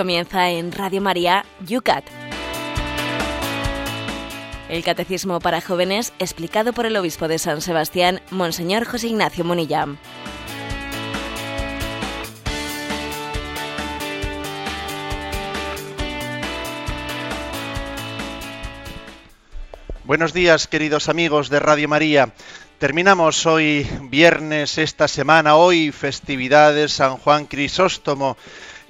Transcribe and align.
comienza 0.00 0.48
en 0.48 0.72
Radio 0.72 1.02
María 1.02 1.44
Yucat. 1.66 2.02
El 4.70 4.82
Catecismo 4.82 5.40
para 5.40 5.60
Jóvenes 5.60 6.14
explicado 6.18 6.72
por 6.72 6.86
el 6.86 6.96
Obispo 6.96 7.28
de 7.28 7.38
San 7.38 7.60
Sebastián, 7.60 8.22
Monseñor 8.30 8.86
José 8.86 9.08
Ignacio 9.08 9.44
Monilla. 9.44 9.84
Buenos 20.04 20.32
días, 20.32 20.66
queridos 20.66 21.10
amigos 21.10 21.50
de 21.50 21.60
Radio 21.60 21.90
María. 21.90 22.32
Terminamos 22.78 23.44
hoy 23.44 23.86
viernes 24.04 24.78
esta 24.78 25.06
semana, 25.08 25.56
hoy 25.56 25.92
festividades 25.92 26.92
San 26.92 27.18
Juan 27.18 27.44
Crisóstomo, 27.44 28.38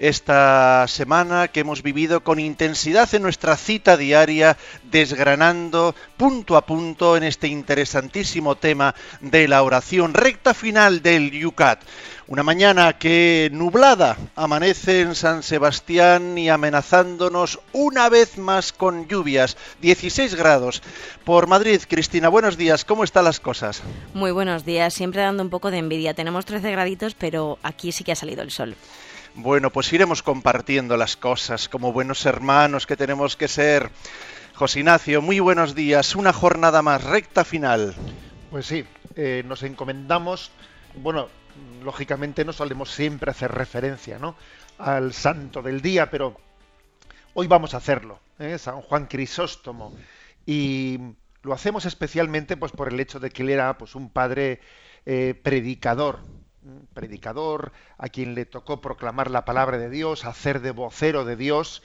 esta 0.01 0.87
semana 0.89 1.49
que 1.49 1.61
hemos 1.61 1.83
vivido 1.83 2.25
con 2.25 2.41
intensidad 2.41 3.15
en 3.15 3.21
nuestra 3.21 3.55
cita 3.57 3.99
diaria, 3.99 4.57
desgranando 4.91 5.95
punto 6.17 6.57
a 6.57 6.65
punto 6.65 7.19
en 7.19 7.23
este 7.23 7.49
interesantísimo 7.49 8.57
tema 8.57 8.95
de 9.21 9.47
la 9.47 9.63
oración, 9.63 10.15
recta 10.15 10.55
final 10.55 11.03
del 11.03 11.31
Yucat. 11.31 11.83
Una 12.29 12.43
mañana 12.43 12.95
que 12.95 13.51
nublada 13.53 14.17
amanece 14.37 15.03
en 15.03 15.15
San 15.15 15.43
Sebastián 15.43 16.39
y 16.39 16.49
amenazándonos 16.49 17.61
una 17.73 18.09
vez 18.09 18.39
más 18.39 18.73
con 18.73 19.07
lluvias, 19.07 19.59
16 19.83 20.35
grados. 20.35 20.81
Por 21.25 21.47
Madrid, 21.47 21.83
Cristina, 21.87 22.31
buenos 22.31 22.57
días, 22.57 22.87
¿cómo 22.87 23.05
están 23.05 23.25
las 23.25 23.41
cosas? 23.41 23.83
Muy 24.15 24.31
buenos 24.31 24.65
días, 24.65 24.95
siempre 24.95 25.21
dando 25.21 25.43
un 25.43 25.51
poco 25.51 25.71
de 25.71 25.79
envidia. 25.79 26.15
Tenemos 26.15 26.47
13 26.47 26.71
graditos, 26.71 27.15
pero 27.15 27.59
aquí 27.63 27.93
sí 27.93 28.03
que 28.03 28.13
ha 28.13 28.17
salido 28.17 28.43
el 28.43 28.51
sol. 28.51 28.77
Bueno, 29.35 29.71
pues 29.71 29.93
iremos 29.93 30.23
compartiendo 30.23 30.97
las 30.97 31.17
cosas 31.17 31.69
como 31.69 31.93
buenos 31.93 32.27
hermanos 32.27 32.87
que 32.87 32.97
tenemos 32.97 33.37
que 33.37 33.49
ser. 33.49 33.91
José 34.55 34.81
Ignacio, 34.81 35.23
muy 35.23 35.39
buenos 35.39 35.75
días. 35.75 36.17
Una 36.17 36.33
jornada 36.33 36.83
más 36.83 37.05
recta 37.05 37.45
final. 37.45 37.95
Pues 38.51 38.67
sí, 38.67 38.85
eh, 39.15 39.43
nos 39.47 39.63
encomendamos, 39.63 40.51
bueno, 40.97 41.29
lógicamente 41.85 42.45
no 42.45 42.53
solemos 42.53 42.91
siempre 42.91 43.31
hacer 43.31 43.53
referencia 43.53 44.19
¿no? 44.19 44.35
al 44.79 45.13
santo 45.13 45.63
del 45.63 45.81
día, 45.81 46.11
pero 46.11 46.37
hoy 47.35 47.47
vamos 47.47 47.75
a 47.75 47.77
hacerlo, 47.77 48.19
¿eh? 48.39 48.59
San 48.59 48.81
Juan 48.83 49.07
Crisóstomo. 49.07 49.95
Y 50.45 50.99
lo 51.43 51.53
hacemos 51.53 51.87
especialmente 51.87 52.57
pues, 52.57 52.73
por 52.73 52.93
el 52.93 52.99
hecho 52.99 53.21
de 53.21 53.31
que 53.31 53.43
él 53.43 53.51
era 53.51 53.79
pues, 53.79 53.95
un 53.95 54.11
padre 54.11 54.61
eh, 55.07 55.39
predicador, 55.41 56.19
predicador 56.95 57.73
a 57.99 58.09
quien 58.09 58.35
le 58.35 58.47
tocó 58.47 58.81
proclamar 58.81 59.31
la 59.31 59.45
palabra 59.45 59.79
de 59.79 59.91
Dios, 59.91 60.25
hacer 60.25 60.61
de 60.61 60.71
vocero 60.71 61.25
de 61.25 61.37
Dios, 61.37 61.83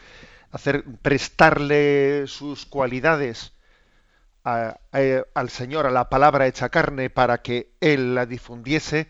hacer 0.52 0.84
prestarle 1.02 2.28
sus 2.28 2.66
cualidades 2.66 3.54
al 4.44 5.50
Señor, 5.50 5.88
a 5.88 5.92
la 5.92 6.10
palabra 6.10 6.46
hecha 6.46 6.70
carne, 6.70 7.10
para 7.10 7.42
que 7.42 7.74
Él 7.82 8.14
la 8.14 8.26
difundiese. 8.26 9.10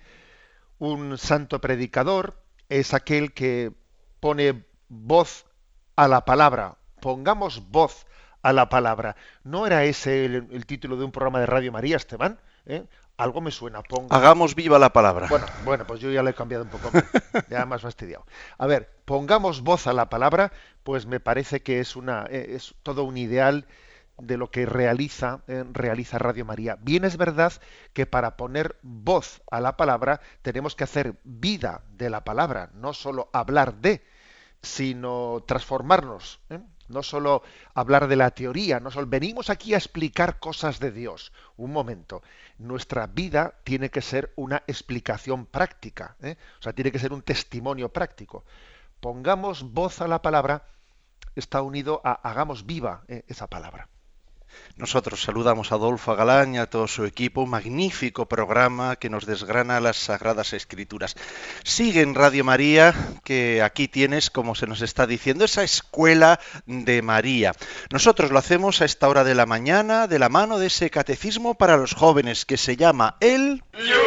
Un 0.80 1.18
santo 1.18 1.60
predicador 1.60 2.42
es 2.70 2.94
aquel 2.94 3.34
que 3.34 3.74
pone 4.20 4.66
voz 4.88 5.46
a 5.96 6.08
la 6.08 6.26
palabra. 6.26 6.78
Pongamos 7.02 7.70
voz 7.70 8.06
a 8.42 8.54
la 8.54 8.70
palabra. 8.70 9.16
¿No 9.44 9.68
era 9.68 9.84
ese 9.84 10.26
el, 10.26 10.66
título 10.66 10.98
de 10.98 11.04
un 11.04 11.12
programa 11.12 11.40
de 11.40 11.48
Radio 11.48 11.72
María, 11.72 11.98
Esteban? 11.98 12.40
¿Eh? 12.66 12.86
Algo 13.18 13.42
me 13.42 13.52
suena. 13.52 13.82
Hagamos 14.10 14.56
viva 14.56 14.80
la 14.80 14.92
palabra. 14.92 15.28
Bueno, 15.30 15.46
bueno, 15.64 15.88
pues 15.88 16.00
yo 16.00 16.12
ya 16.12 16.24
le 16.24 16.32
he 16.32 16.34
cambiado 16.34 16.64
un 16.64 16.70
poco, 16.70 16.92
ya 17.50 17.66
más 17.66 17.82
fastidiado. 17.82 18.26
A 18.58 18.68
ver, 18.68 18.90
pongamos 19.06 19.62
voz 19.62 19.88
a 19.88 19.94
la 19.94 20.10
palabra, 20.10 20.52
pues 20.84 21.06
me 21.06 21.20
parece 21.20 21.62
que 21.62 21.80
es 21.80 21.96
una, 21.96 22.26
eh, 22.30 22.54
es 22.56 22.76
todo 22.84 23.04
un 23.04 23.18
ideal 23.18 23.68
de 24.18 24.38
lo 24.38 24.50
que 24.50 24.66
realiza, 24.66 25.42
eh, 25.48 25.64
realiza 25.72 26.18
Radio 26.18 26.46
María. 26.46 26.78
Bien 26.82 27.04
es 27.04 27.18
verdad 27.18 27.54
que 27.94 28.06
para 28.06 28.38
poner 28.38 28.78
voz 28.82 29.42
a 29.52 29.60
la 29.60 29.78
palabra 29.78 30.22
tenemos 30.42 30.76
que 30.76 30.86
hacer 30.86 31.16
vida 31.24 31.84
de 31.92 32.10
la 32.10 32.24
palabra, 32.24 32.70
no 32.74 32.94
solo 32.94 33.30
hablar 33.34 33.76
de, 33.76 34.04
sino 34.62 35.44
transformarnos. 35.46 36.40
¿eh? 36.50 36.60
No 36.88 37.04
solo 37.04 37.44
hablar 37.74 38.08
de 38.08 38.16
la 38.16 38.32
teoría, 38.32 38.80
no 38.80 38.92
solo 38.92 39.08
venimos 39.08 39.50
aquí 39.50 39.74
a 39.74 39.78
explicar 39.78 40.40
cosas 40.40 40.80
de 40.80 40.92
Dios. 40.92 41.32
Un 41.58 41.72
momento, 41.72 42.22
nuestra 42.58 43.08
vida 43.08 43.56
tiene 43.64 43.90
que 43.90 44.02
ser 44.02 44.32
una 44.36 44.64
explicación 44.68 45.46
práctica, 45.46 46.16
¿eh? 46.22 46.36
o 46.60 46.62
sea, 46.62 46.74
tiene 46.74 46.92
que 46.92 47.00
ser 47.00 47.14
un 47.14 47.22
testimonio 47.22 47.90
práctico. 47.90 48.44
Pongamos 49.00 49.74
voz 49.74 50.02
a 50.02 50.08
la 50.08 50.22
palabra, 50.22 50.64
está 51.36 51.62
unido 51.62 52.02
a 52.04 52.14
hagamos 52.14 52.66
viva 52.66 53.04
¿eh? 53.08 53.24
esa 53.28 53.48
palabra. 53.48 53.90
Nosotros 54.78 55.22
saludamos 55.22 55.72
a 55.72 55.76
Adolfo 55.76 56.16
Galán 56.16 56.56
y 56.56 56.58
a 56.58 56.70
todo 56.70 56.88
su 56.88 57.06
equipo, 57.06 57.46
magnífico 57.46 58.26
programa 58.28 58.98
que 58.98 59.10
nos 59.10 59.26
desgrana 59.26 59.80
las 59.80 59.98
Sagradas 59.98 60.54
Escrituras. 60.54 61.16
Sigue 61.64 62.02
en 62.02 62.16
Radio 62.16 62.44
María, 62.44 62.94
que 63.24 63.62
aquí 63.62 63.88
tienes, 63.88 64.30
como 64.30 64.56
se 64.56 64.68
nos 64.68 64.82
está 64.82 65.08
diciendo, 65.08 65.46
esa 65.46 65.64
escuela 65.64 66.40
de 66.66 67.02
María. 67.02 67.54
Nosotros 67.92 68.32
lo 68.32 68.40
hacemos 68.40 68.82
a 68.82 68.86
esta 68.86 69.08
hora 69.08 69.24
de 69.24 69.36
la 69.36 69.46
mañana, 69.46 70.08
de 70.08 70.20
la 70.20 70.30
mano 70.30 70.60
de 70.60 70.68
ese 70.68 70.90
catecismo 70.90 71.56
para 71.56 71.78
los 71.78 71.94
jóvenes 71.94 72.46
que 72.46 72.58
se 72.58 72.76
llama 72.76 73.18
El... 73.20 73.64
un 73.74 74.05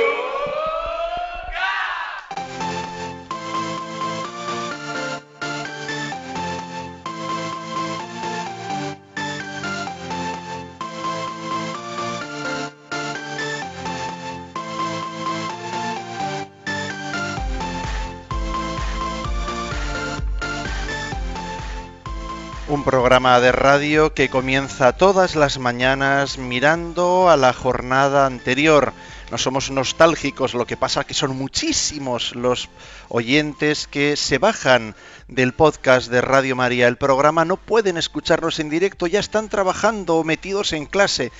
programa 22.88 23.38
de 23.38 23.52
radio 23.52 24.14
que 24.14 24.30
comienza 24.30 24.94
todas 24.94 25.36
las 25.36 25.58
mañanas 25.58 26.38
mirando 26.38 27.28
a 27.28 27.36
la 27.36 27.52
jornada 27.52 28.24
anterior. 28.24 28.94
No 29.30 29.36
somos 29.36 29.70
nostálgicos, 29.70 30.54
lo 30.54 30.66
que 30.66 30.78
pasa 30.78 31.04
que 31.04 31.12
son 31.12 31.36
muchísimos 31.36 32.34
los 32.34 32.70
oyentes 33.10 33.86
que 33.88 34.16
se 34.16 34.38
bajan 34.38 34.94
del 35.28 35.52
podcast 35.52 36.10
de 36.10 36.22
Radio 36.22 36.56
María. 36.56 36.88
El 36.88 36.96
programa 36.96 37.44
no 37.44 37.58
pueden 37.58 37.98
escucharnos 37.98 38.58
en 38.58 38.70
directo, 38.70 39.06
ya 39.06 39.20
están 39.20 39.50
trabajando 39.50 40.16
o 40.16 40.24
metidos 40.24 40.72
en 40.72 40.86
clase 40.86 41.30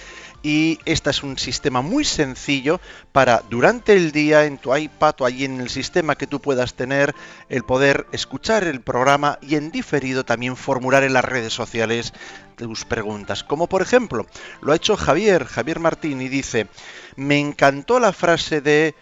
y 0.43 0.79
este 0.85 1.11
es 1.11 1.23
un 1.23 1.39
sistema 1.39 1.83
muy 1.83 2.05
sencillo 2.05 2.81
para 3.13 3.43
durante 3.51 3.95
el 3.95 4.13
día 4.13 4.45
en 4.45 4.59
tu 4.59 4.75
iPad 4.75 5.15
o 5.21 5.27
allí 5.27 5.45
en 5.45 5.61
el 5.61 5.69
sistema 5.69 6.17
que 6.17 6.27
tú 6.27 6.41
puedas 6.41 6.75
tener 6.75 7.15
el 7.49 7.65
poder 7.65 8.07
escuchar 8.13 8.65
el 8.65 8.81
programa 8.81 9.39
y 9.43 9.57
en 9.57 9.71
diferido 9.71 10.25
también 10.25 10.57
formular 10.57 11.03
en 11.03 11.13
las 11.13 11.25
redes 11.25 11.53
sociales 11.53 12.13
tus 12.57 12.85
preguntas. 12.85 13.45
Como 13.45 13.69
por 13.69 13.83
ejemplo, 13.83 14.27
lo 14.61 14.73
ha 14.73 14.77
hecho 14.77 14.97
Javier, 14.97 15.45
Javier 15.45 15.81
Martín 15.81 16.21
y 16.21 16.29
dice, 16.29 16.69
me 17.17 17.39
encantó 17.39 17.99
la 17.99 18.13
frase 18.13 18.61
de 18.61 18.95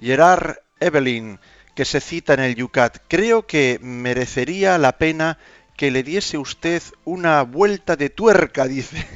Gerard 0.00 0.56
Evelyn 0.80 1.38
que 1.74 1.84
se 1.84 2.00
cita 2.00 2.34
en 2.34 2.40
el 2.40 2.56
Yucat. 2.56 2.98
Creo 3.08 3.46
que 3.46 3.78
merecería 3.80 4.78
la 4.78 4.98
pena 4.98 5.38
que 5.76 5.92
le 5.92 6.02
diese 6.02 6.36
usted 6.36 6.82
una 7.04 7.42
vuelta 7.42 7.94
de 7.94 8.10
tuerca, 8.10 8.64
dice. 8.68 9.06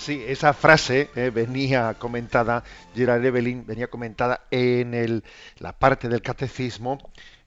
Sí, 0.00 0.24
esa 0.26 0.54
frase 0.54 1.10
eh, 1.14 1.28
venía 1.28 1.92
comentada, 1.92 2.64
Gerard 2.94 3.22
Evelyn 3.22 3.66
venía 3.66 3.88
comentada 3.88 4.46
en 4.50 5.22
la 5.58 5.78
parte 5.78 6.08
del 6.08 6.22
catecismo 6.22 6.96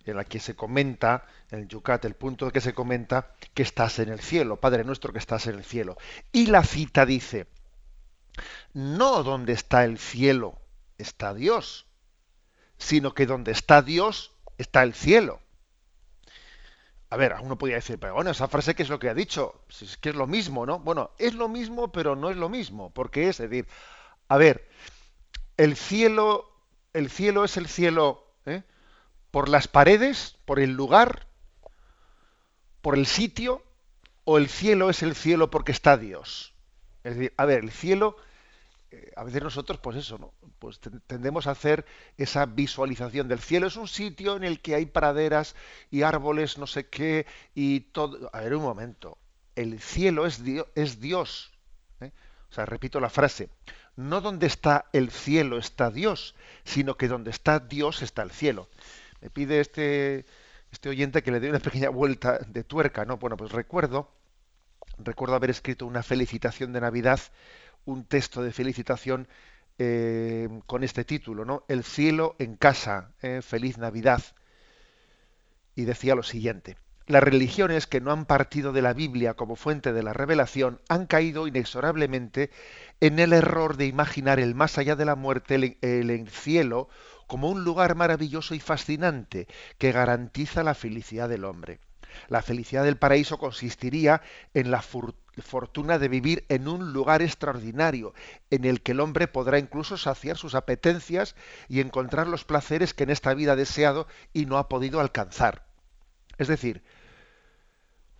en 0.05 0.17
la 0.17 0.23
que 0.23 0.39
se 0.39 0.55
comenta, 0.55 1.25
en 1.49 1.61
el 1.61 1.67
Yucat, 1.67 2.05
el 2.05 2.13
punto 2.13 2.51
que 2.51 2.61
se 2.61 2.75
comenta 2.75 3.33
que 3.55 3.63
estás 3.63 3.97
en 3.97 4.09
el 4.09 4.19
cielo, 4.19 4.59
Padre 4.59 4.83
nuestro 4.83 5.11
que 5.11 5.17
estás 5.17 5.47
en 5.47 5.55
el 5.55 5.63
cielo. 5.63 5.97
Y 6.31 6.45
la 6.45 6.63
cita 6.63 7.07
dice, 7.07 7.47
no 8.73 9.23
donde 9.23 9.53
está 9.53 9.83
el 9.83 9.97
cielo 9.97 10.61
está 10.99 11.33
Dios, 11.33 11.87
sino 12.77 13.15
que 13.15 13.25
donde 13.25 13.51
está 13.51 13.81
Dios 13.81 14.31
está 14.59 14.83
el 14.83 14.93
cielo. 14.93 15.39
A 17.13 17.15
ver, 17.15 17.35
uno 17.43 17.59
podría 17.59 17.75
decir, 17.75 17.99
pero 17.99 18.15
bueno, 18.15 18.31
esa 18.31 18.47
frase, 18.47 18.73
¿qué 18.73 18.81
es 18.81 18.89
lo 18.89 18.97
que 18.97 19.07
ha 19.07 19.13
dicho? 19.13 19.61
Si 19.69 19.85
es 19.85 19.97
que 19.97 20.09
es 20.09 20.15
lo 20.15 20.25
mismo, 20.25 20.65
¿no? 20.65 20.79
Bueno, 20.79 21.11
es 21.19 21.35
lo 21.35 21.47
mismo, 21.47 21.91
pero 21.91 22.15
no 22.15 22.31
es 22.31 22.37
lo 22.37 22.49
mismo. 22.49 22.89
Porque 22.89 23.29
es 23.29 23.37
decir, 23.37 23.67
a 24.29 24.37
ver, 24.37 24.67
el 25.57 25.77
cielo, 25.77 26.51
el 26.91 27.11
cielo 27.11 27.43
es 27.43 27.55
el 27.55 27.67
cielo 27.67 28.25
¿eh? 28.47 28.63
por 29.29 29.47
las 29.47 29.67
paredes, 29.67 30.37
por 30.45 30.59
el 30.59 30.71
lugar, 30.71 31.27
por 32.81 32.97
el 32.97 33.05
sitio, 33.05 33.61
o 34.23 34.39
el 34.39 34.49
cielo 34.49 34.89
es 34.89 35.03
el 35.03 35.13
cielo 35.13 35.51
porque 35.51 35.71
está 35.71 35.97
Dios. 35.97 36.55
Es 37.03 37.13
decir, 37.15 37.33
a 37.37 37.45
ver, 37.45 37.59
el 37.59 37.71
cielo 37.71 38.17
a 39.15 39.23
veces 39.23 39.43
nosotros, 39.43 39.79
pues 39.79 39.97
eso, 39.97 40.17
¿no? 40.17 40.33
Pues 40.59 40.79
tendemos 41.07 41.47
a 41.47 41.51
hacer 41.51 41.85
esa 42.17 42.45
visualización 42.45 43.27
del 43.27 43.39
cielo. 43.39 43.67
Es 43.67 43.75
un 43.75 43.87
sitio 43.87 44.35
en 44.35 44.43
el 44.43 44.61
que 44.61 44.75
hay 44.75 44.85
praderas 44.85 45.55
y 45.91 46.03
árboles, 46.03 46.57
no 46.57 46.67
sé 46.67 46.87
qué, 46.87 47.25
y 47.55 47.81
todo. 47.81 48.29
A 48.33 48.41
ver, 48.41 48.55
un 48.55 48.63
momento. 48.63 49.17
El 49.55 49.79
cielo 49.79 50.25
es, 50.25 50.43
Dios. 50.43 50.67
Es 50.75 50.99
Dios 50.99 51.51
¿eh? 52.01 52.11
O 52.49 52.53
sea, 52.53 52.65
repito 52.65 52.99
la 52.99 53.09
frase. 53.09 53.49
No 53.95 54.21
donde 54.21 54.47
está 54.47 54.85
el 54.93 55.11
cielo 55.11 55.57
está 55.57 55.91
Dios, 55.91 56.35
sino 56.63 56.97
que 56.97 57.07
donde 57.07 57.29
está 57.29 57.59
Dios 57.59 58.01
está 58.01 58.23
el 58.23 58.31
cielo. 58.31 58.69
Me 59.21 59.29
pide 59.29 59.59
este, 59.59 60.25
este 60.71 60.89
oyente 60.89 61.21
que 61.21 61.31
le 61.31 61.39
dé 61.39 61.49
una 61.49 61.59
pequeña 61.59 61.89
vuelta 61.89 62.39
de 62.39 62.63
tuerca, 62.63 63.05
¿no? 63.05 63.17
Bueno, 63.17 63.37
pues 63.37 63.51
recuerdo, 63.51 64.11
recuerdo 64.97 65.35
haber 65.35 65.51
escrito 65.51 65.85
una 65.85 66.03
felicitación 66.03 66.73
de 66.73 66.81
Navidad 66.81 67.19
un 67.85 68.05
texto 68.05 68.41
de 68.41 68.51
felicitación 68.51 69.27
eh, 69.79 70.47
con 70.67 70.83
este 70.83 71.03
título, 71.03 71.45
¿no? 71.45 71.63
El 71.67 71.83
cielo 71.83 72.35
en 72.39 72.55
casa, 72.55 73.11
eh, 73.21 73.41
feliz 73.41 73.77
Navidad. 73.77 74.21
Y 75.75 75.85
decía 75.85 76.15
lo 76.15 76.23
siguiente. 76.23 76.77
Las 77.05 77.23
religiones 77.23 77.85
que 77.85 77.99
no 77.99 78.11
han 78.11 78.25
partido 78.25 78.71
de 78.71 78.81
la 78.81 78.93
Biblia 78.93 79.33
como 79.33 79.57
fuente 79.57 79.91
de 79.91 80.03
la 80.03 80.13
revelación 80.13 80.79
han 80.87 81.05
caído 81.05 81.47
inexorablemente 81.47 82.49
en 83.01 83.19
el 83.19 83.33
error 83.33 83.75
de 83.75 83.87
imaginar 83.87 84.39
el 84.39 84.55
más 84.55 84.77
allá 84.77 84.95
de 84.95 85.05
la 85.05 85.15
muerte, 85.15 85.55
el, 85.55 85.77
el 85.81 86.29
cielo, 86.29 86.87
como 87.27 87.49
un 87.49 87.63
lugar 87.65 87.95
maravilloso 87.95 88.55
y 88.55 88.59
fascinante 88.59 89.47
que 89.77 89.91
garantiza 89.91 90.63
la 90.63 90.75
felicidad 90.75 91.27
del 91.27 91.43
hombre. 91.43 91.81
La 92.27 92.41
felicidad 92.41 92.83
del 92.83 92.97
paraíso 92.97 93.37
consistiría 93.37 94.21
en 94.53 94.71
la 94.71 94.81
fortuna 94.81 95.99
de 95.99 96.07
vivir 96.07 96.45
en 96.49 96.67
un 96.67 96.93
lugar 96.93 97.21
extraordinario, 97.21 98.13
en 98.49 98.65
el 98.65 98.81
que 98.81 98.93
el 98.93 98.99
hombre 98.99 99.27
podrá 99.27 99.59
incluso 99.59 99.97
saciar 99.97 100.37
sus 100.37 100.55
apetencias 100.55 101.35
y 101.67 101.79
encontrar 101.79 102.27
los 102.27 102.45
placeres 102.45 102.93
que 102.93 103.03
en 103.03 103.09
esta 103.09 103.33
vida 103.33 103.53
ha 103.53 103.57
deseado 103.57 104.07
y 104.33 104.45
no 104.45 104.57
ha 104.57 104.69
podido 104.69 104.99
alcanzar. 104.99 105.65
Es 106.37 106.47
decir, 106.47 106.83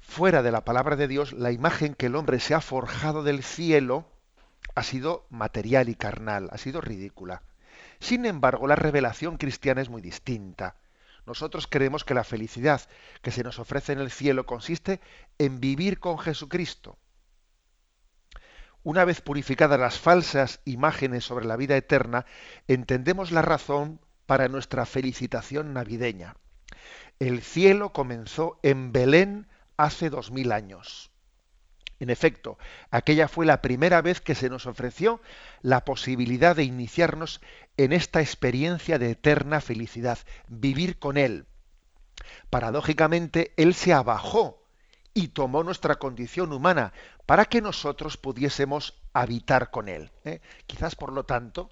fuera 0.02 0.44
de 0.44 0.52
la 0.52 0.66
palabra 0.66 0.96
de 0.96 1.08
Dios, 1.08 1.34
la 1.34 1.52
imagen 1.52 1.96
que 1.96 2.08
el 2.08 2.16
hombre 2.16 2.40
se 2.40 2.54
ha 2.54 2.62
forjado 2.62 3.24
del 3.24 3.44
cielo 3.44 4.06
ha 4.76 4.84
sido 4.84 5.26
material 5.30 5.90
y 5.90 5.96
carnal, 5.96 6.50
ha 6.52 6.58
sido 6.58 6.82
ridícula. 6.82 7.44
Sin 8.00 8.26
embargo, 8.26 8.68
la 8.68 8.76
revelación 8.76 9.38
cristiana 9.38 9.82
es 9.82 9.90
muy 9.90 10.02
distinta. 10.02 10.76
Nosotros 11.26 11.68
creemos 11.68 12.04
que 12.04 12.14
la 12.14 12.24
felicidad 12.24 12.82
que 13.22 13.32
se 13.32 13.44
nos 13.44 13.60
ofrece 13.60 13.94
en 13.94 14.00
el 14.00 14.12
cielo 14.12 14.46
consiste 14.46 15.00
en 15.38 15.60
vivir 15.60 16.00
con 16.00 16.18
Jesucristo. 16.18 16.98
Una 18.84 19.06
vez 19.06 19.22
purificadas 19.22 19.80
las 19.80 19.98
falsas 19.98 20.60
imágenes 20.66 21.24
sobre 21.24 21.46
la 21.46 21.56
vida 21.56 21.78
eterna, 21.78 22.26
entendemos 22.68 23.32
la 23.32 23.42
razón 23.42 24.02
para 24.26 24.50
nuestra 24.50 24.86
felicitación 24.86 25.74
navideña. 25.74 26.36
El 27.20 27.42
cielo 27.42 27.94
comenzó 27.94 28.60
en 28.62 28.92
Belén 28.92 29.48
hace 29.78 30.10
dos 30.10 30.32
mil 30.32 30.52
años. 30.52 31.12
En 32.00 32.10
efecto, 32.10 32.58
aquella 32.92 33.30
fue 33.30 33.46
la 33.46 33.62
primera 33.62 34.02
vez 34.02 34.20
que 34.20 34.36
se 34.36 34.50
nos 34.50 34.66
ofreció 34.66 35.22
la 35.62 35.86
posibilidad 35.86 36.54
de 36.54 36.66
iniciarnos 36.66 37.40
en 37.78 37.94
esta 37.94 38.22
experiencia 38.22 39.00
de 39.00 39.12
eterna 39.12 39.62
felicidad, 39.62 40.20
vivir 40.48 41.00
con 41.00 41.18
Él. 41.18 41.46
Paradójicamente, 42.50 43.54
Él 43.58 43.74
se 43.74 43.94
abajó 43.94 44.62
y 45.14 45.30
tomó 45.30 45.64
nuestra 45.64 45.96
condición 45.96 46.54
humana 46.54 46.94
para 47.26 47.46
que 47.46 47.62
nosotros 47.62 48.18
pudiésemos 48.18 48.96
habitar 49.14 49.72
con 49.72 49.90
Él. 49.90 50.12
¿eh? 50.26 50.42
Quizás, 50.68 50.96
por 50.96 51.12
lo 51.12 51.24
tanto, 51.24 51.70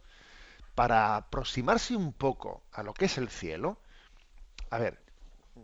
para 0.75 1.15
aproximarse 1.15 1.95
un 1.95 2.13
poco 2.13 2.63
a 2.71 2.83
lo 2.83 2.94
que 2.94 3.06
es 3.06 3.18
el 3.18 3.30
cielo, 3.30 3.77
a 4.69 4.77
ver, 4.77 5.00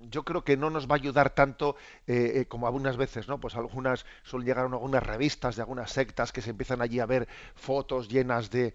yo 0.09 0.23
creo 0.23 0.43
que 0.43 0.57
no 0.57 0.69
nos 0.69 0.87
va 0.87 0.95
a 0.95 0.97
ayudar 0.97 1.29
tanto 1.31 1.75
eh, 2.07 2.33
eh, 2.35 2.45
como 2.45 2.67
algunas 2.67 2.97
veces, 2.97 3.27
¿no? 3.27 3.39
Pues 3.39 3.55
algunas 3.55 4.05
suelen 4.23 4.45
llegar 4.45 4.65
a 4.65 4.67
algunas 4.67 5.03
revistas 5.03 5.55
de 5.55 5.61
algunas 5.61 5.91
sectas 5.91 6.31
que 6.31 6.41
se 6.41 6.51
empiezan 6.51 6.81
allí 6.81 6.99
a 6.99 7.05
ver 7.05 7.27
fotos 7.55 8.09
llenas 8.09 8.51
de 8.51 8.73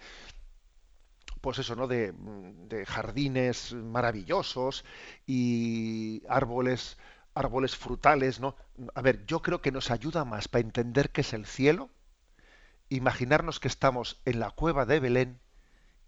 pues 1.43 1.59
eso, 1.59 1.77
¿no? 1.77 1.87
De, 1.87 2.15
de 2.69 2.87
jardines 2.87 3.75
maravillosos 3.75 4.85
y 5.27 6.23
árboles 6.29 6.97
árboles 7.35 7.77
frutales, 7.77 8.41
¿no? 8.41 8.57
A 8.95 9.03
ver, 9.03 9.25
yo 9.27 9.41
creo 9.43 9.63
que 9.63 9.73
nos 9.73 9.91
ayuda 9.91 10.25
más 10.25 10.49
para 10.49 10.65
entender 10.65 11.11
qué 11.11 11.23
es 11.23 11.33
el 11.33 11.47
cielo, 11.47 11.91
imaginarnos 12.91 13.61
que 13.61 13.69
estamos 13.69 14.21
en 14.25 14.39
la 14.41 14.51
cueva 14.51 14.85
de 14.87 15.01
Belén 15.01 15.41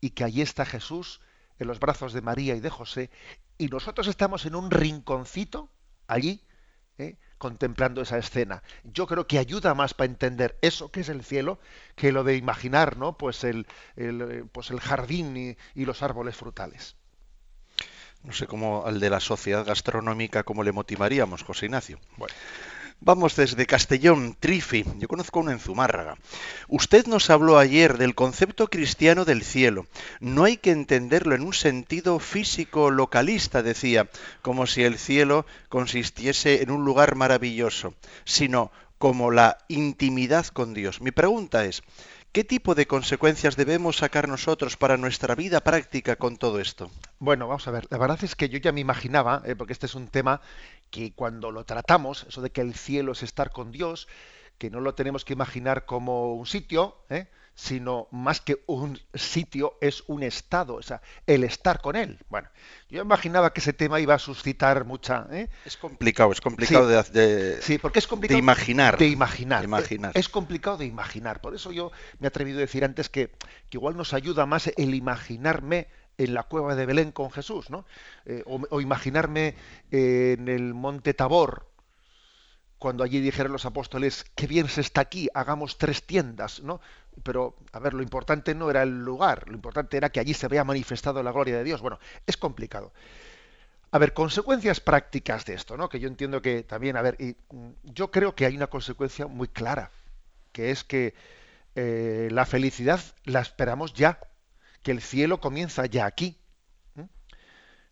y 0.00 0.10
que 0.10 0.24
allí 0.24 0.42
está 0.42 0.66
Jesús 0.66 1.20
en 1.58 1.66
los 1.66 1.80
brazos 1.80 2.12
de 2.12 2.20
María 2.20 2.54
y 2.54 2.60
de 2.60 2.70
José 2.70 3.10
y 3.58 3.68
nosotros 3.68 4.06
estamos 4.06 4.44
en 4.44 4.54
un 4.54 4.70
rinconcito 4.70 5.70
allí 6.06 6.42
¿eh? 6.98 7.16
Contemplando 7.44 8.00
esa 8.00 8.16
escena. 8.16 8.62
Yo 8.84 9.06
creo 9.06 9.26
que 9.26 9.38
ayuda 9.38 9.74
más 9.74 9.92
para 9.92 10.06
entender 10.06 10.56
eso 10.62 10.90
que 10.90 11.00
es 11.00 11.10
el 11.10 11.22
cielo 11.22 11.58
que 11.94 12.10
lo 12.10 12.24
de 12.24 12.36
imaginar, 12.36 12.96
¿no? 12.96 13.18
Pues 13.18 13.44
el, 13.44 13.66
el 13.96 14.46
pues 14.50 14.70
el 14.70 14.80
jardín 14.80 15.36
y, 15.36 15.56
y, 15.74 15.84
los 15.84 16.02
árboles 16.02 16.36
frutales. 16.36 16.96
No 18.22 18.32
sé 18.32 18.46
cómo 18.46 18.86
al 18.86 18.98
de 18.98 19.10
la 19.10 19.20
sociedad 19.20 19.62
gastronómica 19.66 20.42
cómo 20.42 20.62
le 20.62 20.72
motivaríamos, 20.72 21.42
José 21.42 21.66
Ignacio. 21.66 21.98
Bueno. 22.16 22.34
Vamos 23.06 23.36
desde 23.36 23.66
Castellón, 23.66 24.34
Trifi. 24.40 24.82
Yo 24.96 25.08
conozco 25.08 25.40
uno 25.40 25.50
en 25.50 25.58
Zumárraga. 25.58 26.16
Usted 26.68 27.04
nos 27.06 27.28
habló 27.28 27.58
ayer 27.58 27.98
del 27.98 28.14
concepto 28.14 28.68
cristiano 28.68 29.26
del 29.26 29.44
cielo. 29.44 29.84
No 30.20 30.44
hay 30.44 30.56
que 30.56 30.70
entenderlo 30.70 31.34
en 31.34 31.42
un 31.42 31.52
sentido 31.52 32.18
físico 32.18 32.90
localista, 32.90 33.62
decía, 33.62 34.08
como 34.40 34.66
si 34.66 34.84
el 34.84 34.96
cielo 34.96 35.44
consistiese 35.68 36.62
en 36.62 36.70
un 36.70 36.86
lugar 36.86 37.14
maravilloso, 37.14 37.92
sino 38.24 38.72
como 38.96 39.30
la 39.30 39.58
intimidad 39.68 40.46
con 40.46 40.72
Dios. 40.72 41.02
Mi 41.02 41.10
pregunta 41.10 41.66
es, 41.66 41.82
¿Qué 42.34 42.42
tipo 42.42 42.74
de 42.74 42.88
consecuencias 42.88 43.54
debemos 43.54 43.98
sacar 43.98 44.26
nosotros 44.26 44.76
para 44.76 44.96
nuestra 44.96 45.36
vida 45.36 45.60
práctica 45.60 46.16
con 46.16 46.36
todo 46.36 46.58
esto? 46.58 46.90
Bueno, 47.20 47.46
vamos 47.46 47.68
a 47.68 47.70
ver. 47.70 47.86
La 47.90 47.96
verdad 47.96 48.18
es 48.24 48.34
que 48.34 48.48
yo 48.48 48.58
ya 48.58 48.72
me 48.72 48.80
imaginaba, 48.80 49.40
eh, 49.44 49.54
porque 49.54 49.72
este 49.72 49.86
es 49.86 49.94
un 49.94 50.08
tema 50.08 50.40
que 50.94 51.12
cuando 51.12 51.50
lo 51.50 51.64
tratamos, 51.64 52.24
eso 52.28 52.40
de 52.40 52.50
que 52.50 52.60
el 52.60 52.72
cielo 52.72 53.10
es 53.12 53.24
estar 53.24 53.50
con 53.50 53.72
Dios, 53.72 54.06
que 54.58 54.70
no 54.70 54.78
lo 54.78 54.94
tenemos 54.94 55.24
que 55.24 55.32
imaginar 55.32 55.86
como 55.86 56.34
un 56.34 56.46
sitio, 56.46 56.96
¿eh? 57.10 57.26
sino 57.56 58.06
más 58.12 58.40
que 58.40 58.62
un 58.66 59.00
sitio 59.12 59.76
es 59.80 60.04
un 60.06 60.22
estado, 60.22 60.76
o 60.76 60.82
sea, 60.82 61.02
el 61.26 61.42
estar 61.42 61.80
con 61.80 61.96
él. 61.96 62.20
Bueno, 62.28 62.48
yo 62.88 63.02
imaginaba 63.02 63.52
que 63.52 63.58
ese 63.58 63.72
tema 63.72 63.98
iba 63.98 64.14
a 64.14 64.20
suscitar 64.20 64.84
mucha. 64.84 65.26
¿eh? 65.32 65.48
Es 65.64 65.76
complicado, 65.76 66.30
es 66.30 66.40
complicado 66.40 66.86
de, 66.86 67.60
sí, 67.60 67.78
porque 67.78 67.98
es 67.98 68.06
complicado 68.06 68.36
de 68.36 68.38
imaginar. 68.38 68.96
De 68.96 69.08
imaginar. 69.08 69.64
imaginar. 69.64 70.12
Es, 70.14 70.28
complicado 70.28 70.76
de 70.76 70.86
imaginar. 70.86 71.40
Por 71.40 71.56
eso 71.56 71.72
yo 71.72 71.90
me 72.20 72.26
he 72.26 72.28
atrevido 72.28 72.58
a 72.58 72.60
decir 72.60 72.84
antes 72.84 73.08
que, 73.08 73.30
que 73.68 73.78
igual 73.78 73.96
nos 73.96 74.14
ayuda 74.14 74.46
más 74.46 74.70
el 74.76 74.94
imaginarme 74.94 75.88
en 76.18 76.34
la 76.34 76.44
cueva 76.44 76.74
de 76.74 76.86
Belén 76.86 77.12
con 77.12 77.30
Jesús, 77.30 77.70
¿no? 77.70 77.84
Eh, 78.24 78.42
o, 78.46 78.80
imaginarme 78.80 79.54
eh, 79.90 80.36
en 80.38 80.48
el 80.48 80.74
monte 80.74 81.14
Tabor, 81.14 81.66
cuando 82.78 83.02
allí 83.02 83.20
dijeron 83.20 83.52
los 83.52 83.64
apóstoles, 83.64 84.26
qué 84.34 84.46
bien 84.46 84.68
se 84.68 84.82
está 84.82 85.00
aquí, 85.00 85.28
hagamos 85.32 85.78
tres 85.78 86.02
tiendas, 86.02 86.62
¿no? 86.62 86.80
Pero, 87.22 87.56
a 87.72 87.78
ver, 87.78 87.94
lo 87.94 88.02
importante 88.02 88.54
no 88.54 88.68
era 88.70 88.82
el 88.82 89.04
lugar, 89.04 89.48
lo 89.48 89.54
importante 89.54 89.96
era 89.96 90.10
que 90.10 90.20
allí 90.20 90.34
se 90.34 90.46
había 90.46 90.64
manifestado 90.64 91.22
la 91.22 91.32
gloria 91.32 91.56
de 91.56 91.64
Dios. 91.64 91.80
Bueno, 91.80 91.98
es 92.26 92.36
complicado. 92.36 92.92
A 93.90 93.98
ver, 93.98 94.12
consecuencias 94.12 94.80
prácticas 94.80 95.44
de 95.44 95.54
esto, 95.54 95.76
¿no? 95.76 95.88
Que 95.88 96.00
yo 96.00 96.08
entiendo 96.08 96.42
que 96.42 96.64
también, 96.64 96.96
a 96.96 97.02
ver, 97.02 97.16
y, 97.20 97.36
mm, 97.54 97.70
yo 97.84 98.10
creo 98.10 98.34
que 98.34 98.44
hay 98.44 98.56
una 98.56 98.66
consecuencia 98.66 99.28
muy 99.28 99.48
clara, 99.48 99.90
que 100.52 100.70
es 100.70 100.84
que 100.84 101.14
eh, 101.76 102.28
la 102.32 102.44
felicidad 102.44 103.00
la 103.24 103.40
esperamos 103.40 103.94
ya, 103.94 104.18
que 104.84 104.92
el 104.92 105.00
cielo 105.00 105.40
comienza 105.40 105.86
ya 105.86 106.06
aquí. 106.06 106.38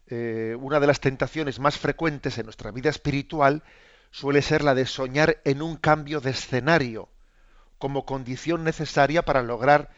Eh, 0.07 0.55
una 0.61 0.79
de 0.79 0.87
las 0.87 1.01
tentaciones 1.01 1.59
más 1.59 1.79
frecuentes 1.79 2.37
en 2.37 2.45
nuestra 2.45 2.71
vida 2.71 2.91
espiritual 2.91 3.63
suele 4.11 4.43
ser 4.43 4.63
la 4.63 4.75
de 4.75 4.85
soñar 4.85 5.41
en 5.45 5.63
un 5.63 5.77
cambio 5.77 6.21
de 6.21 6.31
escenario 6.31 7.09
como 7.79 8.05
condición 8.05 8.63
necesaria 8.63 9.23
para 9.23 9.43
lograr 9.43 9.91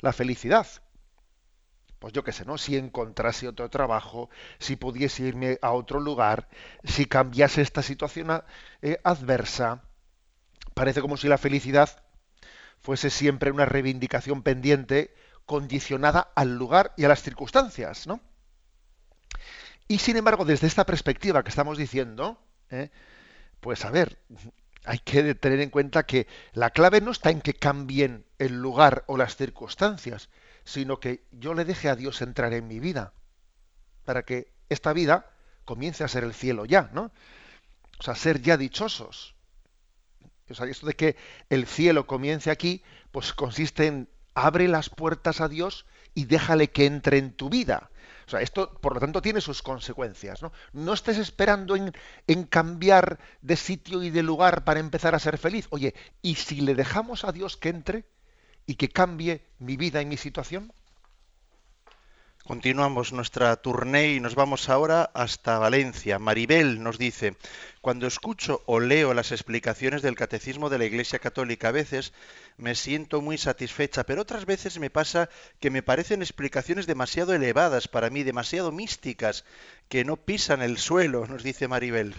la 0.00 0.12
felicidad. 0.12 0.66
Pues 2.00 2.12
yo 2.12 2.24
qué 2.24 2.32
sé, 2.32 2.44
¿no? 2.44 2.58
Si 2.58 2.76
encontrase 2.76 3.46
otro 3.46 3.70
trabajo, 3.70 4.28
si 4.58 4.74
pudiese 4.74 5.22
irme 5.22 5.58
a 5.62 5.70
otro 5.70 6.00
lugar, 6.00 6.48
si 6.82 7.06
cambiase 7.06 7.62
esta 7.62 7.82
situación 7.82 8.42
eh, 8.82 8.98
adversa, 9.04 9.84
parece 10.74 11.00
como 11.00 11.16
si 11.16 11.28
la 11.28 11.38
felicidad 11.38 12.02
fuese 12.80 13.10
siempre 13.10 13.52
una 13.52 13.64
reivindicación 13.64 14.42
pendiente 14.42 15.14
condicionada 15.46 16.32
al 16.34 16.56
lugar 16.56 16.92
y 16.96 17.04
a 17.04 17.08
las 17.08 17.22
circunstancias, 17.22 18.06
¿no? 18.06 18.20
Y 19.88 19.98
sin 19.98 20.16
embargo, 20.16 20.44
desde 20.44 20.66
esta 20.66 20.86
perspectiva 20.86 21.42
que 21.42 21.50
estamos 21.50 21.76
diciendo, 21.76 22.38
¿eh? 22.70 22.90
pues 23.60 23.84
a 23.84 23.90
ver, 23.90 24.18
hay 24.84 24.98
que 24.98 25.34
tener 25.34 25.60
en 25.60 25.70
cuenta 25.70 26.04
que 26.04 26.26
la 26.52 26.70
clave 26.70 27.00
no 27.00 27.10
está 27.10 27.30
en 27.30 27.40
que 27.40 27.54
cambien 27.54 28.24
el 28.38 28.60
lugar 28.60 29.04
o 29.06 29.16
las 29.16 29.36
circunstancias, 29.36 30.28
sino 30.64 30.98
que 31.00 31.24
yo 31.30 31.54
le 31.54 31.64
deje 31.64 31.88
a 31.88 31.96
Dios 31.96 32.22
entrar 32.22 32.52
en 32.52 32.66
mi 32.68 32.80
vida, 32.80 33.12
para 34.04 34.24
que 34.24 34.52
esta 34.68 34.92
vida 34.92 35.30
comience 35.64 36.04
a 36.04 36.08
ser 36.08 36.24
el 36.24 36.34
cielo 36.34 36.64
ya, 36.64 36.90
¿no? 36.92 37.12
O 37.98 38.02
sea, 38.02 38.14
ser 38.14 38.40
ya 38.42 38.56
dichosos. 38.56 39.34
O 40.50 40.54
sea, 40.54 40.66
esto 40.66 40.86
de 40.86 40.94
que 40.94 41.16
el 41.50 41.66
cielo 41.66 42.06
comience 42.06 42.50
aquí, 42.50 42.82
pues 43.10 43.32
consiste 43.32 43.86
en 43.86 44.08
abre 44.34 44.68
las 44.68 44.90
puertas 44.90 45.40
a 45.40 45.48
Dios 45.48 45.86
y 46.14 46.26
déjale 46.26 46.70
que 46.70 46.86
entre 46.86 47.18
en 47.18 47.32
tu 47.32 47.48
vida. 47.48 47.90
O 48.26 48.30
sea, 48.30 48.40
esto, 48.40 48.72
por 48.80 48.94
lo 48.94 49.00
tanto, 49.00 49.20
tiene 49.20 49.40
sus 49.40 49.62
consecuencias. 49.62 50.42
No, 50.42 50.52
no 50.72 50.92
estés 50.92 51.18
esperando 51.18 51.76
en, 51.76 51.92
en, 52.26 52.44
cambiar 52.44 53.18
de 53.40 53.56
sitio 53.56 54.02
y 54.02 54.10
de 54.10 54.22
lugar 54.22 54.64
para 54.64 54.80
empezar 54.80 55.14
a 55.14 55.18
ser 55.18 55.38
feliz. 55.38 55.66
Oye, 55.70 55.94
¿y 56.22 56.36
si 56.36 56.60
le 56.60 56.74
dejamos 56.74 57.24
a 57.24 57.32
Dios 57.32 57.56
que 57.56 57.68
entre 57.68 58.04
y 58.66 58.76
que 58.76 58.88
cambie 58.88 59.44
mi 59.58 59.76
vida 59.76 60.00
y 60.00 60.06
mi 60.06 60.16
situación? 60.16 60.72
Continuamos 62.44 63.12
nuestra 63.12 63.54
tournée 63.54 64.14
y 64.14 64.20
nos 64.20 64.34
vamos 64.34 64.68
ahora 64.68 65.12
hasta 65.14 65.60
Valencia. 65.60 66.18
Maribel 66.18 66.82
nos 66.82 66.98
dice, 66.98 67.36
cuando 67.80 68.08
escucho 68.08 68.62
o 68.66 68.80
leo 68.80 69.14
las 69.14 69.30
explicaciones 69.30 70.02
del 70.02 70.16
Catecismo 70.16 70.68
de 70.68 70.78
la 70.78 70.84
Iglesia 70.84 71.20
Católica, 71.20 71.68
a 71.68 71.72
veces 71.72 72.12
me 72.56 72.74
siento 72.74 73.20
muy 73.20 73.38
satisfecha, 73.38 74.02
pero 74.02 74.22
otras 74.22 74.44
veces 74.44 74.80
me 74.80 74.90
pasa 74.90 75.30
que 75.60 75.70
me 75.70 75.84
parecen 75.84 76.20
explicaciones 76.20 76.88
demasiado 76.88 77.32
elevadas 77.32 77.86
para 77.86 78.10
mí, 78.10 78.24
demasiado 78.24 78.72
místicas, 78.72 79.44
que 79.88 80.04
no 80.04 80.16
pisan 80.16 80.62
el 80.62 80.78
suelo, 80.78 81.28
nos 81.28 81.44
dice 81.44 81.68
Maribel. 81.68 82.12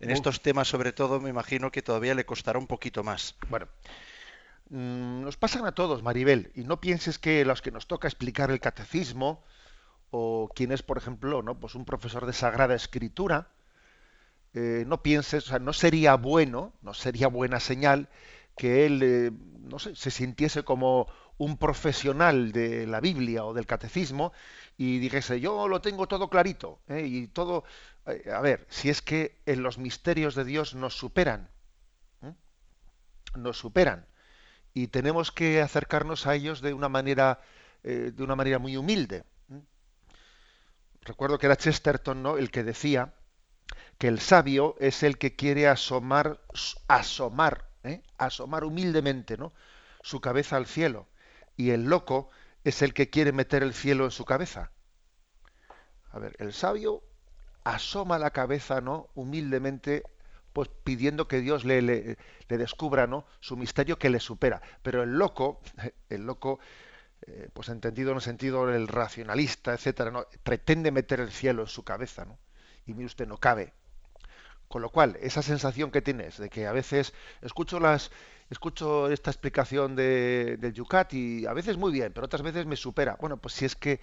En 0.00 0.10
estos 0.10 0.40
temas, 0.40 0.68
sobre 0.68 0.92
todo, 0.92 1.20
me 1.20 1.28
imagino 1.28 1.70
que 1.70 1.82
todavía 1.82 2.14
le 2.14 2.24
costará 2.24 2.58
un 2.58 2.66
poquito 2.66 3.04
más. 3.04 3.34
Bueno, 3.50 3.68
nos 4.70 5.36
pasan 5.36 5.66
a 5.66 5.72
todos, 5.72 6.02
Maribel, 6.02 6.52
y 6.54 6.62
no 6.62 6.80
pienses 6.80 7.18
que 7.18 7.44
los 7.44 7.60
que 7.60 7.72
nos 7.72 7.88
toca 7.88 8.06
explicar 8.06 8.50
el 8.50 8.60
catecismo, 8.60 9.42
o 10.10 10.48
quien 10.54 10.72
es, 10.72 10.82
por 10.82 10.96
ejemplo, 10.96 11.42
¿no? 11.42 11.58
pues 11.58 11.74
un 11.74 11.84
profesor 11.84 12.24
de 12.24 12.32
Sagrada 12.32 12.74
Escritura, 12.74 13.48
eh, 14.54 14.84
no 14.86 15.02
pienses, 15.02 15.46
o 15.46 15.48
sea, 15.48 15.58
no 15.58 15.72
sería 15.72 16.14
bueno, 16.14 16.72
no 16.82 16.94
sería 16.94 17.28
buena 17.28 17.60
señal 17.60 18.08
que 18.56 18.86
él, 18.86 19.00
eh, 19.02 19.30
no 19.60 19.78
sé, 19.78 19.94
se 19.94 20.10
sintiese 20.10 20.62
como 20.64 21.08
un 21.38 21.56
profesional 21.56 22.52
de 22.52 22.86
la 22.86 23.00
Biblia 23.00 23.44
o 23.44 23.54
del 23.54 23.66
catecismo 23.66 24.32
y 24.76 24.98
dijese, 24.98 25.40
yo 25.40 25.68
lo 25.68 25.80
tengo 25.80 26.06
todo 26.06 26.28
clarito, 26.28 26.80
¿eh? 26.88 27.06
y 27.06 27.26
todo, 27.28 27.64
a 28.06 28.40
ver, 28.40 28.66
si 28.68 28.88
es 28.88 29.02
que 29.02 29.40
en 29.46 29.62
los 29.62 29.78
misterios 29.78 30.34
de 30.34 30.44
Dios 30.44 30.74
nos 30.74 30.96
superan, 30.96 31.48
nos 33.36 33.58
superan, 33.58 34.06
y 34.74 34.88
tenemos 34.88 35.32
que 35.32 35.60
acercarnos 35.60 36.26
a 36.26 36.34
ellos 36.34 36.60
de 36.60 36.74
una 36.74 36.88
manera, 36.88 37.40
de 37.82 38.22
una 38.22 38.36
manera 38.36 38.58
muy 38.58 38.76
humilde 38.76 39.24
recuerdo 41.02 41.38
que 41.38 41.46
era 41.46 41.56
Chesterton, 41.56 42.22
¿no? 42.22 42.38
El 42.38 42.50
que 42.50 42.62
decía 42.62 43.14
que 43.98 44.08
el 44.08 44.20
sabio 44.20 44.76
es 44.80 45.02
el 45.02 45.18
que 45.18 45.36
quiere 45.36 45.68
asomar, 45.68 46.40
asomar, 46.88 47.68
¿eh? 47.84 48.02
asomar 48.18 48.64
humildemente, 48.64 49.36
¿no? 49.36 49.52
Su 50.02 50.20
cabeza 50.20 50.56
al 50.56 50.66
cielo. 50.66 51.08
Y 51.56 51.70
el 51.70 51.84
loco 51.84 52.30
es 52.64 52.82
el 52.82 52.94
que 52.94 53.10
quiere 53.10 53.32
meter 53.32 53.62
el 53.62 53.74
cielo 53.74 54.04
en 54.04 54.10
su 54.10 54.24
cabeza. 54.24 54.70
A 56.12 56.18
ver, 56.18 56.34
el 56.38 56.52
sabio 56.52 57.02
asoma 57.64 58.18
la 58.18 58.30
cabeza, 58.30 58.80
¿no? 58.80 59.08
Humildemente, 59.14 60.02
pues 60.52 60.68
pidiendo 60.84 61.28
que 61.28 61.40
Dios 61.40 61.64
le, 61.64 61.82
le, 61.82 62.16
descubra, 62.48 63.06
¿no? 63.06 63.24
Su 63.40 63.56
misterio 63.56 63.98
que 63.98 64.10
le 64.10 64.20
supera. 64.20 64.60
Pero 64.82 65.02
el 65.02 65.18
loco, 65.18 65.60
el 66.08 66.26
loco 66.26 66.58
eh, 67.22 67.48
pues 67.52 67.68
entendido 67.68 68.10
en 68.10 68.16
el 68.16 68.22
sentido 68.22 68.66
del 68.66 68.88
racionalista, 68.88 69.74
etcétera, 69.74 70.10
¿no? 70.10 70.26
pretende 70.42 70.90
meter 70.90 71.20
el 71.20 71.30
cielo 71.30 71.62
en 71.62 71.68
su 71.68 71.84
cabeza, 71.84 72.24
¿no? 72.24 72.38
Y 72.86 72.94
mire 72.94 73.06
usted, 73.06 73.26
no 73.26 73.38
cabe. 73.38 73.72
Con 74.68 74.82
lo 74.82 74.90
cual, 74.90 75.18
esa 75.20 75.42
sensación 75.42 75.90
que 75.90 76.00
tienes 76.00 76.38
de 76.38 76.48
que 76.48 76.66
a 76.66 76.72
veces 76.72 77.12
escucho 77.42 77.80
las 77.80 78.10
escucho 78.50 79.10
esta 79.10 79.30
explicación 79.30 79.94
de, 79.96 80.56
del 80.58 80.72
Yucat 80.74 81.14
y 81.14 81.46
a 81.46 81.52
veces 81.52 81.76
muy 81.76 81.92
bien, 81.92 82.12
pero 82.12 82.26
otras 82.26 82.42
veces 82.42 82.66
me 82.66 82.76
supera. 82.76 83.16
Bueno, 83.20 83.36
pues 83.36 83.54
si 83.54 83.64
es 83.64 83.76
que 83.76 84.00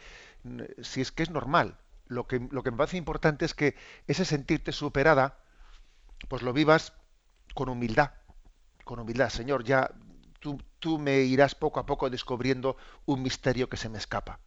si 0.82 1.02
es 1.02 1.12
que 1.12 1.24
es 1.24 1.30
normal. 1.30 1.78
Lo 2.08 2.26
que, 2.26 2.40
lo 2.52 2.64
que 2.64 2.72
me 2.72 2.78
parece 2.78 2.96
importante 2.98 3.44
es 3.44 3.54
que 3.54 3.76
ese 4.08 4.24
sentirte 4.24 4.72
superada, 4.72 5.40
pues 6.28 6.42
lo 6.42 6.54
vivas 6.54 6.94
con 7.54 7.70
humildad. 7.70 8.12
Con 8.84 9.00
humildad, 9.00 9.30
Señor, 9.30 9.64
ya 9.64 9.90
tú, 10.80 11.00
me 11.00 11.22
irás 11.22 11.56
poco 11.56 11.80
a 11.80 11.86
poco 11.86 12.10
descubriendo 12.10 12.78
un 13.06 13.22
misterio 13.22 13.70
que 13.70 13.78
se 13.78 13.90
me 13.90 13.98
escapa. 13.98 14.40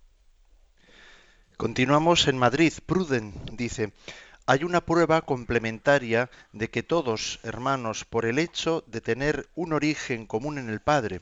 Continuamos 1.57 2.27
en 2.29 2.39
Madrid. 2.39 2.73
Pruden 2.87 3.35
dice, 3.53 3.93
hay 4.47 4.65
una 4.65 4.81
prueba 4.81 5.23
complementaria 5.23 6.31
de 6.53 6.71
que 6.71 6.83
todos, 6.83 7.41
hermanos, 7.43 8.05
por 8.05 8.25
el 8.25 8.39
hecho 8.39 8.83
de 8.87 9.01
tener 9.01 9.49
un 9.55 9.73
origen 9.73 10.27
común 10.27 10.59
en 10.59 10.71
el 10.71 10.81
Padre, 10.81 11.21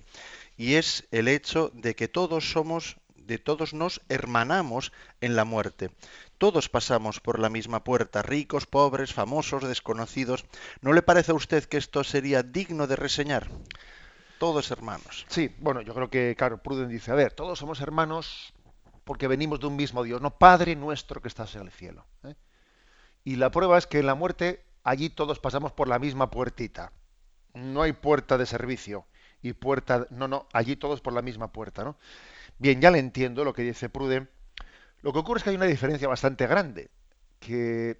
y 0.56 0.74
es 0.74 1.06
el 1.10 1.28
hecho 1.28 1.70
de 1.74 1.94
que 1.96 2.08
todos 2.08 2.52
somos, 2.52 2.96
de 3.28 3.38
todos 3.38 3.74
nos 3.74 4.00
hermanamos 4.08 4.90
en 5.20 5.36
la 5.36 5.44
muerte. 5.44 5.90
Todos 6.38 6.68
pasamos 6.68 7.20
por 7.20 7.38
la 7.38 7.50
misma 7.50 7.84
puerta, 7.84 8.22
ricos, 8.22 8.66
pobres, 8.66 9.14
famosos, 9.14 9.68
desconocidos. 9.68 10.46
¿No 10.80 10.92
le 10.92 11.02
parece 11.02 11.30
a 11.30 11.36
usted 11.36 11.64
que 11.64 11.76
esto 11.76 12.02
sería 12.02 12.42
digno 12.42 12.88
de 12.88 12.96
reseñar? 12.96 13.48
todos 14.38 14.70
hermanos. 14.70 15.26
Sí, 15.28 15.52
bueno, 15.58 15.80
yo 15.80 15.94
creo 15.94 16.10
que, 16.10 16.36
claro, 16.38 16.62
Pruden 16.62 16.88
dice, 16.88 17.10
a 17.10 17.14
ver, 17.14 17.32
todos 17.32 17.58
somos 17.58 17.80
hermanos 17.80 18.54
porque 19.04 19.26
venimos 19.26 19.58
de 19.58 19.66
un 19.66 19.76
mismo 19.76 20.04
Dios, 20.04 20.20
no 20.20 20.38
Padre 20.38 20.76
nuestro 20.76 21.20
que 21.20 21.28
estás 21.28 21.54
en 21.56 21.62
el 21.62 21.70
cielo. 21.72 22.06
¿eh? 22.22 22.34
Y 23.24 23.36
la 23.36 23.50
prueba 23.50 23.76
es 23.76 23.86
que 23.86 23.98
en 23.98 24.06
la 24.06 24.14
muerte 24.14 24.64
allí 24.84 25.10
todos 25.10 25.40
pasamos 25.40 25.72
por 25.72 25.88
la 25.88 25.98
misma 25.98 26.30
puertita. 26.30 26.92
No 27.52 27.82
hay 27.82 27.92
puerta 27.92 28.38
de 28.38 28.46
servicio 28.46 29.06
y 29.42 29.54
puerta, 29.54 30.06
no, 30.10 30.28
no, 30.28 30.46
allí 30.52 30.76
todos 30.76 31.00
por 31.00 31.12
la 31.12 31.22
misma 31.22 31.52
puerta, 31.52 31.84
¿no? 31.84 31.96
Bien, 32.58 32.80
ya 32.80 32.90
le 32.90 32.98
entiendo 32.98 33.44
lo 33.44 33.52
que 33.52 33.62
dice 33.62 33.88
Pruden. 33.88 34.28
Lo 35.02 35.12
que 35.12 35.20
ocurre 35.20 35.38
es 35.38 35.44
que 35.44 35.50
hay 35.50 35.56
una 35.56 35.66
diferencia 35.66 36.08
bastante 36.08 36.46
grande, 36.46 36.90
que 37.38 37.98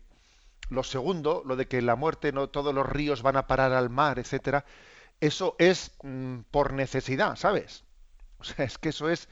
lo 0.69 0.83
segundo, 0.83 1.43
lo 1.47 1.57
de 1.57 1.69
que 1.69 1.81
la 1.83 1.97
muerte 1.97 2.33
no 2.33 2.49
todos 2.49 2.75
los 2.75 2.87
ríos 2.87 3.23
van 3.23 3.37
a 3.37 3.47
parar 3.47 3.73
al 3.73 3.91
mar, 3.91 4.19
etcétera, 4.19 4.65
eso 5.21 5.57
es 5.59 5.93
mm, 6.03 6.41
por 6.50 6.73
necesidad, 6.73 7.37
¿sabes? 7.37 7.85
O 8.41 8.45
sea, 8.45 8.65
es 8.65 8.79
que 8.79 8.91
eso 8.91 9.09
es 9.11 9.29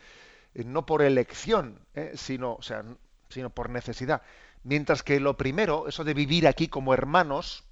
eh, 0.55 0.65
no 0.65 0.87
por 0.87 1.03
elección, 1.03 1.81
¿eh? 1.95 2.13
sino, 2.17 2.55
o 2.55 2.63
sea, 2.63 2.85
sino 3.29 3.51
por 3.51 3.71
necesidad. 3.71 4.23
Mientras 4.63 5.03
que 5.03 5.21
lo 5.21 5.37
primero, 5.37 5.89
eso 5.89 6.05
de 6.05 6.15
vivir 6.15 6.49
aquí 6.49 6.69
como 6.69 6.95
hermanos, 6.95 7.65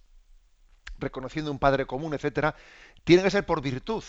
reconociendo 0.98 1.50
un 1.50 1.58
padre 1.58 1.86
común, 1.86 2.14
etcétera, 2.14 2.54
tiene 3.04 3.22
que 3.22 3.30
ser 3.30 3.46
por 3.46 3.62
virtud. 3.62 4.04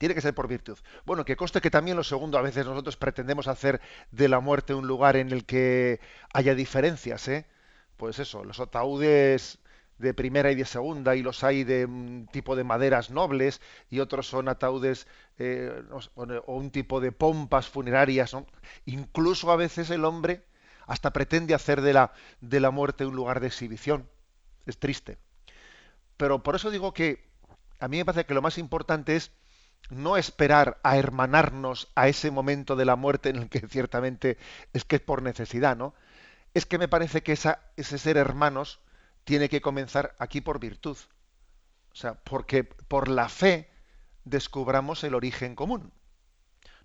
Tiene 0.00 0.14
que 0.14 0.22
ser 0.22 0.32
por 0.32 0.48
virtud. 0.48 0.78
Bueno, 1.04 1.26
que 1.26 1.36
conste 1.36 1.60
que 1.60 1.70
también 1.70 1.94
lo 1.94 2.04
segundo, 2.04 2.38
a 2.38 2.40
veces 2.40 2.64
nosotros 2.64 2.96
pretendemos 2.96 3.48
hacer 3.48 3.82
de 4.10 4.30
la 4.30 4.40
muerte 4.40 4.72
un 4.72 4.86
lugar 4.86 5.14
en 5.14 5.30
el 5.30 5.44
que 5.44 6.00
haya 6.32 6.54
diferencias, 6.54 7.28
¿eh? 7.28 7.44
Pues 7.98 8.18
eso, 8.18 8.42
los 8.42 8.60
ataúdes 8.60 9.58
de 9.98 10.14
primera 10.14 10.50
y 10.50 10.54
de 10.54 10.64
segunda 10.64 11.16
y 11.16 11.22
los 11.22 11.44
hay 11.44 11.64
de 11.64 11.84
un 11.84 12.26
tipo 12.32 12.56
de 12.56 12.64
maderas 12.64 13.10
nobles 13.10 13.60
y 13.90 14.00
otros 14.00 14.26
son 14.26 14.48
ataúdes 14.48 15.06
eh, 15.36 15.82
o 15.90 16.54
un 16.54 16.70
tipo 16.70 17.02
de 17.02 17.12
pompas 17.12 17.68
funerarias. 17.68 18.34
Incluso 18.86 19.52
a 19.52 19.56
veces 19.56 19.90
el 19.90 20.06
hombre 20.06 20.46
hasta 20.86 21.12
pretende 21.12 21.52
hacer 21.52 21.82
de 21.82 21.92
la, 21.92 22.14
de 22.40 22.60
la 22.60 22.70
muerte 22.70 23.04
un 23.04 23.16
lugar 23.16 23.40
de 23.40 23.48
exhibición. 23.48 24.08
Es 24.64 24.78
triste. 24.78 25.18
Pero 26.16 26.42
por 26.42 26.54
eso 26.56 26.70
digo 26.70 26.94
que 26.94 27.28
a 27.78 27.88
mí 27.88 27.98
me 27.98 28.06
parece 28.06 28.24
que 28.24 28.32
lo 28.32 28.40
más 28.40 28.56
importante 28.56 29.14
es 29.14 29.32
no 29.88 30.16
esperar 30.16 30.78
a 30.82 30.96
hermanarnos 30.96 31.88
a 31.94 32.08
ese 32.08 32.30
momento 32.30 32.76
de 32.76 32.84
la 32.84 32.96
muerte 32.96 33.30
en 33.30 33.36
el 33.36 33.48
que 33.48 33.60
ciertamente 33.66 34.38
es 34.72 34.84
que 34.84 34.96
es 34.96 35.02
por 35.02 35.22
necesidad, 35.22 35.76
¿no? 35.76 35.94
Es 36.54 36.66
que 36.66 36.78
me 36.78 36.88
parece 36.88 37.22
que 37.22 37.32
esa, 37.32 37.60
ese 37.76 37.98
ser 37.98 38.16
hermanos 38.16 38.80
tiene 39.24 39.48
que 39.48 39.60
comenzar 39.60 40.14
aquí 40.18 40.40
por 40.40 40.60
virtud. 40.60 40.96
O 41.92 41.96
sea, 41.96 42.14
porque 42.14 42.64
por 42.64 43.08
la 43.08 43.28
fe 43.28 43.70
descubramos 44.24 45.04
el 45.04 45.14
origen 45.14 45.54
común. 45.54 45.92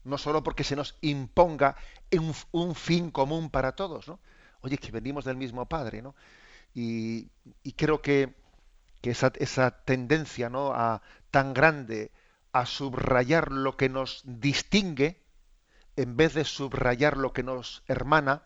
No 0.04 0.18
solo 0.18 0.44
porque 0.44 0.64
se 0.64 0.76
nos 0.76 0.98
imponga 1.02 1.76
un, 2.52 2.76
fin 2.76 3.12
común 3.12 3.50
para 3.50 3.74
todos, 3.74 4.08
¿no? 4.08 4.20
Oye, 4.62 4.78
que 4.78 4.92
venimos 4.92 5.26
del 5.26 5.38
mismo 5.38 5.66
Padre, 5.68 6.02
¿no? 6.02 6.16
Y, 6.74 7.30
creo 7.76 8.02
que, 8.02 8.36
esa, 9.02 9.32
esa, 9.36 9.72
tendencia 9.84 10.50
¿no? 10.50 10.74
a, 10.74 11.02
tan 11.32 11.54
grande 11.54 12.12
a 12.56 12.66
subrayar 12.66 13.52
lo 13.52 13.76
que 13.76 13.90
nos 13.90 14.22
distingue, 14.24 15.22
en 15.96 16.16
vez 16.16 16.34
de 16.34 16.46
subrayar 16.46 17.18
lo 17.18 17.34
que 17.34 17.44
nos 17.44 17.84
hermana, 17.88 18.44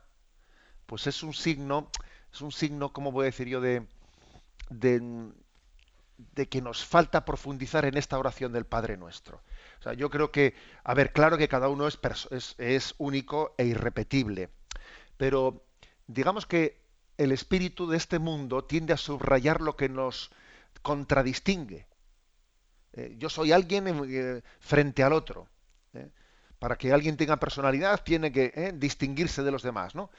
pues 0.86 1.08
es 1.08 1.24
un 1.24 1.34
signo 1.34 1.90
es 2.34 2.42
un 2.42 2.52
signo, 2.52 2.94
¿cómo 2.94 3.12
voy 3.12 3.24
a 3.24 3.26
decir 3.26 3.48
yo?, 3.48 3.62
de, 3.62 3.86
de 4.70 6.50
que 6.50 6.62
nos 6.62 6.86
falta 6.86 7.26
profundizar 7.26 7.86
en 7.86 7.98
esta 7.98 8.20
oración 8.20 8.52
del 8.52 8.66
Padre 8.66 8.98
Nuestro. 8.98 9.42
O 9.80 9.84
sea, 9.84 9.94
yo 9.94 10.10
creo 10.10 10.32
que, 10.32 10.54
a 10.84 10.94
ver, 10.94 11.12
claro 11.12 11.38
que 11.38 11.48
cada 11.48 11.70
uno 11.70 11.88
es, 11.88 12.00
es 12.58 12.96
único 12.98 13.56
e 13.58 13.66
irrepetible, 13.66 14.50
pero 15.18 15.64
digamos 16.08 16.46
que 16.46 16.82
el 17.18 17.32
espíritu 17.32 17.88
de 17.88 17.98
este 17.98 18.20
mundo 18.20 18.64
tiende 18.64 18.94
a 18.94 18.98
subrayar 18.98 19.62
lo 19.62 19.76
que 19.76 19.90
nos 19.90 20.32
contradistingue. 20.82 21.89
Eh, 23.00 23.16
yo 23.18 23.30
soy 23.30 23.54
alguien 23.54 23.86
eh, 23.88 24.42
frente 24.60 25.04
al 25.04 25.14
otro. 25.14 25.48
¿eh? 25.94 26.10
Para 26.60 26.78
que 26.78 26.92
alguien 26.92 27.16
tenga 27.16 27.38
personalidad 27.38 28.04
tiene 28.04 28.32
que 28.32 28.74
distinguirse 28.76 29.42
de 29.42 29.52
los 29.52 29.64
demás, 29.64 29.96
¿no? 29.96 30.10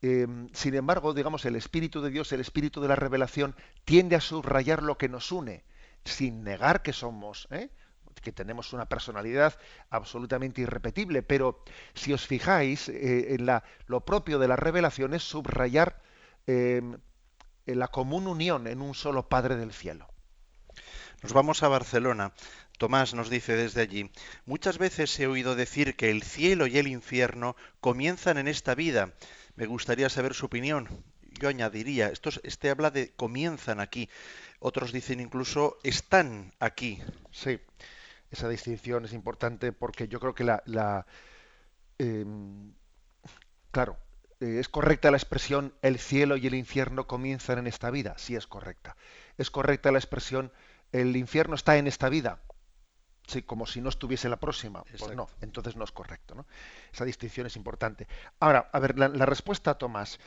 Em, 0.00 0.48
sin 0.52 0.74
embargo, 0.74 1.12
digamos, 1.12 1.44
el 1.44 1.56
Espíritu 1.56 2.00
de 2.00 2.10
Dios, 2.10 2.32
el 2.32 2.40
Espíritu 2.40 2.80
de 2.80 2.88
la 2.88 2.96
revelación, 2.96 3.54
tiende 3.84 4.16
a 4.16 4.20
subrayar 4.20 4.82
lo 4.82 4.96
que 4.96 5.08
nos 5.08 5.32
une, 5.32 5.64
sin 6.04 6.44
negar 6.44 6.82
que 6.82 6.92
somos, 6.92 7.48
que 8.22 8.32
tenemos 8.32 8.72
una 8.72 8.88
personalidad 8.88 9.58
absolutamente 9.90 10.62
irrepetible. 10.62 11.22
Pero 11.22 11.62
si 11.94 12.12
os 12.12 12.26
fijáis, 12.26 12.88
en 12.88 13.46
la, 13.46 13.64
lo 13.86 14.00
propio 14.04 14.38
de 14.38 14.48
la 14.48 14.56
revelación 14.56 15.14
es 15.14 15.22
subrayar 15.22 16.02
em, 16.46 16.98
la 17.66 17.88
común 17.88 18.26
unión 18.26 18.66
en 18.66 18.80
un 18.80 18.94
solo 18.94 19.28
Padre 19.28 19.56
del 19.56 19.72
cielo. 19.72 20.08
Nos 21.22 21.32
vamos 21.32 21.62
a 21.62 21.68
Barcelona. 21.68 22.32
Tomás 22.78 23.14
nos 23.14 23.30
dice 23.30 23.56
desde 23.56 23.80
allí, 23.80 24.10
muchas 24.44 24.76
veces 24.76 25.18
he 25.18 25.26
oído 25.26 25.56
decir 25.56 25.96
que 25.96 26.10
el 26.10 26.22
cielo 26.22 26.66
y 26.66 26.76
el 26.76 26.86
infierno 26.86 27.56
comienzan 27.80 28.36
en 28.36 28.48
esta 28.48 28.74
vida. 28.74 29.12
Me 29.54 29.66
gustaría 29.66 30.10
saber 30.10 30.34
su 30.34 30.46
opinión. 30.46 30.88
Yo 31.40 31.48
añadiría, 31.48 32.12
este 32.42 32.70
habla 32.70 32.90
de 32.90 33.12
comienzan 33.14 33.80
aquí. 33.80 34.10
Otros 34.60 34.92
dicen 34.92 35.20
incluso 35.20 35.78
están 35.82 36.52
aquí. 36.60 37.02
Sí, 37.30 37.58
esa 38.30 38.48
distinción 38.48 39.06
es 39.06 39.14
importante 39.14 39.72
porque 39.72 40.08
yo 40.08 40.20
creo 40.20 40.34
que 40.34 40.44
la... 40.44 41.06
Em, 41.98 42.74
claro, 43.70 43.96
eh, 44.40 44.58
es 44.60 44.68
correcta 44.68 45.10
la 45.10 45.16
expresión 45.16 45.72
el 45.80 45.98
cielo 45.98 46.36
y 46.36 46.46
el 46.46 46.54
infierno 46.54 47.06
comienzan 47.06 47.58
en 47.58 47.66
esta 47.66 47.90
vida. 47.90 48.14
Sí 48.18 48.36
es 48.36 48.46
correcta. 48.46 48.96
Es 49.38 49.50
correcta 49.50 49.92
la 49.92 49.98
expresión 49.98 50.52
el 50.92 51.16
infierno 51.16 51.54
está 51.54 51.76
en 51.76 51.86
esta 51.86 52.08
vida. 52.08 52.40
Sí, 53.26 53.42
como 53.42 53.66
si 53.66 53.80
no 53.80 53.88
estuviese 53.88 54.28
la 54.28 54.36
próxima. 54.36 54.84
Pues 54.84 55.16
no, 55.16 55.28
entonces 55.40 55.76
no 55.76 55.84
es 55.84 55.90
correcto. 55.90 56.34
¿no? 56.34 56.46
Esa 56.92 57.04
distinción 57.04 57.46
es 57.46 57.56
importante. 57.56 58.06
Ahora, 58.38 58.70
a 58.72 58.78
ver, 58.78 58.98
la, 58.98 59.08
respuesta 59.26 59.72
a 59.72 59.78
Tomás. 59.78 60.20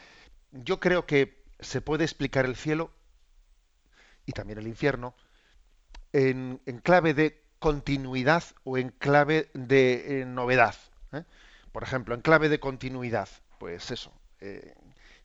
Yo 0.51 0.79
creo 0.79 1.05
que 1.05 1.43
se 1.59 1.81
puede 1.81 2.03
explicar 2.03 2.45
el 2.45 2.55
cielo 2.55 2.91
y 4.25 4.33
también 4.33 4.59
el 4.59 4.67
infierno 4.67 5.15
en, 6.11 6.57
clave 6.83 7.13
de 7.13 7.41
continuidad 7.59 8.43
o 8.63 8.77
en 8.77 8.89
clave 8.89 9.49
de 9.53 10.21
eh, 10.21 10.25
novedad. 10.25 10.75
¿eh? 11.13 11.23
Por 11.71 11.83
ejemplo, 11.83 12.15
en 12.15 12.21
clave 12.21 12.49
de 12.49 12.59
continuidad, 12.59 13.29
pues 13.59 13.91
eso, 13.91 14.11
eh, 14.41 14.75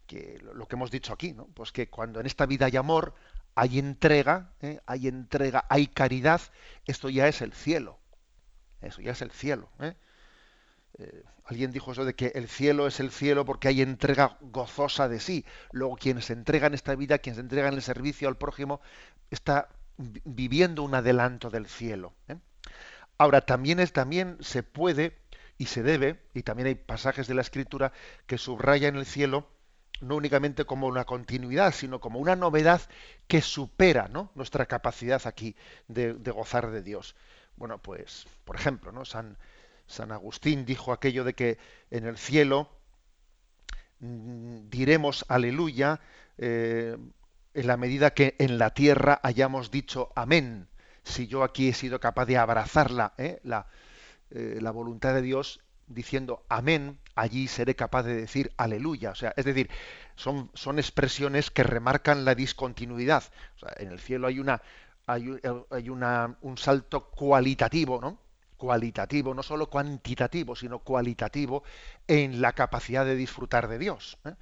que 0.07 0.38
lo 0.55 0.67
que 0.69 0.76
hemos 0.76 0.91
dicho 0.91 1.12
aquí, 1.12 1.33
¿no? 1.33 1.47
Pues 1.47 1.73
que 1.73 1.88
cuando 1.88 2.21
en 2.21 2.26
esta 2.26 2.47
vida 2.47 2.67
hay 2.67 2.76
amor, 2.76 3.14
hay 3.54 3.78
entrega, 3.78 4.52
¿eh? 4.61 4.80
hay 4.87 5.08
entrega, 5.08 5.64
hay 5.68 5.87
caridad, 5.87 6.40
esto 6.87 7.08
ya 7.08 7.28
es 7.28 7.40
el 7.40 7.52
cielo. 7.52 7.99
Eso 8.80 9.00
ya 9.00 9.12
es 9.12 9.23
el 9.23 9.30
cielo. 9.30 9.70
¿eh? 9.80 9.94
Eh, 10.99 11.23
alguien 11.44 11.70
dijo 11.70 11.92
eso 11.92 12.04
de 12.04 12.14
que 12.14 12.32
el 12.34 12.49
cielo 12.49 12.87
es 12.87 13.00
el 13.00 13.11
cielo 13.11 13.44
porque 13.44 13.68
hay 13.68 13.80
entrega 13.80 14.37
gozosa 14.40 15.08
de 15.08 15.20
sí. 15.20 15.44
Luego 15.73 15.96
quien 15.96 16.20
se 16.20 16.32
entrega 16.32 16.66
en 16.66 16.75
esta 16.75 16.94
vida, 16.94 17.18
quien 17.18 17.37
se 17.37 17.40
entrega 17.40 17.68
en 17.68 17.75
el 17.75 17.82
servicio 17.82 18.28
al 18.28 18.37
prójimo, 18.37 18.80
está 19.30 19.68
viviendo 19.96 20.82
un 20.82 20.94
adelanto 20.94 21.50
del 21.50 21.66
cielo. 21.66 22.14
Ahora 23.16 23.42
también 23.42 23.79
es 23.79 23.92
también 23.92 24.37
se 24.40 24.62
puede 24.64 25.16
y 25.57 25.66
se 25.66 25.83
debe 25.83 26.20
y 26.35 26.42
también 26.42 26.66
hay 26.66 26.74
pasajes 26.74 27.29
de 27.29 27.35
la 27.35 27.42
escritura 27.42 27.92
que 28.26 28.38
subrayan 28.38 28.96
el 28.96 29.07
cielo 29.07 29.48
no 30.05 30.17
únicamente 30.17 30.64
como 30.64 30.87
una 30.87 31.05
continuidad, 31.05 31.73
sino 31.73 32.01
como 32.01 32.19
una 32.19 32.37
novedad 32.37 32.83
que 33.27 33.40
supera 33.40 34.09
nuestra 34.35 34.67
capacidad 34.67 35.23
aquí 35.27 35.57
de, 35.88 36.12
gozar 36.12 36.71
de 36.71 36.83
Dios. 36.83 37.17
Bueno, 37.57 37.79
pues, 37.79 38.27
por 38.45 38.57
ejemplo, 38.57 38.93
¿no? 38.93 39.05
San, 39.05 39.38
San 39.87 40.12
Agustín 40.12 40.64
dijo 40.64 40.93
aquello 40.93 41.25
de 41.25 41.35
que 41.35 41.59
en 41.90 42.07
el 42.07 42.19
cielo 42.19 42.69
mm, 44.01 44.69
diremos 44.69 45.25
aleluya 45.29 46.01
eh, 46.38 46.97
en 47.55 47.67
la 47.67 47.77
medida 47.77 48.12
que 48.12 48.35
en 48.38 48.59
la 48.59 48.71
tierra 48.71 49.21
hayamos 49.23 49.71
dicho 49.71 50.11
amén. 50.17 50.69
Si 51.05 51.27
yo 51.27 51.45
aquí 51.45 51.69
he 51.69 51.75
sido 51.75 52.01
capaz 52.01 52.27
de 52.27 52.38
abrazar 52.38 52.90
¿eh? 53.19 53.40
la, 53.45 53.67
eh, 54.31 54.59
la 54.61 54.71
voluntad 54.71 55.14
de 55.14 55.23
Dios, 55.23 55.61
diciendo 55.87 56.44
amén, 56.49 56.99
allí 57.14 57.49
seré 57.49 57.75
capaz 57.77 58.03
de 58.05 58.14
decir 58.14 58.53
aleluya. 58.57 59.11
O 59.11 59.14
sea, 59.14 59.33
es 59.37 59.44
decir, 59.44 59.70
son, 60.16 60.51
son 60.55 60.79
expresiones 60.79 61.51
que 61.51 61.62
remarcan 61.62 62.25
la 62.25 62.35
discontinuidad. 62.35 63.25
O 63.57 63.59
sea, 63.61 63.75
en 63.77 63.92
el 63.92 64.01
cielo 64.01 64.27
hay 64.27 64.38
una 64.38 64.62
hay, 65.07 65.38
hay 65.70 65.88
una, 65.90 66.37
un 66.40 66.59
salto 66.59 67.11
cualitativo, 67.11 68.01
¿no? 68.01 68.18
Cualitativo, 68.57 69.35
no 69.35 69.42
solo 69.42 69.68
cuantitativo, 69.68 70.57
sino 70.57 70.79
cualitativo 70.79 71.62
en 72.07 72.40
la 72.40 72.53
capacidad 72.53 73.05
de 73.05 73.16
disfrutar 73.16 73.68
de 73.68 73.79
Dios. 73.79 74.16
¿eh? 74.25 74.35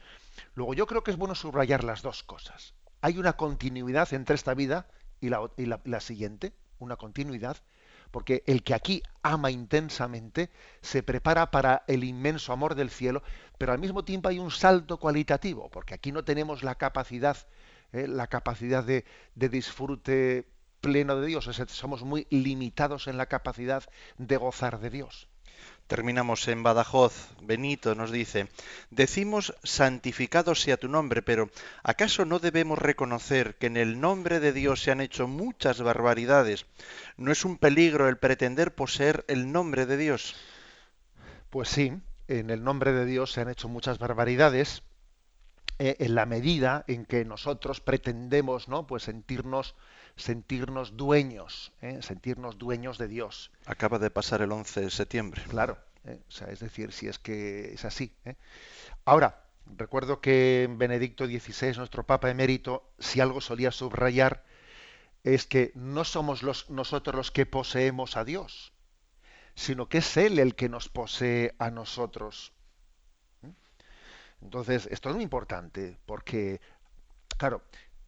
Luego 0.55 0.75
yo 0.75 0.87
creo 0.87 1.03
que 1.03 1.11
es 1.11 1.17
bueno 1.17 1.35
subrayar 1.35 1.83
las 1.83 2.03
dos 2.03 2.23
cosas. 2.23 2.75
Hay 3.01 3.19
una 3.19 3.33
continuidad 3.33 4.13
entre 4.13 4.37
esta 4.37 4.55
vida 4.55 4.87
y 5.21 5.31
la, 5.31 5.51
y 5.57 5.67
la 5.67 6.01
siguiente, 6.01 6.53
una 6.79 6.97
continuidad, 6.97 7.57
porque 8.13 8.45
el 8.47 8.63
que 8.63 8.75
aquí 8.75 9.03
ama 9.23 9.51
intensamente 9.51 10.51
se 10.83 11.03
prepara 11.03 11.51
para 11.51 11.83
el 11.89 12.05
inmenso 12.05 12.53
amor 12.53 12.77
del 12.77 12.91
cielo, 12.91 13.23
pero 13.59 13.73
al 13.73 13.81
mismo 13.81 14.05
tiempo 14.05 14.29
hay 14.29 14.39
un 14.39 14.53
salto 14.53 14.99
cualitativo, 14.99 15.69
porque 15.71 15.95
aquí 15.95 16.13
no 16.13 16.25
tenemos 16.25 16.63
la 16.63 16.77
capacidad, 16.77 17.37
eh, 17.93 18.07
la 18.07 18.29
capacidad 18.29 18.85
de, 18.85 19.05
de 19.35 19.49
disfrute 19.49 20.47
pleno 20.81 21.17
de 21.21 21.27
Dios, 21.27 21.51
somos 21.69 22.03
muy 22.03 22.27
limitados 22.31 23.09
en 23.09 23.17
la 23.17 23.27
capacidad 23.27 23.85
de 24.19 24.37
gozar 24.37 24.79
de 24.81 24.91
Dios. 24.91 25.29
Terminamos 25.93 26.49
en 26.49 26.63
Badajoz. 26.63 27.29
Benito 27.43 27.95
nos 27.95 28.11
dice, 28.11 28.49
decimos 28.89 29.55
santificado 29.63 30.55
sea 30.55 30.79
tu 30.79 30.89
nombre, 30.89 31.21
pero 31.21 31.51
¿acaso 31.83 32.25
no 32.25 32.39
debemos 32.39 32.79
reconocer 32.79 33.57
que 33.57 33.67
en 33.67 33.77
el 33.77 34.01
nombre 34.01 34.41
de 34.41 34.55
Dios 34.55 34.83
se 34.83 34.91
han 34.91 35.03
hecho 35.03 35.29
muchas 35.29 35.83
barbaridades? 35.83 36.65
¿No 37.19 37.31
es 37.31 37.45
un 37.45 37.59
peligro 37.59 38.09
el 38.09 38.17
pretender 38.17 38.75
poseer 38.75 39.27
el 39.29 39.53
nombre 39.53 39.85
de 39.85 39.99
Dios? 39.99 40.35
Pues 41.51 41.69
sí, 41.69 41.93
en 42.27 42.49
el 42.49 42.65
nombre 42.65 42.95
de 42.95 43.05
Dios 43.05 43.31
se 43.31 43.43
han 43.43 43.51
hecho 43.51 43.69
muchas 43.69 43.99
barbaridades 43.99 44.83
eh, 45.79 45.97
en 45.99 46.15
la 46.15 46.25
medida 46.25 46.87
en 46.89 47.05
que 47.05 47.27
nosotros 47.27 47.83
pretendemos, 47.83 48.67
¿no? 48.67 48.87
Pues 48.87 49.03
sentirnos 49.03 49.75
sentirnos 50.17 50.97
dueños, 50.97 51.73
¿eh? 51.81 52.01
sentirnos 52.03 52.59
dueños 52.59 52.99
de 52.99 53.09
Dios. 53.09 53.51
Acaba 53.67 53.99
de 53.99 54.11
pasar 54.11 54.43
el 54.43 54.53
11 54.53 54.83
de 54.83 54.91
septiembre. 54.91 55.43
Claro, 55.49 55.79
¿eh? 56.05 56.21
o 56.29 56.31
sea, 56.31 56.49
es 56.49 56.61
decir, 56.61 56.93
si 56.93 57.09
es 57.09 57.19
que 57.19 57.73
es 57.75 57.85
así. 57.85 58.15
¿eh? 58.25 58.37
Ahora, 59.05 59.45
recuerdo 59.77 60.21
que 60.21 60.69
Benedicto 60.71 61.27
XVI, 61.27 61.77
nuestro 61.77 62.05
Papa 62.05 62.31
emérito, 62.31 62.91
si 62.99 63.21
algo 63.21 63.41
solía 63.41 63.71
subrayar, 63.71 64.45
es 65.25 65.47
que 65.47 65.73
no 65.75 66.05
somos 66.05 66.43
los, 66.43 66.69
nosotros 66.71 67.15
los 67.15 67.31
que 67.31 67.47
poseemos 67.47 68.17
a 68.17 68.25
Dios, 68.25 68.73
sino 69.55 69.89
que 69.89 69.99
es 69.99 70.17
Él 70.17 70.39
el 70.39 70.55
que 70.55 70.69
nos 70.69 70.89
posee 70.89 71.55
a 71.59 71.71
nosotros. 71.71 72.53
Entonces, 74.41 74.89
esto 74.91 75.09
es 75.09 75.15
muy 75.15 75.23
importante, 75.23 75.99
porque, 76.05 76.61
claro, 77.39 77.63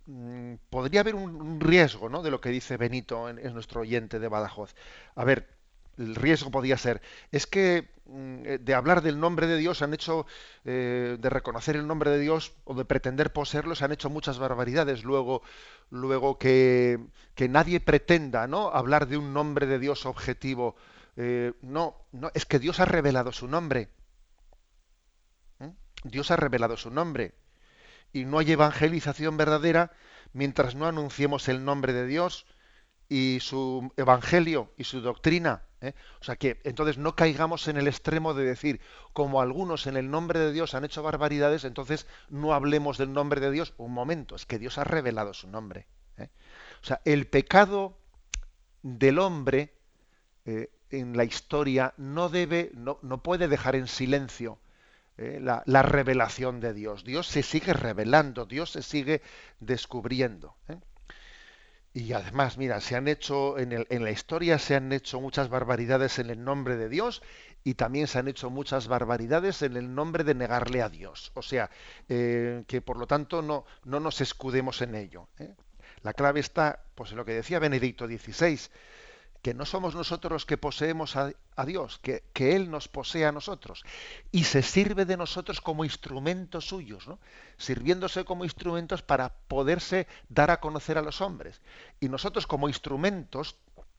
Mm, 0.07 0.57
podría 0.69 1.01
haber 1.01 1.15
un, 1.15 1.61
riesgo 1.61 2.09
¿no? 2.09 2.23
de 2.23 2.31
lo 2.31 2.41
que 2.41 2.51
dice 2.51 2.77
Benito, 2.77 3.29
en, 3.29 3.55
nuestro 3.55 3.81
oyente 3.81 4.19
de 4.19 4.29
Badajoz. 4.29 4.75
A 5.15 5.25
ver, 5.25 5.49
el 5.99 6.15
riesgo 6.15 6.51
podría 6.51 6.77
ser, 6.77 7.01
es 7.33 7.47
que 7.47 7.89
mm, 8.07 8.47
eh, 8.47 8.59
de 8.59 8.75
hablar 8.75 9.03
del 9.03 9.19
nombre 9.21 9.47
de 9.47 9.57
Dios 9.57 9.81
han 9.83 9.95
hecho, 9.95 10.27
eh, 10.65 11.17
de 11.19 11.31
reconocer 11.31 11.77
el 11.77 11.87
nombre 11.87 12.11
de 12.11 12.19
Dios 12.19 12.53
o 12.65 12.75
de 12.75 12.85
pretender 12.85 13.33
poseerlo, 13.33 13.75
se 13.75 13.85
han 13.85 13.93
hecho 13.93 14.11
muchas 14.11 14.39
barbaridades. 14.39 15.05
Luego, 15.05 15.43
luego 15.91 16.39
que, 16.39 16.99
que 17.35 17.49
nadie 17.49 17.81
pretenda 17.81 18.47
¿no? 18.47 18.69
hablar 18.71 19.09
de 19.09 19.17
un 19.17 19.33
nombre 19.33 19.67
de 19.67 19.79
Dios 19.79 20.07
objetivo. 20.07 20.77
Eh, 21.17 21.53
no, 21.63 21.97
no, 22.13 22.31
es 22.35 22.45
que 22.47 22.59
Dios 22.59 22.81
ha 22.81 22.85
revelado 22.85 23.33
su 23.33 23.49
nombre. 23.49 23.89
Dios 26.05 26.31
ha 26.31 26.37
revelado 26.37 26.77
su 26.77 26.91
nombre 26.91 27.33
y 28.15 28.25
no 28.25 28.39
hay 28.39 28.53
evangelización 28.53 29.37
verdadera 29.37 29.93
mientras 30.33 30.75
no 30.75 30.87
anunciemos 30.87 31.49
el 31.49 31.65
nombre 31.65 31.93
de 31.93 32.07
Dios 32.07 32.47
y 33.09 33.39
su 33.41 33.93
evangelio 33.97 34.73
y 34.79 34.85
su 34.85 35.01
doctrina. 35.01 35.65
¿eh? 35.81 35.95
O 36.21 36.25
sea 36.25 36.37
que 36.37 36.61
entonces 36.65 36.97
no 36.97 37.17
caigamos 37.17 37.67
en 37.69 37.77
el 37.77 37.89
extremo 37.89 38.33
de 38.33 38.45
decir, 38.45 38.81
como 39.13 39.43
algunos 39.43 39.87
en 39.89 39.97
el 39.97 40.11
nombre 40.11 40.39
de 40.39 40.53
Dios 40.53 40.75
han 40.75 40.85
hecho 40.85 41.03
barbaridades, 41.03 41.65
entonces 41.65 42.07
no 42.31 42.55
hablemos 42.55 42.99
del 42.99 43.13
nombre 43.13 43.41
de 43.41 43.51
Dios. 43.51 43.75
Un 43.79 43.93
momento, 43.93 44.37
es 44.37 44.47
que 44.47 44.61
Dios 44.61 44.79
ha 44.79 44.85
revelado 44.85 45.35
su 45.35 45.49
nombre. 45.49 45.89
¿eh? 46.17 46.31
O 46.83 46.87
sea, 46.87 47.01
el 47.05 47.27
pecado 47.27 47.99
del 48.83 49.19
hombre 49.19 49.75
eh, 50.45 50.71
en 50.91 51.17
la 51.17 51.25
historia 51.25 51.95
no 51.97 52.29
debe, 52.29 52.71
no, 52.75 53.01
no 53.03 53.25
puede 53.25 53.49
dejar 53.49 53.75
en 53.75 53.89
silencio 53.89 54.61
eh, 55.17 55.39
la, 55.41 55.63
la, 55.67 55.83
revelación 55.83 56.61
de 56.61 56.75
Dios. 56.75 57.05
Dios 57.05 57.27
se 57.27 57.43
sigue 57.43 57.73
revelando, 57.73 58.47
Dios 58.47 58.71
se 58.71 58.83
sigue 58.83 59.23
descubriendo. 59.61 60.57
¿eh? 60.69 60.77
Y 61.97 62.13
además, 62.13 62.59
mira, 62.59 62.81
se 62.81 62.97
han 62.97 63.07
hecho 63.07 63.57
en, 63.57 63.87
la 63.89 64.11
historia 64.11 64.59
se 64.59 64.75
han 64.75 64.93
hecho 64.93 65.21
muchas 65.21 65.49
barbaridades 65.49 66.19
en 66.19 66.29
el 66.29 66.43
nombre 66.43 66.77
de 66.77 66.89
Dios 66.89 67.23
y 67.63 67.75
también 67.75 68.09
se 68.09 68.19
han 68.19 68.27
hecho 68.27 68.51
muchas 68.51 68.89
barbaridades 68.89 69.63
en 69.63 69.77
el 69.77 69.95
nombre 69.95 70.25
de 70.25 70.35
negarle 70.35 70.83
a 70.83 70.89
Dios. 70.89 71.31
O 71.35 71.43
sea, 71.43 71.71
eh, 72.09 72.65
que 72.67 72.81
por 72.81 72.97
lo 72.97 73.07
tanto 73.07 73.43
no, 73.43 73.65
no 73.85 74.01
nos 74.01 74.21
escudemos 74.21 74.83
en 74.83 74.97
ello. 74.97 75.29
La 76.03 76.13
clave 76.13 76.41
está, 76.41 76.83
pues 76.97 77.13
en 77.13 77.19
lo 77.19 77.25
que 77.25 77.35
decía 77.35 77.61
Benedicto 77.61 78.09
XVI, 78.09 78.59
que 79.45 79.53
no 79.53 79.67
somos 79.67 79.95
nosotros 79.95 80.33
los 80.33 80.47
que 80.47 80.57
poseemos 80.57 81.17
a, 81.17 81.35
Dios, 81.67 81.99
que, 81.99 82.25
que, 82.33 82.57
Él 82.57 82.71
nos 82.71 82.89
posee 82.89 83.27
a 83.27 83.31
nosotros 83.31 83.85
y 84.33 84.45
se 84.45 84.63
sirve 84.63 85.05
de 85.05 85.19
nosotros 85.19 85.61
como 85.61 85.85
instrumentos 85.85 86.67
suyos, 86.67 87.05
sirviéndose 87.59 88.25
como 88.25 88.45
instrumentos 88.45 89.03
para 89.03 89.35
poderse 89.47 90.07
dar 90.31 90.51
a 90.51 90.61
conocer 90.61 90.97
a 90.97 91.03
los 91.03 91.21
hombres. 91.21 91.61
Y 92.01 92.09
nosotros 92.09 92.47
como 92.47 92.69
instrumentos, 92.69 93.57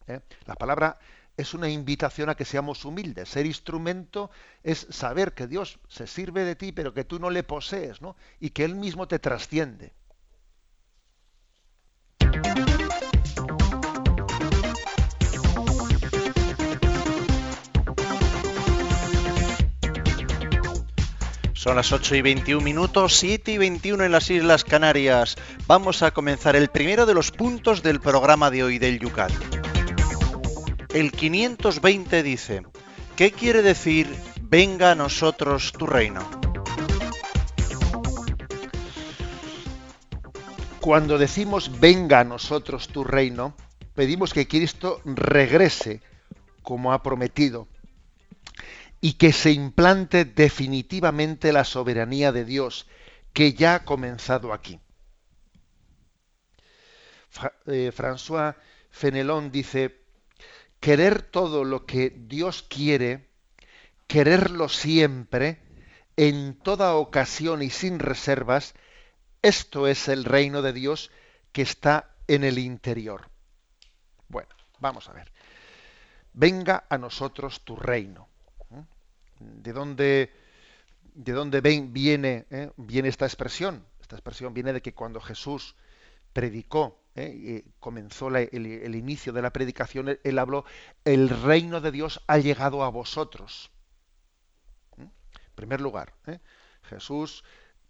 ¿eh? 0.08 0.22
la 0.48 0.56
palabra 0.56 0.98
es 1.38 1.54
una 1.54 1.70
invitación 1.70 2.30
a 2.30 2.36
que 2.36 2.44
seamos 2.44 2.84
humildes. 2.84 3.30
Ser 3.30 3.46
instrumento 3.46 4.32
es 4.64 4.88
saber 4.90 5.36
que 5.36 5.46
Dios 5.46 5.78
se 5.88 6.08
sirve 6.08 6.44
de 6.44 6.56
ti, 6.56 6.72
pero 6.72 6.96
que 6.96 7.04
tú 7.04 7.20
no 7.20 7.30
le 7.30 7.44
posees, 7.44 8.02
¿no? 8.02 8.16
y 8.40 8.50
que 8.50 8.64
Él 8.66 8.74
mismo 8.74 9.08
te 9.08 9.20
trasciende. 9.20 9.94
Son 21.66 21.78
las 21.78 21.92
8 21.92 22.18
y 22.18 22.22
21 22.22 22.64
minutos, 22.64 23.16
7 23.16 23.54
y 23.54 23.58
21 23.58 24.04
en 24.04 24.12
las 24.12 24.30
Islas 24.30 24.64
Canarias. 24.64 25.36
Vamos 25.66 26.04
a 26.04 26.12
comenzar 26.12 26.56
el 26.56 26.68
primero 26.68 27.08
de 27.08 27.16
los 27.16 27.32
puntos 27.32 27.82
del 27.82 28.00
programa 28.00 28.52
de 28.52 28.64
hoy 28.64 28.78
del 28.78 29.00
Yucat. 29.00 29.32
El 30.94 31.12
520 31.12 32.22
dice, 32.22 32.62
¿qué 33.16 33.32
quiere 33.32 33.64
decir 33.64 34.16
venga 34.44 34.92
a 34.92 34.96
nosotros 34.96 35.72
tu 35.72 35.88
reino? 35.88 36.22
Cuando 40.82 41.18
decimos 41.18 41.80
venga 41.80 42.20
a 42.20 42.26
nosotros 42.26 42.90
tu 42.90 43.04
reino, 43.04 43.56
pedimos 43.96 44.36
que 44.36 44.48
Cristo 44.48 45.02
regrese 45.04 46.04
como 46.62 46.94
ha 46.94 47.02
prometido 47.02 47.68
y 49.06 49.14
que 49.14 49.34
se 49.34 49.52
implante 49.52 50.26
definitivamente 50.26 51.54
la 51.54 51.64
soberanía 51.64 52.32
de 52.32 52.44
Dios, 52.44 52.88
que 53.34 53.54
ya 53.54 53.76
ha 53.76 53.86
comenzado 53.86 54.52
aquí. 54.52 54.80
Eh, 57.68 57.92
François 57.96 58.56
Fenelon 58.90 59.52
dice, 59.52 60.02
querer 60.80 61.22
todo 61.22 61.64
lo 61.66 61.86
que 61.86 62.16
Dios 62.18 62.64
quiere, 62.64 63.30
quererlo 64.08 64.70
siempre, 64.70 65.62
en 66.18 66.58
toda 66.58 66.96
ocasión 66.96 67.62
y 67.62 67.70
sin 67.70 68.00
reservas, 68.00 68.74
esto 69.44 69.86
es 69.86 70.08
el 70.08 70.26
reino 70.26 70.64
de 70.64 70.74
Dios 70.74 71.12
que 71.52 71.62
está 71.62 72.16
en 72.28 72.44
el 72.44 72.58
interior. 72.58 73.30
Bueno, 74.30 74.56
vamos 74.80 75.08
a 75.10 75.14
ver. 75.14 75.32
Venga 76.34 76.86
a 76.90 76.98
nosotros 76.98 77.64
tu 77.64 77.76
reino 77.76 78.30
de 79.40 79.74
dónde, 79.74 80.32
de 81.14 81.32
dónde 81.34 81.62
viene, 81.62 82.46
eh, 82.50 82.72
viene 82.78 83.10
esta 83.10 83.26
expresión. 83.26 83.86
Esta 84.00 84.16
expresión 84.16 84.54
viene 84.54 84.74
de 84.74 84.82
que 84.82 84.94
cuando 84.94 85.20
Jesús 85.20 85.76
predicó, 86.34 87.00
eh, 87.16 87.64
comenzó 87.80 88.28
el, 88.28 88.96
inicio 88.96 89.34
de 89.34 89.42
la 89.42 89.52
predicación, 89.52 90.20
él, 90.22 90.40
habló, 90.40 90.66
el 91.06 91.30
reino 91.30 91.82
de 91.82 91.92
Dios 91.92 92.22
ha 92.28 92.38
llegado 92.38 92.84
a 92.84 92.90
vosotros. 92.90 93.72
¿Mm? 94.98 95.04
En 95.04 95.56
primer 95.56 95.82
lugar, 95.82 96.14
eh, 96.28 96.40
Jesús 96.84 97.44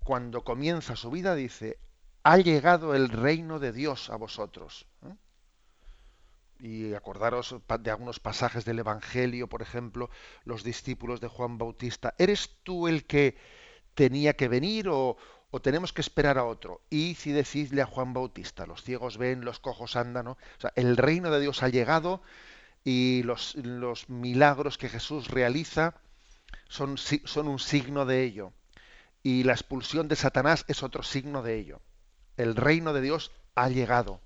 cuando 0.06 0.44
comienza 0.44 0.96
su 0.96 1.10
vida 1.10 1.34
dice, 1.34 1.80
ha 2.22 2.38
llegado 2.38 2.94
el 2.94 3.10
reino 3.10 3.58
de 3.58 3.72
Dios 3.72 4.12
a 4.12 4.18
vosotros. 4.18 4.86
¿eh? 5.04 5.16
Y 6.66 6.96
acordaros 6.96 7.56
de 7.80 7.92
algunos 7.92 8.20
pasajes 8.20 8.66
del 8.66 8.80
Evangelio, 8.80 9.48
por 9.48 9.62
ejemplo, 9.62 10.10
los 10.46 10.64
discípulos 10.64 11.22
de 11.22 11.28
Juan 11.28 11.60
Bautista, 11.60 12.16
¿eres 12.18 12.50
tú 12.64 12.88
el 12.88 13.06
que 13.06 13.38
tenía 13.94 14.36
que 14.36 14.48
venir 14.48 14.90
o, 14.90 15.16
o 15.52 15.62
tenemos 15.62 15.94
que 15.94 16.02
esperar 16.02 16.40
a 16.40 16.46
otro? 16.46 16.82
Y 16.90 17.16
si 17.16 17.32
decidle 17.32 17.84
a 17.84 17.86
Juan 17.86 18.14
Bautista, 18.14 18.66
los 18.66 18.84
ciegos 18.84 19.20
ven, 19.20 19.46
los 19.46 19.60
cojos 19.60 19.96
andan, 19.96 20.26
¿no? 20.26 20.32
O 20.32 20.60
sea, 20.60 20.74
el 20.76 20.98
reino 20.98 21.30
de 21.30 21.40
Dios 21.40 21.62
ha 21.62 21.70
llegado 21.70 22.24
y 22.84 23.22
los, 23.24 23.54
los 23.56 24.10
milagros 24.10 24.80
que 24.80 24.90
Jesús 24.90 25.28
realiza 25.28 25.94
son, 26.68 26.98
son 26.98 27.48
un 27.48 27.60
signo 27.60 28.08
de 28.08 28.24
ello. 28.24 28.54
Y 29.22 29.44
la 29.44 29.54
expulsión 29.54 30.08
de 30.08 30.16
Satanás 30.16 30.66
es 30.68 30.82
otro 30.82 31.04
signo 31.04 31.44
de 31.44 31.58
ello. 31.60 31.82
El 32.38 32.56
reino 32.56 32.92
de 32.92 33.02
Dios 33.02 33.32
ha 33.54 33.70
llegado. 33.70 34.20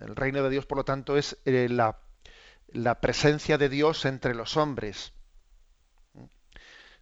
El 0.00 0.16
reino 0.16 0.42
de 0.42 0.50
Dios, 0.50 0.66
por 0.66 0.78
lo 0.78 0.84
tanto, 0.84 1.16
es 1.16 1.38
eh, 1.44 1.68
la, 1.68 1.98
la, 2.68 3.00
presencia 3.00 3.58
de 3.58 3.68
Dios 3.68 4.04
entre 4.04 4.34
los 4.34 4.56
hombres. 4.56 5.12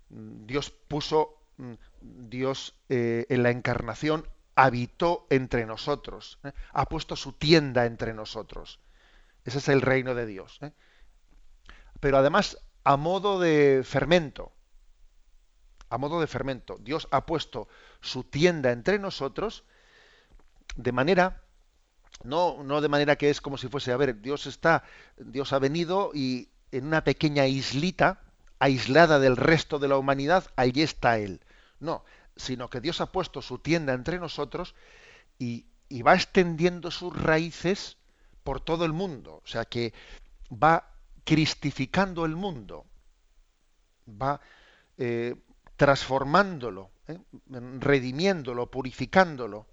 Dios 0.09 0.71
puso, 0.71 1.39
mm, 1.57 1.75
Dios 2.01 2.75
eh, 2.89 3.27
en 3.29 3.43
la 3.43 3.51
encarnación 3.51 4.29
habitó 4.55 5.27
entre 5.29 5.67
nosotros, 5.67 6.39
¿eh? 6.45 6.53
ha 6.73 6.87
puesto 6.87 7.15
su 7.15 7.33
tienda 7.33 7.85
entre 7.85 8.15
nosotros. 8.15 8.81
Ese 9.45 9.59
es 9.59 9.69
el 9.69 9.83
reino 9.83 10.15
de 10.15 10.27
Dios. 10.27 10.59
¿eh? 10.63 10.73
Pero 12.01 12.17
además, 12.17 12.59
a 12.83 12.97
modo 12.97 13.39
de 13.39 13.83
fermento, 13.85 14.53
a 15.91 15.99
modo 15.99 16.21
de 16.21 16.27
fermento, 16.27 16.79
Dios 16.81 17.07
ha 17.11 17.27
puesto 17.27 17.69
su 18.01 18.25
tienda 18.25 18.73
entre 18.73 18.99
nosotros 18.99 19.65
de 20.75 20.93
manera 20.93 21.43
no, 22.25 22.63
no 22.65 22.81
de 22.81 22.89
manera 22.89 23.17
que 23.17 23.31
es 23.31 23.41
como 23.41 23.59
si 23.59 23.69
fuese, 23.69 23.93
a 23.93 23.97
ver, 23.97 24.21
Dios 24.21 24.47
está, 24.47 24.85
Dios 25.17 25.53
ha 25.53 25.59
venido 25.59 26.11
y 26.15 26.49
en 26.73 26.87
una 26.87 27.05
pequeña 27.05 27.47
islita, 27.47 28.21
aislada 28.59 29.19
del 29.19 29.37
resto 29.37 29.79
de 29.79 29.89
la 29.89 29.99
humanidad, 29.99 30.45
allí 30.57 30.83
está 30.83 31.19
Él. 31.19 31.41
No, 31.79 32.05
sino 32.37 32.71
que 32.71 32.81
Dios 32.81 33.01
ha 33.01 33.13
puesto 33.13 33.43
su 33.43 33.59
tienda 33.59 33.93
entre 33.93 34.19
nosotros 34.19 34.75
y, 35.39 35.67
y 35.89 36.03
va 36.03 36.15
extendiendo 36.15 36.91
sus 36.91 37.17
raíces 37.17 37.99
por 38.43 38.61
todo 38.61 38.85
el 38.85 38.93
mundo. 38.93 39.41
O 39.45 39.47
sea 39.47 39.65
que 39.65 39.93
va 40.51 40.91
cristificando 41.25 42.25
el 42.25 42.37
mundo, 42.37 42.87
va 44.09 44.41
eh, 44.97 45.35
transformándolo, 45.77 46.91
eh, 47.09 47.19
redimiéndolo, 47.81 48.71
purificándolo 48.71 49.67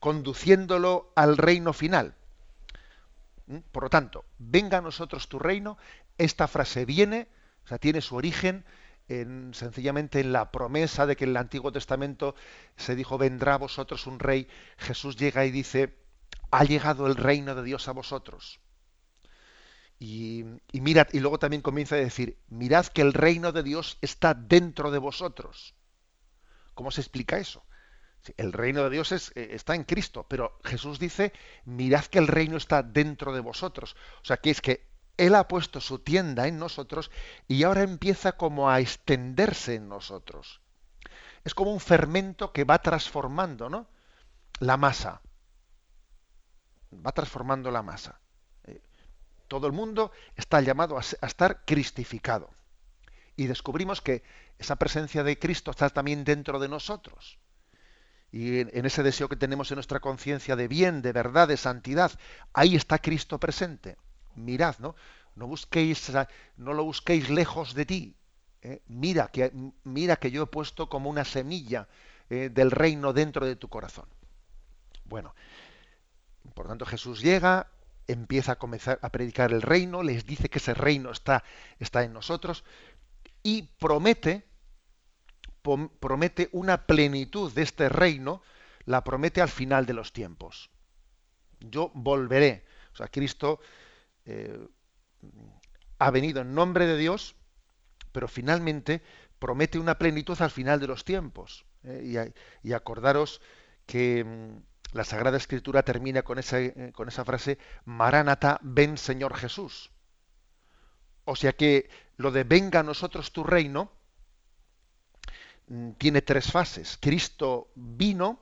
conduciéndolo 0.00 1.12
al 1.16 1.36
reino 1.36 1.72
final. 1.72 2.14
¿Mm? 3.46 3.58
Por 3.72 3.84
lo 3.84 3.90
tanto, 3.90 4.24
venga 4.38 4.78
a 4.78 4.82
nosotros 4.82 5.28
tu 5.28 5.38
reino, 5.38 5.78
esta 6.18 6.48
frase 6.48 6.84
viene, 6.84 7.28
o 7.64 7.68
sea, 7.68 7.78
tiene 7.78 8.00
su 8.00 8.16
origen 8.16 8.64
en, 9.08 9.52
sencillamente 9.54 10.20
en 10.20 10.32
la 10.32 10.50
promesa 10.50 11.06
de 11.06 11.16
que 11.16 11.24
en 11.24 11.30
el 11.30 11.36
Antiguo 11.36 11.72
Testamento 11.72 12.34
se 12.76 12.96
dijo, 12.96 13.18
vendrá 13.18 13.54
a 13.54 13.58
vosotros 13.58 14.06
un 14.06 14.18
rey. 14.18 14.48
Jesús 14.78 15.16
llega 15.16 15.44
y 15.44 15.50
dice, 15.50 15.96
ha 16.50 16.64
llegado 16.64 17.06
el 17.06 17.16
reino 17.16 17.54
de 17.54 17.62
Dios 17.62 17.88
a 17.88 17.92
vosotros. 17.92 18.60
Y, 19.98 20.44
y 20.72 20.80
mirad, 20.80 21.08
y 21.12 21.20
luego 21.20 21.38
también 21.38 21.62
comienza 21.62 21.94
a 21.94 21.98
decir, 21.98 22.38
mirad 22.48 22.86
que 22.86 23.02
el 23.02 23.12
reino 23.12 23.52
de 23.52 23.62
Dios 23.62 23.98
está 24.02 24.34
dentro 24.34 24.90
de 24.90 24.98
vosotros. 24.98 25.74
¿Cómo 26.74 26.90
se 26.90 27.00
explica 27.00 27.38
eso? 27.38 27.65
El 28.36 28.52
reino 28.52 28.82
de 28.84 28.90
Dios 28.90 29.12
es, 29.12 29.32
eh, 29.34 29.48
está 29.52 29.74
en 29.74 29.84
Cristo, 29.84 30.26
pero 30.28 30.58
Jesús 30.64 30.98
dice, 30.98 31.32
mirad 31.64 32.04
que 32.06 32.18
el 32.18 32.26
reino 32.26 32.56
está 32.56 32.82
dentro 32.82 33.32
de 33.32 33.40
vosotros. 33.40 33.96
O 34.22 34.24
sea, 34.24 34.38
que 34.38 34.50
es 34.50 34.60
que 34.60 34.88
Él 35.16 35.34
ha 35.34 35.48
puesto 35.48 35.80
su 35.80 35.98
tienda 35.98 36.46
en 36.46 36.58
nosotros 36.58 37.10
y 37.48 37.62
ahora 37.62 37.82
empieza 37.82 38.32
como 38.32 38.70
a 38.70 38.80
extenderse 38.80 39.74
en 39.74 39.88
nosotros. 39.88 40.60
Es 41.44 41.54
como 41.54 41.72
un 41.72 41.80
fermento 41.80 42.52
que 42.52 42.64
va 42.64 42.80
transformando 42.80 43.68
¿no? 43.68 43.86
la 44.58 44.76
masa. 44.76 45.20
Va 46.92 47.12
transformando 47.12 47.70
la 47.70 47.82
masa. 47.82 48.20
Eh, 48.64 48.82
todo 49.48 49.66
el 49.66 49.72
mundo 49.72 50.10
está 50.34 50.60
llamado 50.60 50.96
a, 50.98 51.02
a 51.20 51.26
estar 51.26 51.64
cristificado. 51.64 52.50
Y 53.36 53.46
descubrimos 53.46 54.00
que 54.00 54.22
esa 54.58 54.76
presencia 54.76 55.22
de 55.22 55.38
Cristo 55.38 55.70
está 55.70 55.90
también 55.90 56.24
dentro 56.24 56.58
de 56.58 56.68
nosotros 56.68 57.38
y 58.36 58.60
en, 58.60 58.84
ese 58.84 59.02
deseo 59.02 59.30
que 59.30 59.36
tenemos 59.36 59.70
en 59.70 59.76
nuestra 59.76 59.98
conciencia 59.98 60.56
de 60.56 60.68
bien, 60.68 61.00
de 61.00 61.12
verdad, 61.12 61.48
de 61.48 61.56
santidad, 61.56 62.12
ahí 62.52 62.76
está 62.76 62.98
Cristo 62.98 63.40
presente. 63.40 63.96
Mirad, 64.34 64.76
¿no? 64.78 64.94
No 65.36 65.46
busquéis, 65.46 66.12
no 66.58 66.74
lo 66.74 66.84
busquéis 66.84 67.30
lejos 67.30 67.72
de 67.72 67.86
ti. 67.86 68.16
¿eh? 68.60 68.82
Mira, 68.88 69.28
que, 69.28 69.50
mira 69.84 70.16
que 70.16 70.30
yo 70.30 70.42
he 70.42 70.46
puesto 70.48 70.90
como 70.90 71.08
una 71.08 71.24
semilla 71.24 71.88
eh, 72.28 72.50
del 72.52 72.70
reino 72.70 73.14
dentro 73.14 73.46
de 73.46 73.56
tu 73.56 73.70
corazón. 73.70 74.06
Bueno, 75.06 75.34
por 76.52 76.68
tanto 76.68 76.84
Jesús 76.84 77.22
llega, 77.22 77.70
empieza 78.06 78.52
a 78.52 78.58
comenzar 78.58 78.98
a 79.00 79.08
predicar 79.08 79.50
el 79.50 79.62
reino, 79.62 80.02
les 80.02 80.26
dice 80.26 80.50
que 80.50 80.58
ese 80.58 80.74
reino 80.74 81.10
está, 81.10 81.42
está 81.78 82.02
en 82.02 82.12
nosotros 82.12 82.64
y 83.42 83.62
promete, 83.62 84.46
promete 86.00 86.48
una 86.52 86.86
plenitud 86.86 87.52
de 87.52 87.62
este 87.62 87.88
reino, 87.88 88.42
la 88.84 89.02
promete 89.02 89.40
al 89.40 89.48
final 89.48 89.86
de 89.86 89.94
los 89.94 90.12
tiempos. 90.12 90.70
Yo 91.60 91.90
volveré. 91.94 92.64
O 92.92 92.96
sea, 92.96 93.08
Cristo 93.08 93.60
eh, 94.24 94.58
ha 95.98 96.10
venido 96.10 96.40
en 96.42 96.54
nombre 96.54 96.86
de 96.86 96.96
Dios, 96.96 97.34
pero 98.12 98.28
finalmente 98.28 99.02
promete 99.38 99.78
una 99.78 99.98
plenitud 99.98 100.40
al 100.40 100.50
final 100.50 100.80
de 100.80 100.86
los 100.86 101.04
tiempos. 101.04 101.66
Eh, 101.82 102.32
y, 102.62 102.72
acordaros 102.72 103.40
que 103.86 104.24
mm, 104.24 104.96
la 104.96 105.04
Sagrada 105.04 105.36
Escritura 105.36 105.82
termina 105.82 106.22
con 106.22 106.38
esa, 106.38 106.60
eh, 106.60 106.92
con 106.94 107.08
esa 107.08 107.24
frase, 107.24 107.58
Maránata, 107.84 108.58
ven 108.62 108.98
Señor 108.98 109.36
Jesús. 109.36 109.90
O 111.24 111.34
sea 111.36 111.52
que 111.52 111.90
lo 112.16 112.30
de 112.30 112.44
venga 112.44 112.80
a 112.80 112.84
nosotros 112.84 113.32
tu 113.32 113.42
reino 113.44 113.95
tiene 115.98 116.22
tres 116.22 116.50
fases. 116.50 116.98
Cristo 117.00 117.70
vino, 117.74 118.38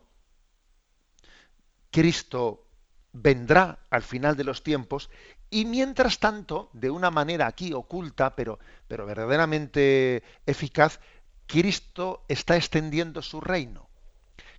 Cristo 1.90 2.66
vendrá 3.12 3.86
al 3.90 4.02
final 4.02 4.36
de 4.36 4.44
los 4.44 4.62
tiempos 4.62 5.10
y 5.50 5.64
mientras 5.64 6.18
tanto, 6.18 6.70
de 6.72 6.90
una 6.90 7.10
manera 7.10 7.46
aquí 7.46 7.72
oculta, 7.72 8.34
pero, 8.34 8.58
pero 8.88 9.06
verdaderamente 9.06 10.22
eficaz, 10.46 10.98
Cristo 11.46 12.24
está 12.28 12.56
extendiendo 12.56 13.22
su 13.22 13.40
reino. 13.40 13.88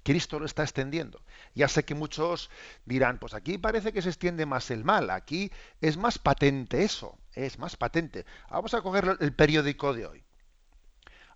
Cristo 0.03 0.39
lo 0.39 0.45
está 0.45 0.63
extendiendo. 0.63 1.19
Ya 1.55 1.67
sé 1.67 1.83
que 1.83 1.95
muchos 1.95 2.51
dirán, 2.85 3.17
pues 3.17 3.33
aquí 3.33 3.57
parece 3.57 3.91
que 3.91 4.03
se 4.03 4.09
extiende 4.09 4.45
más 4.45 4.69
el 4.69 4.83
mal, 4.83 5.09
aquí 5.09 5.51
es 5.81 5.97
más 5.97 6.19
patente 6.19 6.83
eso, 6.83 7.17
es 7.33 7.57
más 7.57 7.75
patente. 7.75 8.25
Vamos 8.49 8.73
a 8.75 8.81
coger 8.81 9.17
el 9.19 9.33
periódico 9.33 9.93
de 9.93 10.05
hoy. 10.05 10.24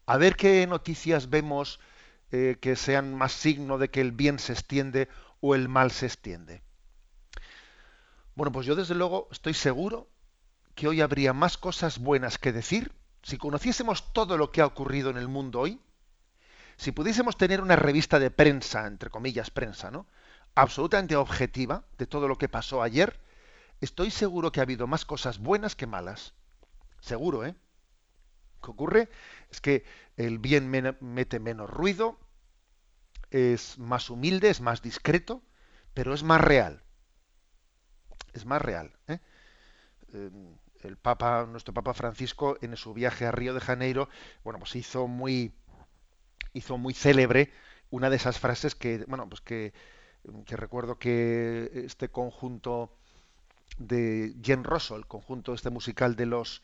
A 0.10 0.18
ver 0.18 0.36
qué 0.36 0.66
noticias 0.66 1.30
vemos 1.30 1.80
eh, 2.32 2.58
que 2.60 2.76
sean 2.76 3.14
más 3.14 3.32
signo 3.32 3.78
de 3.78 3.92
que 3.92 4.02
el 4.02 4.12
bien 4.12 4.40
se 4.40 4.54
extiende 4.54 5.08
o 5.40 5.54
el 5.54 5.70
mal 5.70 5.92
se 5.92 6.08
extiende. 6.08 6.64
Bueno, 8.34 8.52
pues 8.52 8.66
yo 8.66 8.76
desde 8.76 8.96
luego 8.96 9.28
estoy 9.32 9.54
seguro 9.54 10.10
que 10.74 10.88
hoy 10.88 11.02
habría 11.02 11.32
más 11.34 11.60
cosas 11.60 12.00
buenas 12.00 12.40
que 12.40 12.52
decir 12.52 12.92
si 13.22 13.38
conociésemos 13.38 14.12
todo 14.12 14.36
lo 14.36 14.52
que 14.52 14.62
ha 14.62 14.66
ocurrido 14.66 15.12
en 15.12 15.18
el 15.18 15.28
mundo 15.28 15.60
hoy 15.60 15.80
si 16.76 16.92
pudiésemos 16.92 17.38
tener 17.38 17.62
una 17.62 17.76
revista 17.76 18.18
de 18.18 18.32
prensa, 18.32 18.88
entre 18.88 19.12
comillas 19.12 19.52
prensa, 19.52 19.92
¿no? 19.92 20.08
absolutamente 20.56 21.18
objetiva 21.18 21.84
de 22.00 22.08
todo 22.08 22.28
lo 22.28 22.40
que 22.40 22.50
pasó 22.50 22.82
ayer, 22.82 23.20
estoy 23.80 24.10
seguro 24.10 24.52
que 24.52 24.60
ha 24.60 24.64
habido 24.64 24.88
más 24.88 25.06
cosas 25.06 25.38
buenas 25.38 25.76
que 25.76 25.86
malas. 25.86 26.34
Seguro, 27.00 27.46
¿eh? 27.46 27.54
Que 28.62 28.72
ocurre 28.72 29.10
es 29.52 29.62
que 29.62 29.84
el 30.18 30.40
bien 30.40 30.70
mete 30.70 31.40
menos 31.40 31.70
ruido, 31.70 32.20
es 33.32 33.78
más 33.78 34.10
humilde, 34.10 34.50
es 34.50 34.62
más 34.62 34.82
discreto, 34.82 35.42
pero 35.94 36.14
es 36.14 36.24
más 36.24 36.42
real. 36.42 36.84
Es 38.34 38.46
más 38.46 38.62
real. 38.62 38.92
¿eh? 39.08 39.20
Em, 40.14 40.56
el 40.82 40.98
Papa, 40.98 41.46
nuestro 41.46 41.74
Papa 41.74 41.94
Francisco, 41.94 42.58
en 42.62 42.76
su 42.78 42.94
viaje 42.94 43.26
a 43.26 43.32
Río 43.32 43.54
de 43.54 43.60
Janeiro, 43.60 44.10
bueno, 44.44 44.60
pues 44.60 44.76
hizo 44.76 45.08
muy, 45.08 45.54
hizo 46.54 46.78
muy 46.78 46.94
célebre 46.94 47.52
una 47.90 48.10
de 48.10 48.16
esas 48.16 48.40
frases 48.40 48.76
que, 48.76 49.04
bueno, 49.08 49.28
pues 49.28 49.42
que, 49.42 49.74
recuerdo 50.48 50.98
que 51.00 51.72
este 51.86 52.10
conjunto 52.10 52.96
de 53.78 54.36
Jen 54.44 54.64
Rosso, 54.64 54.96
el 54.96 55.08
conjunto 55.08 55.54
este 55.54 55.70
musical 55.70 56.16
de 56.16 56.26
los 56.26 56.62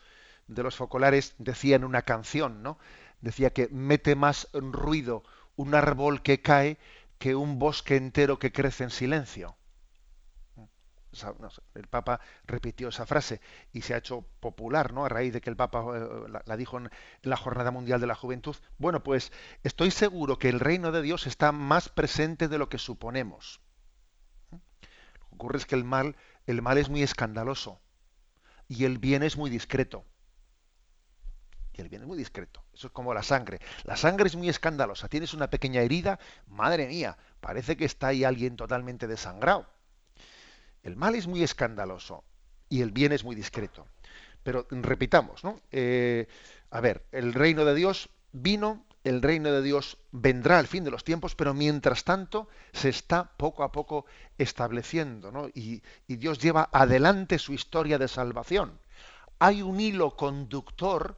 de 0.47 0.63
los 0.63 0.75
focolares, 0.75 1.36
decía 1.38 1.75
en 1.75 1.84
una 1.84 2.03
canción, 2.03 2.63
¿no? 2.63 2.77
Decía 3.21 3.51
que 3.51 3.67
mete 3.71 4.15
más 4.15 4.47
ruido 4.53 5.23
un 5.55 5.75
árbol 5.75 6.21
que 6.21 6.41
cae 6.41 6.77
que 7.17 7.36
un 7.36 7.60
bosque 7.60 7.95
entero 7.95 8.39
que 8.39 8.51
crece 8.51 8.84
en 8.84 8.89
silencio 8.89 9.55
el 11.75 11.88
Papa 11.88 12.19
repitió 12.45 12.89
esa 12.89 13.05
frase 13.05 13.39
y 13.71 13.81
se 13.81 13.93
ha 13.93 13.97
hecho 13.97 14.25
popular, 14.39 14.93
¿no? 14.93 15.05
A 15.05 15.10
raíz 15.10 15.34
de 15.34 15.41
que 15.41 15.49
el 15.49 15.55
Papa 15.55 15.84
eh, 15.95 16.41
la, 16.45 16.58
dijo 16.58 16.77
en, 16.77 16.89
la 17.21 17.38
Jornada 17.38 17.71
Mundial 17.71 18.01
de 18.01 18.08
la 18.08 18.15
Juventud. 18.15 18.55
Bueno, 18.77 19.03
pues 19.03 19.31
estoy 19.63 19.91
seguro 19.91 20.38
que 20.38 20.49
el 20.49 20.60
reino 20.60 20.91
de 20.91 21.01
Dios 21.01 21.27
está 21.27 21.51
más 21.51 21.89
presente 21.89 22.47
de 22.47 22.58
lo 22.58 22.69
que 22.69 22.77
suponemos. 22.77 23.62
Lo 24.51 24.60
que 25.29 25.36
ocurre 25.36 25.58
es 25.58 25.65
que 25.65 25.75
el 25.75 25.84
mal, 25.84 26.15
el 26.47 26.62
mal 26.62 26.77
es 26.77 26.89
muy 26.89 27.03
escandaloso 27.03 27.79
y 28.67 28.86
el 28.86 28.97
bien 28.97 29.23
es 29.23 29.38
muy 29.38 29.49
discreto. 29.49 30.05
Y 31.77 31.81
el 31.81 31.89
bien 31.89 32.03
es 32.03 32.07
muy 32.07 32.17
discreto. 32.17 32.63
Eso 32.73 32.88
es 32.88 32.93
como 32.93 33.13
la 33.13 33.23
sangre. 33.23 33.59
La 33.83 33.97
sangre 33.97 34.27
es 34.27 34.35
muy 34.35 34.49
escandalosa. 34.49 35.09
Tienes 35.09 35.33
una 35.33 35.49
pequeña 35.49 35.81
herida, 35.81 36.19
madre 36.47 36.88
mía, 36.88 37.17
parece 37.41 37.75
que 37.75 37.85
está 37.85 38.07
ahí 38.07 38.23
alguien 38.23 38.55
totalmente 38.55 39.07
desangrado 39.07 39.67
el 40.85 40.95
mal 40.95 41.15
es 41.15 41.27
muy 41.27 41.43
escandaloso 41.43 42.23
y 42.69 42.81
el 42.81 42.91
bien 42.91 43.11
es 43.11 43.23
muy 43.23 43.35
discreto. 43.35 43.88
Pero 44.43 44.67
repitamos, 44.69 45.43
¿no? 45.43 45.59
Eh, 45.71 46.27
a 46.69 46.79
ver, 46.79 47.03
el 47.11 47.33
reino 47.33 47.65
de 47.65 47.73
Dios 47.73 48.09
vino, 48.31 48.85
el 49.03 49.23
reino 49.23 49.51
de 49.51 49.63
Dios 49.63 49.97
vendrá 50.11 50.59
al 50.59 50.67
fin 50.67 50.83
de 50.83 50.91
los 50.91 51.03
tiempos, 51.03 51.33
pero 51.33 51.55
mientras 51.55 52.03
tanto 52.03 52.47
se 52.71 52.89
está 52.89 53.31
poco 53.35 53.63
a 53.63 53.71
poco 53.71 54.05
estableciendo, 54.38 55.31
¿no? 55.31 55.47
Y, 55.47 55.81
y 56.07 56.17
Dios 56.17 56.38
lleva 56.38 56.69
adelante 56.71 57.39
su 57.39 57.53
historia 57.53 57.97
de 57.97 58.07
salvación. 58.07 58.79
Hay 59.39 59.63
un 59.63 59.79
hilo 59.79 60.15
conductor 60.15 61.17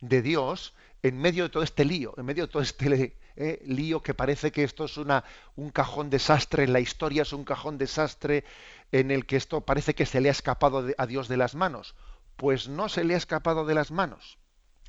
de 0.00 0.22
Dios 0.22 0.74
en 1.02 1.18
medio 1.18 1.44
de 1.44 1.50
todo 1.50 1.62
este 1.62 1.84
lío, 1.84 2.14
en 2.16 2.26
medio 2.26 2.46
de 2.46 2.52
todo 2.52 2.62
este 2.62 3.16
eh, 3.36 3.62
lío 3.66 4.02
que 4.02 4.14
parece 4.14 4.52
que 4.52 4.64
esto 4.64 4.84
es 4.84 4.96
una, 4.96 5.24
un 5.56 5.70
cajón 5.70 6.10
desastre, 6.10 6.66
la 6.68 6.80
historia 6.80 7.22
es 7.22 7.32
un 7.32 7.44
cajón 7.44 7.78
desastre 7.78 8.44
en 8.92 9.10
el 9.10 9.24
que 9.26 9.36
esto 9.36 9.62
parece 9.62 9.94
que 9.94 10.06
se 10.06 10.20
le 10.20 10.28
ha 10.28 10.32
escapado 10.32 10.84
a 10.96 11.06
Dios 11.06 11.28
de 11.28 11.36
las 11.36 11.54
manos. 11.54 11.94
Pues 12.36 12.68
no 12.68 12.88
se 12.88 13.04
le 13.04 13.14
ha 13.14 13.18
escapado 13.18 13.64
de 13.64 13.74
las 13.74 13.90
manos. 13.90 14.38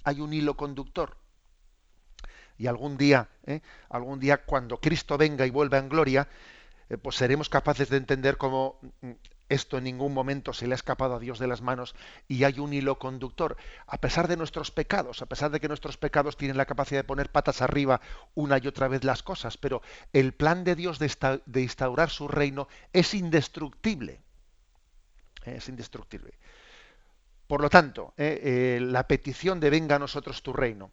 Hay 0.04 0.22
un 0.22 0.34
hilo 0.34 0.56
conductor. 0.58 1.18
Y 2.58 2.68
algún 2.68 2.98
día, 2.98 3.30
eh, 3.46 3.62
algún 3.90 4.20
día 4.20 4.44
cuando 4.46 4.80
Cristo 4.80 5.18
venga 5.18 5.46
y 5.46 5.50
vuelva 5.50 5.78
en 5.78 5.90
gloria, 5.90 6.28
eh, 6.90 6.98
pues 6.98 7.16
seremos 7.16 7.50
capaces 7.50 7.90
de 7.90 7.98
entender 7.98 8.38
cómo 8.38 8.80
mm, 9.02 9.12
esto 9.52 9.78
en 9.78 9.84
ningún 9.84 10.14
momento 10.14 10.54
se 10.54 10.66
le 10.66 10.74
ha 10.74 10.76
escapado 10.76 11.16
a 11.16 11.20
Dios 11.20 11.38
de 11.38 11.48
las 11.48 11.62
manos 11.62 11.94
y 12.30 12.46
hay 12.46 12.60
un 12.60 12.72
hilo 12.72 12.98
conductor. 12.98 13.58
A 13.86 14.00
pesar 14.00 14.30
de 14.30 14.38
nuestros 14.38 14.72
pecados, 14.72 15.22
a 15.22 15.26
pesar 15.26 15.52
de 15.52 15.60
que 15.60 15.68
nuestros 15.68 15.98
pecados 15.98 16.38
tienen 16.38 16.56
la 16.56 16.66
capacidad 16.66 17.02
de 17.02 17.08
poner 17.08 17.32
patas 17.32 17.62
arriba 17.62 18.00
una 18.34 18.58
y 18.60 18.68
otra 18.68 18.88
vez 18.88 19.04
las 19.04 19.24
cosas, 19.24 19.58
pero 19.58 19.82
el 20.14 20.34
plan 20.34 20.64
de 20.64 20.76
Dios 20.76 21.00
de, 21.00 21.62
instaurar 21.62 22.10
su 22.10 22.30
reino 22.30 22.70
es 22.94 23.14
indestructible. 23.14 24.22
Es 25.44 25.68
indestructible. 25.68 26.34
Por 27.48 27.62
lo 27.62 27.70
tanto, 27.70 28.14
eh, 28.16 28.40
eh, 28.42 28.80
la 28.80 29.06
petición 29.06 29.60
de 29.60 29.70
venga 29.70 29.98
a 29.98 30.00
nosotros 30.00 30.42
tu 30.44 30.54
reino 30.54 30.92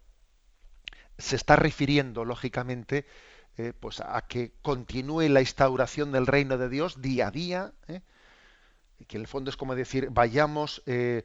se 1.17 1.37
está 1.37 1.55
refiriendo, 1.55 2.25
lógicamente, 2.25 3.07
eh, 3.57 3.73
pues 3.79 4.01
a 4.01 4.21
que 4.27 4.53
continúe 4.63 5.29
la 5.29 5.41
instauración 5.41 6.11
del 6.11 6.27
reino 6.27 6.59
de 6.59 6.69
Dios 6.69 7.01
día 7.01 7.29
a 7.29 7.31
día, 7.31 7.73
que 9.07 9.17
en 9.17 9.23
el 9.23 9.29
fondo 9.29 9.51
es 9.51 9.57
como 9.57 9.75
decir, 9.75 10.09
vayamos 10.11 10.83
eh, 10.87 11.25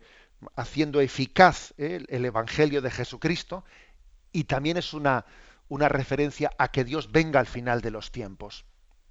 haciendo 0.55 1.01
eficaz 1.01 1.73
eh, 1.77 2.03
el 2.07 2.25
Evangelio 2.25 2.81
de 2.81 2.91
Jesucristo, 2.91 3.65
y 4.31 4.45
también 4.45 4.77
es 4.77 4.93
una, 4.93 5.25
una 5.69 5.89
referencia 5.89 6.51
a 6.57 6.69
que 6.69 6.83
Dios 6.83 7.11
venga 7.11 7.39
al 7.39 7.45
final 7.45 7.81
de 7.81 7.91
los 7.91 8.11
tiempos. 8.11 8.65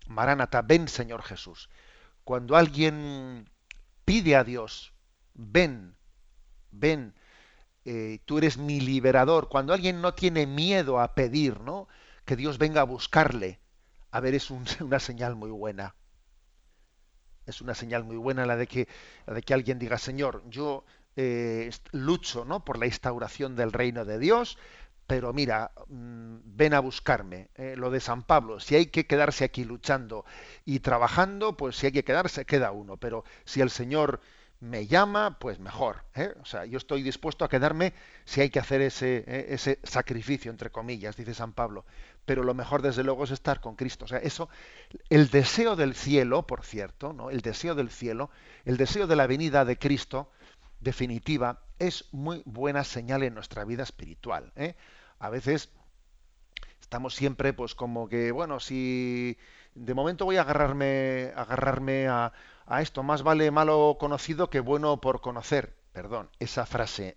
Maránata, 0.07 0.63
ven 0.63 0.89
Señor 0.89 1.23
Jesús. 1.23 1.69
Cuando 2.25 2.57
alguien 2.57 3.49
pide 4.05 4.37
a 4.37 4.45
Dios, 4.45 4.93
ven, 5.35 5.97
ven, 6.71 7.15
eh, 7.85 8.21
tú 8.25 8.39
eres 8.39 8.59
mi 8.59 8.81
liberador. 8.81 9.49
Cuando 9.49 9.73
alguien 9.73 10.01
no 10.01 10.15
tiene 10.15 10.47
miedo 10.47 11.01
a 11.01 11.15
pedir, 11.15 11.61
¿no? 11.61 11.89
Que 12.25 12.37
Dios 12.37 12.59
venga 12.59 12.81
a 12.81 12.85
buscarle. 12.85 13.61
A 14.11 14.21
ver, 14.21 14.35
es 14.35 14.51
una 14.81 14.99
señal 14.99 15.37
muy 15.37 15.51
buena 15.51 15.95
es 17.47 17.61
una 17.61 17.75
señal 17.75 18.05
muy 18.05 18.17
buena 18.17 18.47
la 18.47 18.57
de 18.57 18.67
que, 18.67 18.89
de 19.27 19.43
que 19.43 19.55
alguien 19.55 19.79
diga, 19.79 19.99
Señor, 19.99 20.43
yo 20.49 20.85
eh, 21.17 21.71
lucho 21.93 22.45
¿no? 22.45 22.65
por 22.65 22.79
la 22.79 22.87
instauración 22.87 23.57
del 23.57 23.73
reino 23.73 24.05
de 24.05 24.19
Dios, 24.19 24.59
pero 25.07 25.33
mira, 25.33 25.73
mm, 25.89 26.37
ven 26.45 26.75
a 26.75 26.81
buscarme. 26.81 27.51
Eh, 27.57 27.75
lo 27.77 27.91
de 27.91 28.01
San 28.01 28.23
Pablo, 28.23 28.61
si 28.61 28.77
hay 28.77 28.87
que 28.87 29.07
quedarse 29.07 29.45
aquí 29.45 29.65
luchando 29.65 30.25
y 30.65 30.81
trabajando, 30.81 31.57
pues 31.57 31.77
si 31.77 31.87
hay 31.87 31.93
que 31.93 32.05
quedarse, 32.05 32.45
queda 32.45 32.73
uno. 32.73 32.97
Pero 32.97 33.25
si 33.45 33.61
el 33.61 33.71
Señor 33.71 34.21
me 34.63 34.87
llama, 34.87 35.41
pues 35.41 35.59
mejor. 35.59 36.05
¿eh? 36.15 36.33
O 36.41 36.45
sea, 36.45 36.65
yo 36.67 36.79
estoy 36.79 37.03
dispuesto 37.03 37.45
a 37.45 37.49
quedarme 37.49 37.95
si 38.25 38.43
hay 38.43 38.51
que 38.51 38.61
hacer 38.61 38.81
ese, 38.81 39.25
eh, 39.27 39.47
ese 39.49 39.81
sacrificio, 39.83 40.53
entre 40.53 40.71
comillas, 40.71 41.17
dice 41.17 41.35
San 41.35 41.53
Pablo. 41.53 41.85
Pero 42.25 42.45
lo 42.45 42.55
mejor, 42.55 42.81
desde 42.81 43.03
luego, 43.03 43.25
es 43.25 43.33
estar 43.33 43.61
con 43.61 43.75
Cristo. 43.75 44.05
O 44.05 44.09
sea, 44.09 44.19
eso, 44.19 44.49
el 45.11 45.31
deseo 45.31 45.75
del 45.75 45.97
cielo, 45.97 46.47
por 46.47 46.63
cierto, 46.65 47.13
¿no? 47.13 47.31
El 47.31 47.41
deseo 47.41 47.75
del 47.75 47.91
cielo, 47.91 48.31
el 48.65 48.77
deseo 48.77 49.09
de 49.09 49.17
la 49.17 49.27
venida 49.27 49.65
de 49.65 49.77
Cristo, 49.79 50.31
definitiva, 50.79 51.65
es 51.81 52.05
muy 52.13 52.45
buena 52.45 52.85
señal 52.85 53.25
en 53.25 53.35
nuestra 53.35 53.65
vida 53.65 53.83
espiritual. 53.83 54.53
¿eh? 54.55 54.77
A 55.19 55.29
veces 55.29 55.71
estamos 56.81 57.17
siempre, 57.17 57.53
pues, 57.53 57.75
como 57.75 58.09
que, 58.09 58.31
bueno, 58.31 58.61
si 58.61 59.37
de 59.75 59.95
momento 59.95 60.25
voy 60.25 60.37
a 60.37 60.43
agarrarme, 60.43 61.33
agarrarme 61.35 62.07
a, 62.07 62.33
a 62.67 62.83
esto, 62.83 63.03
más 63.03 63.23
vale 63.23 63.51
malo 63.51 63.97
conocido 63.99 64.51
que 64.51 64.61
bueno 64.61 65.01
por 65.01 65.21
conocer. 65.21 65.77
Perdón, 65.93 66.31
esa 66.39 66.67
frase 66.67 67.17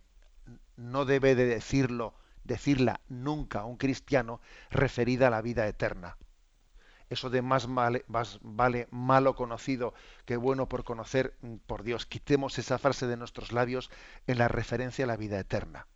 no 0.76 1.06
debe 1.06 1.36
de 1.36 1.46
decirlo, 1.46 2.14
decirla 2.44 3.02
nunca 3.08 3.66
un 3.66 3.78
cristiano 3.78 4.42
referida 4.70 5.28
a 5.28 5.32
la 5.32 5.42
vida 5.42 5.68
eterna. 5.68 6.18
Eso 7.10 7.30
de 7.30 7.42
más 7.42 7.68
más 7.68 8.40
vale 8.42 8.88
malo 8.90 9.36
conocido 9.36 9.94
que 10.26 10.38
bueno 10.38 10.68
por 10.68 10.84
conocer, 10.84 11.38
por 11.68 11.84
Dios, 11.84 12.06
quitemos 12.06 12.58
esa 12.58 12.80
frase 12.80 13.06
de 13.06 13.16
nuestros 13.16 13.52
labios 13.52 13.92
en 14.26 14.40
la 14.40 14.48
referencia 14.48 15.06
a 15.06 15.08
la 15.08 15.18
vida 15.18 15.40
eterna. 15.40 15.88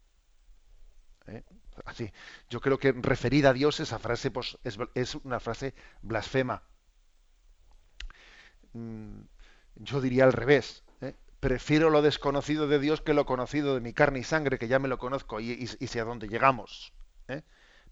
¿Eh? 1.25 1.43
Así, 1.85 2.11
yo 2.49 2.61
creo 2.61 2.77
que 2.77 2.91
referida 2.91 3.49
a 3.49 3.53
Dios 3.53 3.79
esa 3.79 3.99
frase 3.99 4.31
pues, 4.31 4.57
es, 4.63 4.77
es 4.93 5.15
una 5.15 5.39
frase 5.39 5.73
blasfema. 6.01 6.61
Mm, 8.73 9.21
yo 9.75 10.01
diría 10.01 10.23
al 10.23 10.33
revés. 10.33 10.83
¿eh? 11.01 11.15
Prefiero 11.39 11.89
lo 11.89 12.01
desconocido 12.01 12.67
de 12.67 12.79
Dios 12.79 13.01
que 13.01 13.13
lo 13.13 13.25
conocido 13.25 13.75
de 13.75 13.81
mi 13.81 13.93
carne 13.93 14.19
y 14.19 14.23
sangre, 14.23 14.59
que 14.59 14.67
ya 14.67 14.79
me 14.79 14.87
lo 14.87 14.97
conozco 14.97 15.39
y, 15.39 15.67
sé 15.67 15.99
a 15.99 16.05
dónde 16.05 16.27
llegamos. 16.27 16.93
¿eh? 17.27 17.43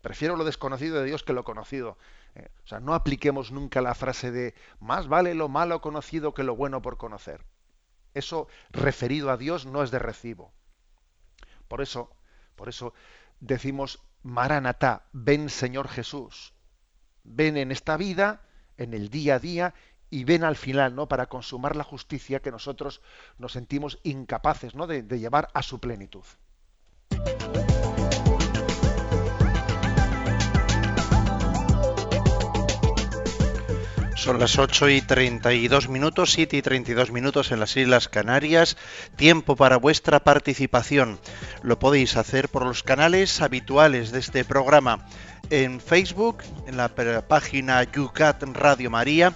Prefiero 0.01 0.35
lo 0.35 0.43
desconocido 0.43 0.99
de 0.99 1.05
Dios 1.05 1.23
que 1.23 1.33
lo 1.33 1.43
conocido. 1.43 1.97
¿eh? 2.35 2.49
O 2.63 2.67
sea, 2.67 2.79
no 2.79 2.93
apliquemos 2.93 3.51
nunca 3.51 3.81
la 3.81 3.95
frase 3.95 4.31
de 4.31 4.53
más 4.79 5.07
vale 5.07 5.33
lo 5.33 5.49
malo 5.49 5.81
conocido 5.81 6.33
que 6.33 6.43
lo 6.43 6.55
bueno 6.55 6.81
por 6.81 6.97
conocer. 6.97 7.43
Eso 8.13 8.47
referido 8.71 9.29
a 9.31 9.37
Dios 9.37 9.65
no 9.65 9.83
es 9.83 9.91
de 9.91 9.99
recibo. 9.99 10.53
Por 11.67 11.81
eso, 11.81 12.15
por 12.55 12.69
eso 12.69 12.93
decimos 13.39 14.01
Maranatá, 14.23 15.07
ven 15.13 15.49
Señor 15.49 15.87
Jesús. 15.87 16.53
Ven 17.23 17.57
en 17.57 17.71
esta 17.71 17.97
vida, 17.97 18.41
en 18.77 18.93
el 18.93 19.09
día 19.09 19.35
a 19.35 19.39
día 19.39 19.73
y 20.09 20.23
ven 20.23 20.43
al 20.43 20.55
final, 20.55 20.95
¿no? 20.95 21.07
Para 21.07 21.27
consumar 21.27 21.75
la 21.75 21.83
justicia 21.83 22.41
que 22.41 22.51
nosotros 22.51 23.01
nos 23.37 23.53
sentimos 23.53 23.99
incapaces, 24.03 24.75
¿no? 24.75 24.87
De, 24.87 25.03
de 25.03 25.19
llevar 25.19 25.49
a 25.53 25.61
su 25.61 25.79
plenitud. 25.79 26.23
Son 34.27 34.39
las 34.39 34.57
8 34.57 34.89
y 34.89 35.01
32 35.01 35.87
minutos, 35.87 36.31
7 36.31 36.57
y 36.57 36.61
32 36.61 37.11
minutos 37.11 37.51
en 37.53 37.61
las 37.61 37.77
Islas 37.77 38.09
Canarias. 38.09 38.75
Tiempo 39.15 39.55
para 39.55 39.77
vuestra 39.77 40.19
participación. 40.19 41.17
Lo 41.61 41.79
podéis 41.79 42.17
hacer 42.17 42.49
por 42.49 42.65
los 42.65 42.83
canales 42.83 43.41
habituales 43.41 44.11
de 44.11 44.19
este 44.19 44.43
programa. 44.43 45.05
En 45.49 45.79
Facebook, 45.79 46.39
en 46.65 46.75
la 46.75 46.89
página 46.89 47.83
Yucat 47.83 48.43
Radio 48.43 48.89
María 48.89 49.33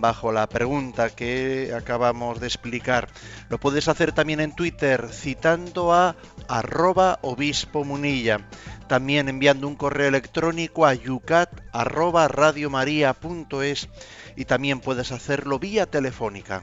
bajo 0.00 0.32
la 0.32 0.48
pregunta 0.48 1.10
que 1.10 1.72
acabamos 1.76 2.40
de 2.40 2.46
explicar. 2.46 3.08
Lo 3.48 3.58
puedes 3.58 3.88
hacer 3.88 4.12
también 4.12 4.40
en 4.40 4.54
Twitter 4.54 5.08
citando 5.12 5.92
a 5.92 6.16
arroba 6.48 7.18
obispo 7.22 7.84
munilla. 7.84 8.48
También 8.88 9.28
enviando 9.28 9.66
un 9.66 9.76
correo 9.76 10.08
electrónico 10.08 10.86
a 10.86 10.94
yucat 10.94 11.50
arroba 11.72 12.28
radiomaria.es 12.28 13.88
y 14.36 14.44
también 14.44 14.80
puedes 14.80 15.12
hacerlo 15.12 15.58
vía 15.58 15.86
telefónica. 15.86 16.62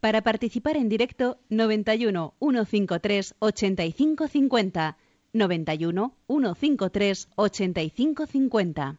Para 0.00 0.22
participar 0.22 0.76
en 0.76 0.88
directo 0.88 1.38
91 1.50 2.34
153 2.38 3.34
8550 3.38 4.96
91 5.32 6.16
153 6.26 7.28
8550. 7.36 8.98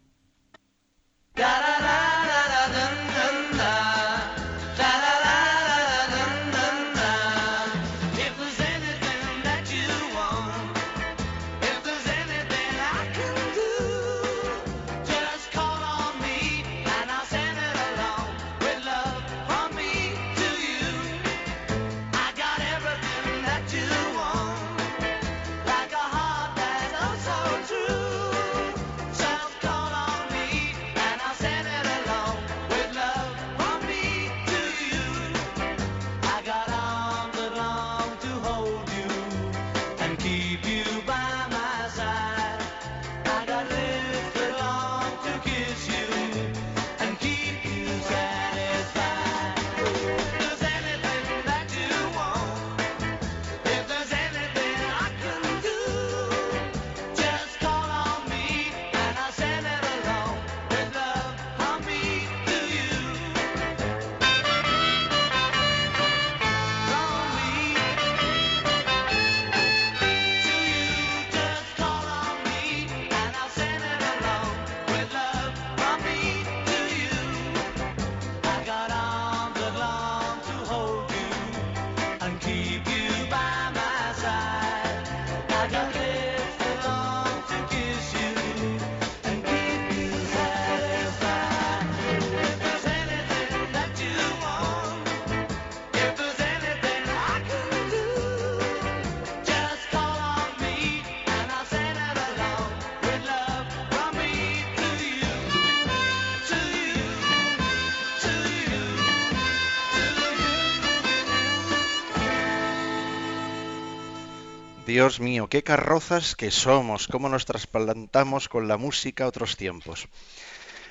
Dios 114.91 115.21
mío, 115.21 115.47
qué 115.47 115.63
carrozas 115.63 116.35
que 116.35 116.51
somos, 116.51 117.07
cómo 117.07 117.29
nos 117.29 117.45
trasplantamos 117.45 118.49
con 118.49 118.67
la 118.67 118.75
música 118.75 119.23
a 119.23 119.27
otros 119.27 119.55
tiempos. 119.55 120.09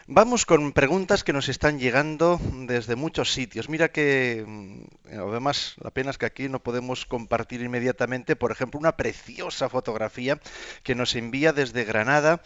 Vamos 0.07 0.47
con 0.47 0.73
preguntas 0.73 1.23
que 1.23 1.35
nos 1.35 1.51
están 1.51 1.79
llegando 1.79 2.41
desde 2.67 2.97
muchos 2.97 3.31
sitios. 3.31 3.69
Mira 3.69 3.93
que 3.93 4.43
mm, 4.47 5.19
además 5.19 5.75
la 5.85 5.91
pena 5.91 6.13
es 6.13 6.17
que 6.17 6.25
aquí 6.25 6.49
no 6.49 6.61
podemos 6.61 7.05
compartir 7.05 7.61
inmediatamente, 7.61 8.37
por 8.37 8.53
ejemplo, 8.53 8.81
una 8.81 8.97
preciosa 8.97 9.69
fotografía 9.69 10.41
que 10.83 10.95
nos 10.95 11.15
envía 11.15 11.53
desde 11.53 11.85
Granada 11.85 12.41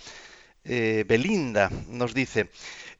eh, 0.65 1.05
Belinda 1.07 1.71
nos 1.89 2.15
dice, 2.15 2.49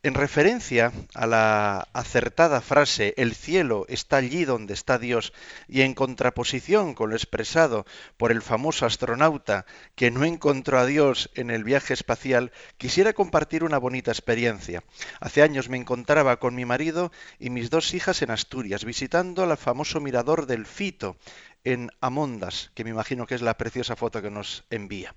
en 0.05 0.13
referencia 0.13 0.93
a 1.15 1.27
la 1.27 1.89
acertada 1.95 2.61
frase 2.61 3.15
el 3.17 3.35
cielo 3.35 3.87
está 3.89 4.19
allí 4.19 4.45
donde 4.45 4.75
está 4.75 4.99
Dios 4.99 5.33
y 5.67 5.81
en 5.81 5.95
contraposición 5.95 6.93
con 6.93 7.09
lo 7.09 7.17
expresado 7.17 7.87
por 8.19 8.31
el 8.31 8.43
famoso 8.43 8.85
astronauta 8.85 9.65
que 9.95 10.11
no 10.11 10.27
encontró 10.27 10.79
a 10.79 10.85
Dios 10.85 11.31
en 11.35 11.51
el 11.51 11.65
viaje 11.65 11.95
espacial, 11.95 12.53
quisiera 12.77 13.15
compartir 13.15 13.65
una 13.65 13.79
bonita 13.79 14.11
experiencia. 14.11 14.85
Hace 15.21 15.41
años 15.41 15.71
me 15.71 15.79
encontraba 15.79 16.39
con 16.39 16.55
mi 16.55 16.67
marido 16.67 17.11
y 17.39 17.49
mis 17.49 17.71
dos 17.71 17.95
hijas 17.95 18.21
en 18.21 18.31
Asturias 18.31 18.85
visitando 18.85 19.45
el 19.45 19.57
famoso 19.57 20.01
mirador 20.01 20.45
del 20.45 20.67
Fito 20.67 21.17
en 21.65 21.91
Amondas, 22.03 22.71
que 22.75 22.85
me 22.85 22.91
imagino 22.91 23.27
que 23.27 23.37
es 23.37 23.43
la 23.43 23.57
preciosa 23.57 23.97
foto 23.97 24.21
que 24.21 24.31
nos 24.31 24.65
envía. 24.69 25.15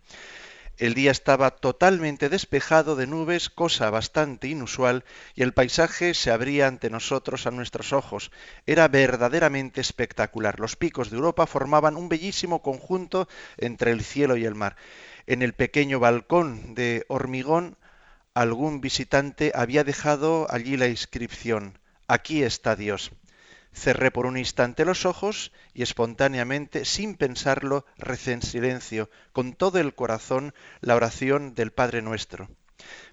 El 0.77 0.93
día 0.93 1.09
estaba 1.09 1.51
totalmente 1.51 2.29
despejado 2.29 2.95
de 2.95 3.07
nubes, 3.07 3.49
cosa 3.49 3.89
bastante 3.89 4.47
inusual, 4.47 5.05
y 5.33 5.41
el 5.41 5.53
paisaje 5.53 6.13
se 6.13 6.29
abría 6.29 6.67
ante 6.67 6.89
nosotros 6.91 7.47
a 7.47 7.51
nuestros 7.51 7.93
ojos. 7.93 8.31
Era 8.67 8.87
verdaderamente 8.87 9.81
espectacular. 9.81 10.59
Los 10.59 10.75
picos 10.75 11.09
de 11.09 11.17
Europa 11.17 11.47
formaban 11.47 11.97
un 11.97 12.09
bellísimo 12.09 12.61
conjunto 12.61 13.27
entre 13.57 13.91
el 13.91 14.03
cielo 14.03 14.37
y 14.37 14.45
el 14.45 14.53
mar. 14.53 14.75
En 15.25 15.41
el 15.41 15.53
pequeño 15.53 15.99
balcón 15.99 16.75
de 16.75 17.05
hormigón 17.07 17.75
algún 18.35 18.81
visitante 18.81 19.51
había 19.55 19.83
dejado 19.83 20.45
allí 20.51 20.77
la 20.77 20.87
inscripción 20.87 21.79
Aquí 22.09 22.43
está 22.43 22.77
Dios. 22.77 23.11
Cerré 23.73 24.11
por 24.11 24.25
un 24.25 24.37
instante 24.37 24.85
los 24.85 25.05
ojos 25.05 25.51
y 25.73 25.83
espontáneamente, 25.83 26.85
sin 26.85 27.15
pensarlo, 27.15 27.85
recé 27.97 28.33
en 28.33 28.41
silencio, 28.41 29.09
con 29.33 29.53
todo 29.53 29.79
el 29.79 29.93
corazón, 29.93 30.53
la 30.81 30.95
oración 30.95 31.53
del 31.53 31.71
Padre 31.71 32.01
nuestro. 32.01 32.49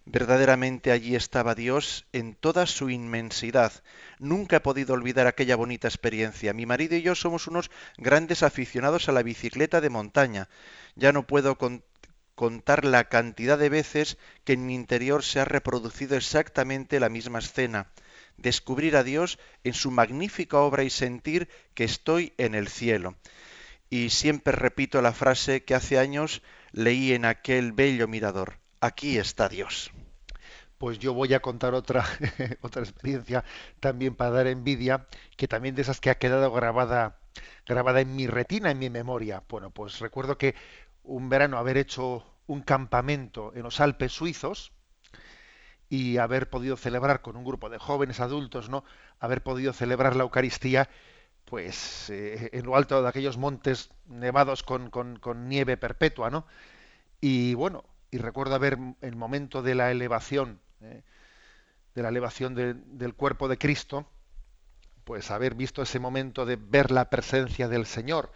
Verdaderamente 0.07 0.93
allí 0.93 1.17
estaba 1.17 1.55
Dios 1.55 2.07
en 2.13 2.35
toda 2.35 2.67
su 2.67 2.91
inmensidad. 2.91 3.73
Nunca 4.19 4.57
he 4.57 4.61
podido 4.61 4.93
olvidar 4.95 5.27
aquella 5.27 5.57
bonita 5.57 5.89
experiencia. 5.89 6.53
Mi 6.53 6.67
marido 6.67 6.97
y 6.97 7.03
yo 7.03 7.15
somos 7.15 7.47
unos 7.47 7.71
grandes 7.97 8.43
aficionados 8.43 9.09
a 9.09 9.13
la 9.13 9.23
bicicleta 9.23 9.81
de 9.81 9.91
montaña. 9.91 10.49
Ya 10.95 11.13
no 11.13 11.27
puedo 11.27 11.57
contar 12.35 12.85
la 12.85 13.09
cantidad 13.09 13.59
de 13.59 13.71
veces 13.71 14.19
que 14.45 14.53
en 14.53 14.67
mi 14.67 14.75
interior 14.75 15.25
se 15.25 15.41
ha 15.41 15.45
reproducido 15.45 16.17
exactamente 16.17 17.01
la 17.01 17.09
misma 17.09 17.39
escena 17.39 17.89
descubrir 18.37 18.97
a 18.97 19.03
Dios 19.03 19.39
en 19.63 19.75
su 19.75 19.91
magnífica 19.91 20.59
obra 20.59 20.83
y 20.83 20.91
sentir 20.91 21.49
que 21.75 21.85
estoy 21.85 22.33
en 22.39 22.55
el 22.55 22.69
cielo. 22.69 23.17
Y 23.91 24.11
siempre 24.11 24.53
repito 24.53 25.03
la 25.03 25.13
frase 25.13 25.65
que 25.65 25.75
hace 25.75 25.99
años 25.99 26.43
leí 26.73 27.13
en 27.13 27.25
aquel 27.25 27.73
bello 27.73 28.09
mirador. 28.09 28.59
Aquí 28.81 29.19
está 29.19 29.49
Dios. 29.49 29.93
Pues 30.79 30.99
yo 30.99 31.15
voy 31.15 31.33
a 31.33 31.41
contar 31.41 31.75
otra, 31.75 32.05
otra 32.61 32.83
experiencia 32.83 33.45
también 33.81 34.15
para 34.15 34.31
dar 34.31 34.47
envidia, 34.49 35.07
que 35.37 35.49
también 35.49 35.75
de 35.75 35.83
esas 35.83 36.01
que 36.01 36.11
ha 36.11 36.19
quedado 36.19 36.51
grabada, 36.51 37.19
grabada 37.67 38.01
en 38.01 38.17
mi 38.17 38.27
retina, 38.27 38.71
en 38.71 38.79
mi 38.79 38.91
memoria. 38.91 39.43
Bueno, 39.49 39.71
pues 39.71 40.01
recuerdo 40.01 40.37
que 40.37 40.55
un 41.05 41.29
verano 41.29 41.59
haber 41.59 41.77
hecho 41.77 42.27
un 42.47 42.63
campamento 42.63 43.53
en 43.55 43.63
los 43.63 43.81
Alpes 43.81 44.13
suizos, 44.13 44.73
y 45.89 46.19
haber 46.19 46.51
podido 46.51 46.77
celebrar 46.77 47.23
con 47.23 47.37
un 47.37 47.45
grupo 47.45 47.69
de 47.69 47.79
jóvenes 47.79 48.21
adultos, 48.21 48.69
¿no? 48.69 48.85
Haber 49.21 49.43
podido 49.43 49.73
celebrar 49.73 50.17
la 50.17 50.25
Eucaristía, 50.25 50.89
pues 51.45 52.11
eh, 52.11 52.51
en 52.53 52.65
lo 52.65 52.77
alto 52.77 53.03
de 53.03 53.09
aquellos 53.09 53.37
montes 53.37 53.91
nevados 54.07 54.63
con, 54.63 54.91
con, 54.91 55.49
nieve 55.49 55.77
perpetua, 55.77 56.31
¿no? 56.31 56.47
Y 57.21 57.55
bueno, 57.55 57.85
y 58.11 58.19
recuerdo 58.19 58.55
haber 58.55 58.79
el 59.01 59.17
momento 59.17 59.63
de 59.63 59.75
la 59.75 59.91
elevación, 59.91 60.61
¿eh? 60.81 61.03
de 61.95 62.03
la 62.03 62.09
elevación 62.09 62.55
del 62.55 63.15
cuerpo 63.15 63.49
de 63.49 63.59
Cristo, 63.59 64.07
pues 65.05 65.31
haber 65.31 65.55
visto 65.55 65.83
ese 65.83 66.01
momento 66.01 66.47
de 66.47 66.57
ver 66.57 66.91
la 66.91 67.11
presencia 67.11 67.69
del 67.69 67.87
Señor 67.87 68.33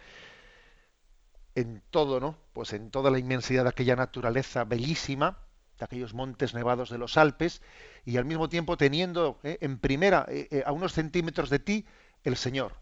en 1.55 1.81
todo, 1.89 2.19
¿no? 2.19 2.37
Pues 2.53 2.73
en 2.73 2.91
toda 2.91 3.11
la 3.11 3.19
inmensidad 3.19 3.63
de 3.63 3.69
aquella 3.69 3.95
naturaleza 3.95 4.63
bellísima, 4.63 5.39
de 5.79 5.85
aquellos 5.85 6.13
montes 6.13 6.53
nevados 6.53 6.89
de 6.89 6.97
los 6.97 7.17
Alpes, 7.17 7.61
y 8.05 8.17
al 8.17 8.25
mismo 8.25 8.49
tiempo 8.49 8.77
teniendo 8.77 9.39
eh, 9.43 9.57
en 9.61 9.79
primera, 9.79 10.25
eh, 10.29 10.47
eh, 10.51 10.63
a 10.65 10.71
unos 10.71 10.93
centímetros 10.93 11.49
de 11.49 11.59
ti, 11.59 11.85
el 12.23 12.35
Señor. 12.35 12.73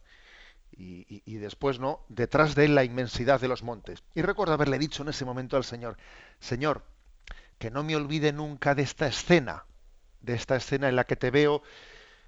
Y, 0.80 1.38
después, 1.38 1.80
¿no? 1.80 2.06
Detrás 2.08 2.54
de 2.54 2.66
él 2.66 2.76
la 2.76 2.84
inmensidad 2.84 3.42
de 3.42 3.48
los 3.48 3.64
montes. 3.64 4.04
Y 4.14 4.22
recuerdo 4.22 4.54
haberle 4.54 4.78
dicho 4.78 5.02
en 5.02 5.10
ese 5.10 5.26
momento 5.26 5.58
al 5.58 5.64
Señor, 5.64 5.98
Señor, 6.40 6.84
que 7.58 7.72
no 7.72 7.84
me 7.84 7.96
olvide 7.96 8.32
nunca 8.32 8.76
de 8.76 8.84
esta 8.84 9.08
escena, 9.08 9.66
de 10.22 10.36
esta 10.36 10.56
escena 10.56 10.88
en 10.88 10.96
la 10.96 11.06
que 11.06 11.16
te 11.16 11.32
veo, 11.32 11.64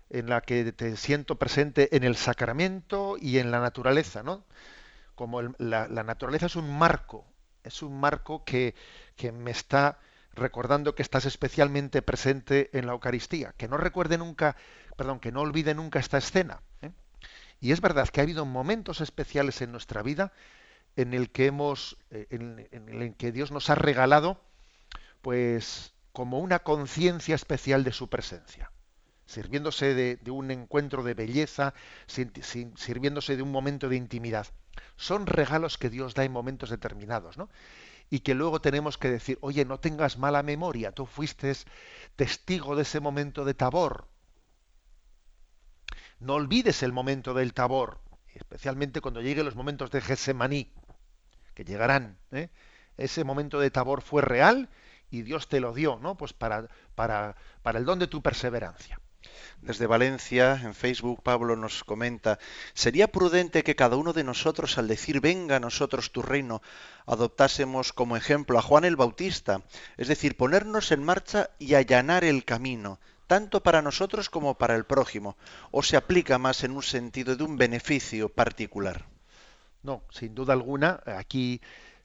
en 0.10 0.30
la 0.30 0.42
que 0.42 0.72
te 0.72 0.98
siento 0.98 1.36
presente 1.36 1.96
en 1.96 2.04
el 2.04 2.16
sacramento 2.16 3.18
y 3.22 3.38
en 3.38 3.52
la 3.52 3.60
naturaleza, 3.60 4.24
¿no? 4.24 4.46
Como 5.14 5.44
la, 5.60 5.88
naturaleza 5.88 6.48
es 6.48 6.56
un 6.56 6.76
marco, 6.76 7.28
es 7.64 7.84
un 7.84 8.00
marco 8.00 8.44
que, 8.46 8.74
que 9.16 9.32
me 9.32 9.52
está 9.52 10.00
recordando 10.40 10.96
que 10.96 11.04
estás 11.04 11.26
especialmente 11.26 12.02
presente 12.02 12.70
en 12.78 12.88
la 12.88 12.94
Eucaristía, 12.94 13.54
que 13.58 13.68
no 13.68 13.78
recuerde 13.78 14.18
nunca, 14.18 14.56
perdón, 14.98 15.20
que 15.20 15.32
no 15.32 15.42
olvide 15.42 15.76
nunca 15.76 16.00
esta 16.00 16.18
escena. 16.18 16.62
¿eh? 16.82 16.92
Y 17.62 17.72
es 17.72 17.82
verdad 17.82 18.08
que 18.10 18.22
ha 18.22 18.24
habido 18.24 18.46
momentos 18.46 19.02
especiales 19.02 19.62
en 19.62 19.72
nuestra 19.72 20.02
vida 20.02 20.32
en 20.96 21.14
el 21.14 21.30
que 21.30 21.46
hemos, 21.46 21.98
eh, 22.12 22.28
en, 22.30 22.90
el 22.90 23.16
que 23.16 23.32
Dios 23.32 23.52
nos 23.52 23.70
ha 23.70 23.76
regalado, 23.76 24.42
pues, 25.22 25.94
como 26.12 26.40
una 26.40 26.60
conciencia 26.60 27.36
especial 27.36 27.84
de 27.84 27.92
su 27.92 28.10
presencia, 28.10 28.72
sirviéndose 29.26 29.94
de, 29.94 30.32
un 30.32 30.52
encuentro 30.52 31.04
de 31.04 31.14
belleza, 31.14 31.74
sirviéndose 32.08 33.38
de 33.38 33.44
un 33.44 33.52
momento 33.52 33.90
de 33.90 33.96
intimidad. 33.96 34.48
Son 34.96 35.28
regalos 35.28 35.78
que 35.78 35.90
Dios 35.90 36.14
da 36.14 36.24
en 36.24 36.32
momentos 36.32 36.70
determinados, 36.70 37.38
¿no? 37.38 37.50
Y 38.10 38.22
que 38.22 38.34
luego 38.34 38.62
tenemos 38.62 38.98
que 38.98 39.10
decir, 39.10 39.38
oye, 39.42 39.66
no 39.66 39.80
tengas 39.80 40.18
mala 40.18 40.44
memoria, 40.44 40.92
tú 40.92 41.06
fuiste 41.06 41.54
testigo 42.16 42.76
de 42.76 42.82
ese 42.82 43.00
momento 43.00 43.46
de 43.46 43.54
tabor. 43.54 44.08
No 46.20 46.34
olvides 46.34 46.84
el 46.84 46.92
momento 46.92 47.34
del 47.34 47.54
tabor, 47.54 48.02
especialmente 48.34 49.02
cuando 49.02 49.22
lleguen 49.22 49.46
los 49.46 49.56
momentos 49.56 49.92
de 49.92 50.02
Gesemaní, 50.02 50.72
que 51.54 51.64
llegarán. 51.64 52.18
¿eh? 52.32 52.50
Ese 52.98 53.24
momento 53.24 53.60
de 53.60 53.72
tabor 53.72 54.02
fue 54.02 54.22
real 54.22 54.70
y 55.12 55.22
Dios 55.22 55.48
te 55.48 55.60
lo 55.60 55.74
dio, 55.74 55.98
¿no? 55.98 56.16
Pues 56.16 56.34
para, 56.34 56.68
para, 56.96 57.36
para 57.62 57.80
el 57.80 57.86
don 57.86 58.00
de 58.00 58.08
tu 58.08 58.22
perseverancia. 58.22 59.00
Desde 59.62 59.88
Valencia, 59.88 60.60
en 60.64 60.74
Facebook, 60.74 61.22
Pablo 61.22 61.56
nos 61.56 61.84
comenta, 61.84 62.40
¿sería 62.74 63.12
prudente 63.12 63.64
que 63.64 63.76
cada 63.76 63.98
uno 63.98 64.14
de 64.14 64.24
nosotros, 64.24 64.78
al 64.78 64.88
decir 64.88 65.20
venga 65.20 65.58
a 65.58 65.60
nosotros 65.60 66.12
tu 66.12 66.22
reino, 66.22 66.62
adoptásemos 67.06 67.92
como 67.92 68.16
ejemplo 68.16 68.58
a 68.58 68.62
Juan 68.62 68.86
el 68.86 68.96
Bautista? 68.96 69.62
Es 69.98 70.08
decir, 70.08 70.38
ponernos 70.38 70.92
en 70.92 71.04
marcha 71.04 71.50
y 71.60 71.76
allanar 71.76 72.24
el 72.24 72.46
camino, 72.46 73.00
tanto 73.28 73.62
para 73.62 73.82
nosotros 73.82 74.30
como 74.30 74.56
para 74.56 74.76
el 74.76 74.86
prójimo, 74.86 75.36
o 75.72 75.84
se 75.84 75.98
aplica 75.98 76.38
más 76.38 76.64
en 76.64 76.72
un 76.72 76.84
sentido 76.84 77.36
de 77.36 77.44
un 77.44 77.58
beneficio 77.58 78.30
particular? 78.30 79.06
No, 79.84 80.04
sin 80.10 80.36
duda 80.36 80.54
alguna, 80.54 81.02
aquí 81.06 81.62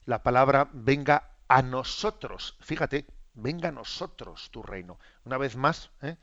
la 0.07 0.23
palabra 0.23 0.69
venga 0.73 1.31
a 1.49 1.63
nosotros. 1.63 2.57
Fíjate, 2.61 3.07
venga 3.35 3.69
a 3.69 3.73
nosotros 3.73 4.51
tu 4.51 4.63
reino. 4.63 4.99
Una 5.25 5.39
vez 5.39 5.57
más, 5.57 5.91
¿eh? 6.03 6.17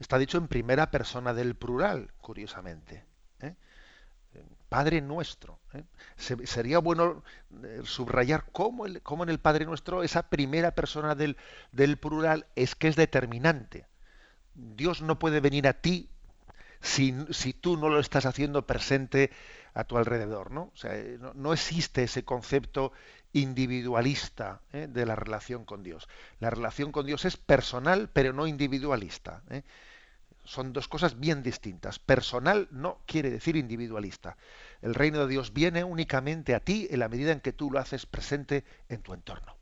Está 0.00 0.16
dicho 0.16 0.38
en 0.38 0.48
primera 0.48 0.90
persona 0.90 1.34
del 1.34 1.54
plural, 1.54 2.10
curiosamente. 2.22 3.04
¿eh? 3.42 3.54
Padre 4.70 5.02
nuestro. 5.02 5.58
¿eh? 5.74 5.84
sería 6.16 6.78
bueno 6.78 7.22
eh, 7.62 7.82
subrayar 7.84 8.46
cómo, 8.50 8.86
en 8.86 9.28
el 9.28 9.38
Padre 9.38 9.66
nuestro 9.66 10.02
esa 10.02 10.22
primera 10.22 10.70
persona 10.70 11.14
del, 11.14 11.36
plural 11.98 12.46
es 12.56 12.74
que 12.74 12.88
es 12.88 12.96
determinante. 12.96 13.86
Dios 14.54 15.02
no 15.02 15.18
puede 15.18 15.40
venir 15.40 15.68
a 15.68 15.74
ti 15.74 16.08
si, 16.80 17.14
si 17.30 17.52
tú 17.52 17.76
no 17.76 17.90
lo 17.90 18.00
estás 18.00 18.24
haciendo 18.24 18.66
presente 18.66 19.30
a 19.74 19.84
tu 19.84 19.98
alrededor. 19.98 20.50
¿no? 20.50 20.70
O 20.74 20.76
sea, 20.76 20.92
no, 21.34 21.52
existe 21.52 22.04
ese 22.04 22.24
concepto 22.24 22.92
individualista 23.34 24.62
de 24.72 25.06
la 25.06 25.14
relación 25.14 25.64
con 25.66 25.82
Dios. 25.82 26.08
La 26.40 26.48
relación 26.48 26.90
con 26.90 27.04
Dios 27.04 27.26
es 27.26 27.36
personal, 27.36 28.08
pero 28.12 28.32
no 28.32 28.46
individualista 28.46 29.42
son 30.50 30.72
dos 30.72 30.88
cosas 30.88 31.20
bien 31.20 31.44
distintas. 31.44 32.00
Personal 32.00 32.66
no 32.72 32.98
quiere 33.06 33.30
decir 33.30 33.54
individualista. 33.54 34.36
El 34.82 34.94
reino 34.94 35.20
de 35.20 35.28
Dios 35.28 35.52
viene 35.52 35.84
únicamente 35.84 36.56
a 36.56 36.60
ti 36.60 36.88
en 36.90 36.98
la 36.98 37.08
medida 37.08 37.30
en 37.30 37.40
que 37.40 37.52
tú 37.52 37.70
lo 37.70 37.78
haces 37.78 38.04
presente 38.04 38.64
en 38.88 39.00
tu 39.00 39.14
entorno. 39.14 39.54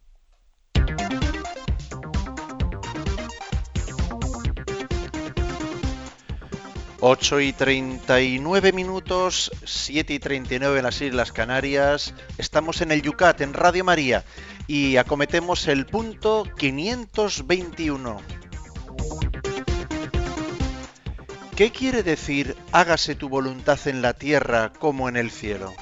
8 7.00 7.40
y 7.40 7.52
39 7.52 8.72
minutos, 8.72 9.52
7 9.64 10.14
y 10.14 10.18
39 10.18 10.78
en 10.78 10.84
las 10.84 11.00
Islas 11.02 11.32
Canarias. 11.32 12.14
Estamos 12.38 12.80
en 12.80 12.92
el 12.92 13.02
Yucat, 13.02 13.42
en 13.42 13.52
Radio 13.52 13.84
María, 13.84 14.24
y 14.66 14.96
acometemos 14.96 15.68
el 15.68 15.84
punto 15.84 16.44
521. 16.56 18.47
¿Qué 21.58 21.72
quiere 21.72 22.04
decir 22.04 22.56
hágase 22.70 23.16
tu 23.16 23.28
voluntad 23.28 23.80
en 23.88 24.00
la 24.00 24.12
tierra 24.12 24.72
como 24.78 25.08
en 25.08 25.16
el 25.16 25.32
cielo? 25.32 25.74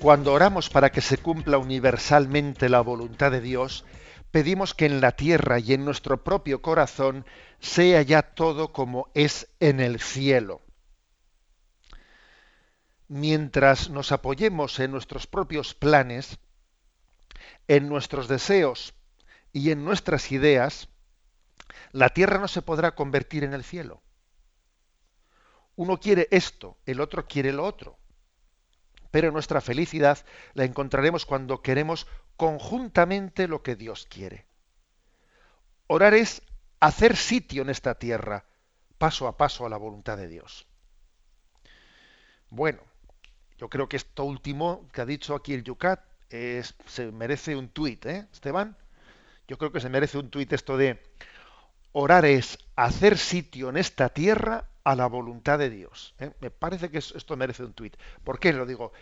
Cuando 0.00 0.32
oramos 0.32 0.68
para 0.68 0.90
que 0.90 1.00
se 1.00 1.16
cumpla 1.16 1.58
universalmente 1.58 2.68
la 2.68 2.80
voluntad 2.80 3.30
de 3.30 3.40
Dios, 3.40 3.84
pedimos 4.32 4.74
que 4.74 4.86
en 4.86 5.00
la 5.00 5.12
tierra 5.12 5.60
y 5.60 5.74
en 5.74 5.84
nuestro 5.84 6.24
propio 6.24 6.60
corazón 6.60 7.24
sea 7.60 8.02
ya 8.02 8.22
todo 8.22 8.72
como 8.72 9.12
es 9.14 9.46
en 9.60 9.78
el 9.78 10.00
cielo. 10.00 10.60
Mientras 13.06 13.90
nos 13.90 14.10
apoyemos 14.10 14.80
en 14.80 14.90
nuestros 14.90 15.28
propios 15.28 15.72
planes, 15.72 16.36
en 17.68 17.88
nuestros 17.88 18.26
deseos 18.26 18.92
y 19.52 19.70
en 19.70 19.84
nuestras 19.84 20.32
ideas, 20.32 20.88
la 21.92 22.08
tierra 22.08 22.38
no 22.38 22.48
se 22.48 22.62
podrá 22.62 22.94
convertir 22.94 23.44
en 23.44 23.54
el 23.54 23.64
cielo. 23.64 24.02
Uno 25.76 25.98
quiere 25.98 26.28
esto, 26.30 26.78
el 26.86 27.00
otro 27.00 27.26
quiere 27.26 27.52
lo 27.52 27.64
otro. 27.64 27.98
Pero 29.10 29.30
nuestra 29.30 29.60
felicidad 29.60 30.18
la 30.54 30.64
encontraremos 30.64 31.26
cuando 31.26 31.62
queremos 31.62 32.06
conjuntamente 32.36 33.48
lo 33.48 33.62
que 33.62 33.76
Dios 33.76 34.06
quiere. 34.06 34.46
Orar 35.86 36.14
es 36.14 36.42
hacer 36.80 37.16
sitio 37.16 37.62
en 37.62 37.70
esta 37.70 37.96
tierra, 37.96 38.44
paso 38.98 39.28
a 39.28 39.36
paso 39.36 39.66
a 39.66 39.68
la 39.68 39.76
voluntad 39.76 40.16
de 40.16 40.28
Dios. 40.28 40.66
Bueno, 42.50 42.82
yo 43.58 43.68
creo 43.68 43.88
que 43.88 43.96
esto 43.96 44.24
último 44.24 44.88
que 44.92 45.00
ha 45.00 45.06
dicho 45.06 45.34
aquí 45.34 45.54
el 45.54 45.64
Yucat 45.64 46.00
es, 46.30 46.74
se 46.86 47.10
merece 47.12 47.56
un 47.56 47.68
tuit, 47.68 48.04
¿eh, 48.06 48.28
Esteban? 48.32 48.76
Yo 49.46 49.58
creo 49.58 49.72
que 49.72 49.80
se 49.80 49.88
merece 49.88 50.18
un 50.18 50.30
tuit 50.30 50.52
esto 50.52 50.76
de 50.76 51.02
orar 51.94 52.24
es 52.24 52.58
hacer 52.76 53.16
sitio 53.16 53.70
en 53.70 53.76
esta 53.76 54.08
tierra 54.08 54.68
a 54.82 54.94
la 54.96 55.06
voluntad 55.06 55.58
de 55.58 55.70
Dios. 55.70 56.14
¿eh? 56.18 56.32
Me 56.40 56.50
parece 56.50 56.90
que 56.90 56.98
esto 56.98 57.36
merece 57.36 57.64
un 57.64 57.72
tuit. 57.72 57.96
¿Por 58.24 58.38
qué 58.38 58.52
lo 58.52 58.66
digo? 58.66 58.92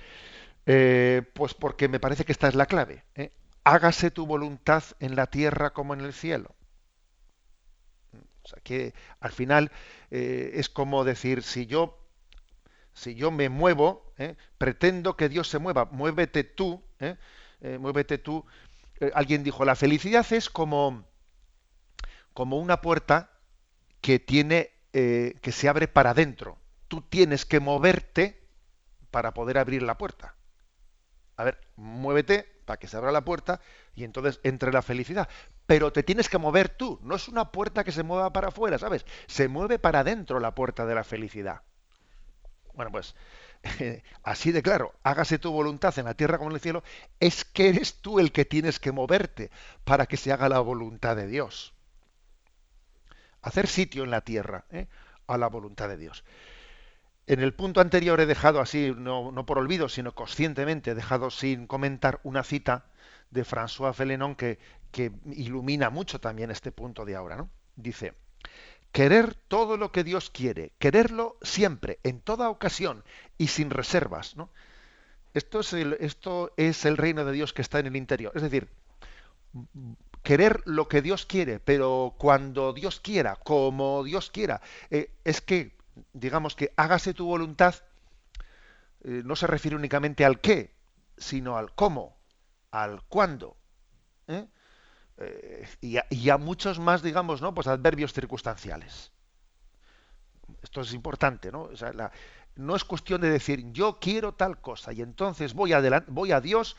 Eh, 0.67 1.23
pues 1.35 1.55
porque 1.55 1.89
me 1.89 1.99
parece 1.99 2.25
que 2.25 2.33
esta 2.33 2.49
es 2.49 2.55
la 2.55 2.67
clave. 2.67 3.03
¿eh? 3.17 3.33
Hágase 3.65 4.11
tu 4.11 4.27
voluntad 4.27 4.85
en 5.01 5.17
la 5.17 5.27
tierra 5.27 5.73
como 5.73 5.95
en 5.95 6.03
el 6.03 6.13
cielo. 6.13 6.55
O 8.45 8.49
sea 8.49 8.61
que 8.63 8.93
al 9.21 9.33
final 9.33 9.71
es 10.11 10.69
como 10.69 11.05
decir, 11.05 11.45
si 11.45 11.67
yo, 11.67 11.97
si 12.93 13.15
yo 13.15 13.31
me 13.31 13.49
muevo, 13.49 14.13
pretendo 14.59 15.17
que 15.17 15.29
Dios 15.29 15.49
se 15.49 15.61
mueva, 15.61 15.85
muévete 15.87 16.43
tú, 16.43 16.83
muévete 17.79 18.19
tú. 18.19 18.45
alguien 19.15 19.45
dijo, 19.45 19.65
la 19.65 19.77
felicidad 19.77 20.27
es 20.33 20.51
como 20.51 21.07
como 22.35 22.59
una 22.59 22.81
puerta 22.81 23.31
que 24.01 24.19
tiene 24.19 24.71
eh, 24.93 25.39
que 25.41 25.53
se 25.53 25.69
abre 25.69 25.89
para 25.89 26.11
adentro. 26.11 26.59
Tú 26.89 27.01
tienes 27.01 27.47
que 27.47 27.61
moverte 27.61 28.47
para 29.11 29.33
poder 29.33 29.57
abrir 29.57 29.83
la 29.83 29.97
puerta. 29.97 30.35
A 31.37 31.45
ver, 31.45 31.59
muévete 31.77 32.61
para 32.67 32.79
que 32.79 32.89
se 32.89 32.99
abra 32.99 33.11
la 33.11 33.25
puerta 33.25 33.61
y 33.95 34.05
entonces 34.05 34.41
entre 34.43 34.73
la 34.73 34.83
felicidad. 34.83 35.29
Pero 35.67 35.93
te 35.93 36.03
tienes 36.03 36.29
que 36.29 36.37
mover 36.37 36.69
tú. 36.69 36.99
No 37.03 37.15
es 37.15 37.29
una 37.29 37.53
puerta 37.53 37.85
que 37.85 37.93
se 37.93 38.03
mueva 38.03 38.33
para 38.33 38.49
afuera, 38.49 38.79
¿sabes? 38.79 39.07
Se 39.27 39.49
mueve 39.49 39.79
para 39.79 40.01
adentro 40.01 40.41
la 40.41 40.55
puerta 40.55 40.85
de 40.85 40.95
la 40.95 41.05
felicidad. 41.05 41.63
Bueno, 42.75 42.91
pues 42.91 43.15
así 44.23 44.53
de 44.53 44.63
claro, 44.63 44.93
hágase 45.03 45.39
tu 45.39 45.53
voluntad 45.53 45.99
en 45.99 46.07
la 46.07 46.15
tierra 46.15 46.39
como 46.39 46.51
en 46.51 46.57
el 46.57 46.61
cielo, 46.61 46.83
es 47.21 47.45
que 47.45 47.69
eres 47.69 47.95
tú 48.01 48.19
el 48.19 48.33
que 48.33 48.45
tienes 48.45 48.79
que 48.79 48.93
moverte 48.93 49.51
para 49.85 50.07
que 50.07 50.17
se 50.17 50.33
haga 50.33 50.49
la 50.49 50.61
voluntad 50.61 51.17
de 51.17 51.27
Dios 51.27 51.75
hacer 53.43 53.67
sitio 53.67 54.05
en 54.05 54.11
la 54.11 54.23
tierra 54.23 54.65
¿eh? 54.71 54.87
a 55.27 55.37
la 55.37 55.49
voluntad 55.49 55.89
de 55.89 55.97
Dios. 55.97 56.25
En 57.27 57.41
el 57.41 57.55
punto 57.55 57.81
anterior 57.81 58.21
he 58.21 58.27
dejado 58.27 58.61
así, 58.61 58.93
no, 58.97 59.33
por 59.47 59.59
olvido, 59.59 59.89
sino 59.89 60.15
conscientemente, 60.15 60.91
he 60.91 60.95
dejado 60.95 61.31
sin 61.31 61.67
comentar 61.67 62.21
una 62.25 62.43
cita 62.43 62.87
de 63.31 63.45
François 63.45 63.95
Félenon 63.95 64.35
que, 64.35 64.59
que 64.91 65.13
ilumina 65.33 65.91
mucho 65.91 66.21
también 66.21 66.51
este 66.51 66.73
punto 66.73 67.05
de 67.05 67.15
ahora. 67.15 67.37
¿no? 67.37 67.51
Dice, 67.77 68.15
querer 68.91 69.35
todo 69.35 69.77
lo 69.77 69.93
que 69.93 70.05
Dios 70.05 70.31
quiere, 70.31 70.73
quererlo 70.79 71.37
siempre, 71.43 72.01
en 72.03 72.21
toda 72.21 72.51
ocasión 72.51 73.05
y 73.39 73.49
sin 73.49 73.71
reservas. 73.71 74.37
¿no? 74.37 74.51
Esto, 75.33 75.61
es 75.61 75.73
esto 75.73 76.53
es 76.57 76.85
el 76.85 76.97
reino 76.97 77.25
de 77.25 77.33
Dios 77.33 77.53
que 77.53 77.63
está 77.63 77.79
en 77.79 77.87
el 77.87 77.97
interior. 77.97 78.33
Es 78.35 78.43
decir, 78.43 78.69
querer 80.23 80.63
lo 80.65 80.89
que 80.89 81.03
Dios 81.03 81.27
quiere, 81.27 81.61
pero 81.61 82.15
cuando 82.19 82.73
Dios 82.73 83.01
quiera, 83.01 83.37
como 83.37 84.05
Dios 84.05 84.31
quiera. 84.31 84.61
Eh, 84.91 85.13
es 85.25 85.41
que, 85.41 85.77
digamos 86.13 86.55
que 86.55 86.73
hágase 86.77 87.15
tu 87.15 87.27
voluntad, 87.27 87.75
eh, 89.05 89.23
no 89.25 89.37
se 89.37 89.47
refiere 89.47 89.77
únicamente 89.77 90.25
al 90.25 90.41
qué, 90.41 90.75
sino 91.17 91.57
al 91.57 91.75
cómo, 91.75 92.17
al 92.71 93.03
cuándo. 93.09 93.57
¿eh? 94.29 94.47
Y 95.81 96.29
a, 96.31 96.39
muchos 96.39 96.81
más, 96.81 97.03
digamos, 97.03 97.43
¿no? 97.43 97.55
Pues 97.55 97.67
adverbios 97.67 98.13
circunstanciales. 98.13 99.13
Esto 100.63 100.81
es 100.81 100.93
importante, 100.95 101.53
¿no? 101.53 101.71
no 102.57 102.77
es 102.77 102.85
cuestión 102.85 103.21
de 103.21 103.31
decir 103.31 103.73
yo 103.73 103.99
quiero 103.99 104.35
tal 104.35 104.61
cosa 104.61 104.93
y 104.93 105.01
entonces 105.01 105.55
voy, 105.55 105.73
voy 106.09 106.33
a 106.33 106.41
Dios 106.41 106.77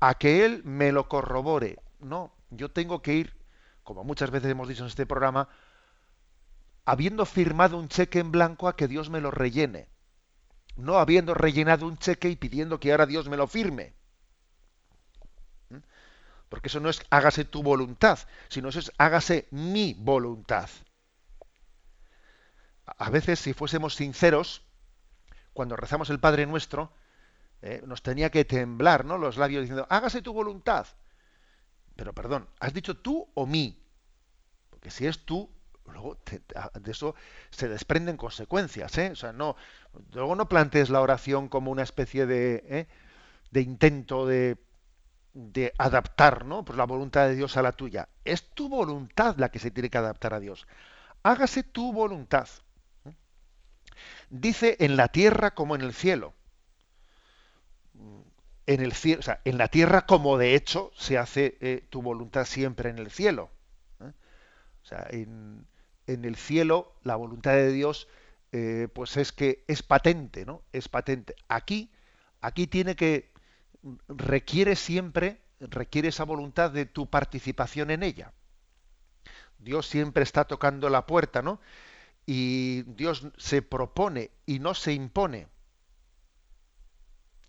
a 0.00 0.14
que 0.14 0.44
Él 0.44 0.62
me 0.64 0.92
lo 0.92 1.08
corrobore. 1.08 1.78
No, 2.00 2.32
yo 2.56 2.70
tengo 2.70 3.02
que 3.02 3.14
ir, 3.14 3.36
como 3.82 4.04
muchas 4.04 4.30
veces 4.30 4.50
hemos 4.50 4.68
dicho 4.68 4.82
en 4.82 4.88
este 4.88 5.06
programa, 5.06 5.48
habiendo 6.84 7.24
firmado 7.26 7.78
un 7.78 7.88
cheque 7.88 8.18
en 8.18 8.32
blanco 8.32 8.68
a 8.68 8.76
que 8.76 8.88
Dios 8.88 9.10
me 9.10 9.20
lo 9.20 9.30
rellene. 9.30 9.88
No 10.76 10.98
habiendo 10.98 11.34
rellenado 11.34 11.86
un 11.86 11.98
cheque 11.98 12.28
y 12.28 12.36
pidiendo 12.36 12.80
que 12.80 12.90
ahora 12.90 13.06
Dios 13.06 13.28
me 13.28 13.36
lo 13.36 13.46
firme. 13.46 13.94
¿Mm? 15.70 15.78
Porque 16.48 16.68
eso 16.68 16.80
no 16.80 16.90
es 16.90 17.02
hágase 17.10 17.44
tu 17.44 17.62
voluntad, 17.62 18.18
sino 18.48 18.68
eso 18.68 18.80
es 18.80 18.92
hágase 18.98 19.46
mi 19.50 19.94
voluntad. 19.94 20.68
A 22.86 23.10
veces, 23.10 23.38
si 23.38 23.54
fuésemos 23.54 23.94
sinceros, 23.94 24.62
cuando 25.52 25.76
rezamos 25.76 26.10
el 26.10 26.20
Padre 26.20 26.46
Nuestro, 26.46 26.92
eh, 27.62 27.82
nos 27.86 28.02
tenía 28.02 28.30
que 28.30 28.44
temblar 28.44 29.06
¿no? 29.06 29.16
los 29.16 29.38
labios 29.38 29.62
diciendo, 29.62 29.86
hágase 29.88 30.20
tu 30.20 30.34
voluntad. 30.34 30.86
Pero 31.96 32.12
perdón, 32.12 32.48
¿has 32.60 32.74
dicho 32.74 32.96
tú 32.96 33.28
o 33.34 33.46
mí? 33.46 33.80
Porque 34.70 34.90
si 34.90 35.06
es 35.06 35.24
tú, 35.24 35.50
luego 35.86 36.18
de 36.26 36.90
eso 36.90 37.14
se 37.50 37.68
desprenden 37.68 38.16
consecuencias, 38.16 38.96
¿eh? 38.98 39.10
O 39.12 39.16
sea, 39.16 39.32
no, 39.32 39.56
luego 40.12 40.34
no 40.34 40.48
plantees 40.48 40.90
la 40.90 41.00
oración 41.00 41.48
como 41.48 41.70
una 41.70 41.82
especie 41.82 42.26
de, 42.26 42.64
¿eh? 42.68 42.88
de 43.50 43.60
intento 43.60 44.26
de, 44.26 44.58
de 45.34 45.72
adaptar, 45.78 46.44
¿no? 46.44 46.64
Pues 46.64 46.76
la 46.76 46.84
voluntad 46.84 47.28
de 47.28 47.36
Dios 47.36 47.56
a 47.56 47.62
la 47.62 47.72
tuya. 47.72 48.08
Es 48.24 48.50
tu 48.50 48.68
voluntad 48.68 49.36
la 49.38 49.50
que 49.50 49.58
se 49.58 49.70
tiene 49.70 49.90
que 49.90 49.98
adaptar 49.98 50.34
a 50.34 50.40
Dios. 50.40 50.66
Hágase 51.22 51.62
tu 51.62 51.92
voluntad. 51.92 52.48
¿eh? 53.04 53.14
Dice 54.30 54.76
en 54.80 54.96
la 54.96 55.08
tierra 55.08 55.54
como 55.54 55.74
en 55.74 55.82
el 55.82 55.94
cielo 55.94 56.34
en 58.66 59.58
la 59.58 59.68
tierra 59.68 60.06
como 60.06 60.38
de 60.38 60.54
hecho 60.54 60.90
se 60.96 61.18
hace 61.18 61.56
eh, 61.60 61.86
tu 61.90 62.02
voluntad 62.02 62.44
siempre 62.44 62.90
en 62.90 62.98
el 62.98 63.10
cielo. 63.10 63.50
¿eh? 64.00 64.12
O 64.82 64.86
sea, 64.86 65.06
en, 65.10 65.66
el 66.06 66.36
cielo 66.36 66.94
la 67.02 67.16
voluntad 67.16 67.52
de 67.52 67.72
Dios 67.72 68.08
eh, 68.52 68.88
pues 68.94 69.16
es 69.16 69.32
que 69.32 69.64
es 69.66 69.82
patente, 69.82 70.44
¿no? 70.46 70.62
Es 70.72 70.88
patente. 70.88 71.34
Aquí, 71.48 71.90
aquí 72.40 72.66
tiene 72.66 72.94
que, 72.94 73.32
requiere 74.08 74.76
siempre, 74.76 75.40
requiere 75.60 76.08
esa 76.08 76.24
voluntad 76.24 76.70
de 76.70 76.86
tu 76.86 77.08
participación 77.08 77.90
en 77.90 78.02
ella. 78.02 78.32
Dios 79.58 79.86
siempre 79.86 80.22
está 80.22 80.44
tocando 80.44 80.88
la 80.88 81.06
puerta, 81.06 81.42
¿no? 81.42 81.60
Y 82.26 82.82
Dios 82.82 83.26
se 83.36 83.62
propone 83.62 84.30
y 84.46 84.58
no 84.58 84.74
se 84.74 84.92
impone. 84.92 85.48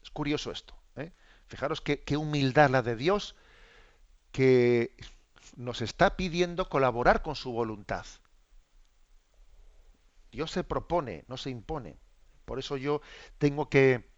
Es 0.01 0.09
curioso 0.09 0.51
esto. 0.51 0.75
Fijaros 1.47 1.81
qué, 1.81 2.17
humildad 2.17 2.69
la 2.69 2.81
de 2.81 2.95
Dios 2.95 3.35
que 4.31 4.95
nos 5.55 5.81
está 5.81 6.17
pidiendo 6.17 6.69
colaborar 6.69 7.21
con 7.21 7.35
su 7.35 7.51
voluntad. 7.51 8.05
Dios 10.31 10.51
se 10.51 10.63
propone, 10.63 11.23
no 11.27 11.37
se 11.37 11.49
impone. 11.49 11.95
Por 12.45 12.59
eso 12.59 12.77
yo 12.77 13.01
tengo 13.37 13.69
que 13.69 14.09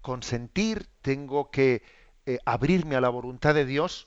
consentir, 0.00 0.88
tengo 1.02 1.50
que 1.50 1.82
eh, 2.26 2.38
abrirme 2.44 2.96
a 2.96 3.00
la 3.00 3.08
voluntad 3.08 3.54
de 3.54 3.64
Dios 3.64 4.06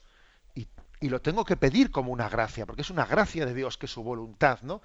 y 0.55 0.67
y 0.99 1.09
lo 1.09 1.21
tengo 1.21 1.45
que 1.45 1.57
pedir 1.57 1.91
como 1.91 2.11
una 2.11 2.27
gracia, 2.27 2.65
porque 2.65 2.81
es 2.81 2.89
una 2.89 3.05
gracia 3.05 3.45
de 3.45 3.53
Dios 3.53 3.77
que 3.77 3.87
su 3.87 4.03
voluntad, 4.03 4.61
¿no? 4.61 4.81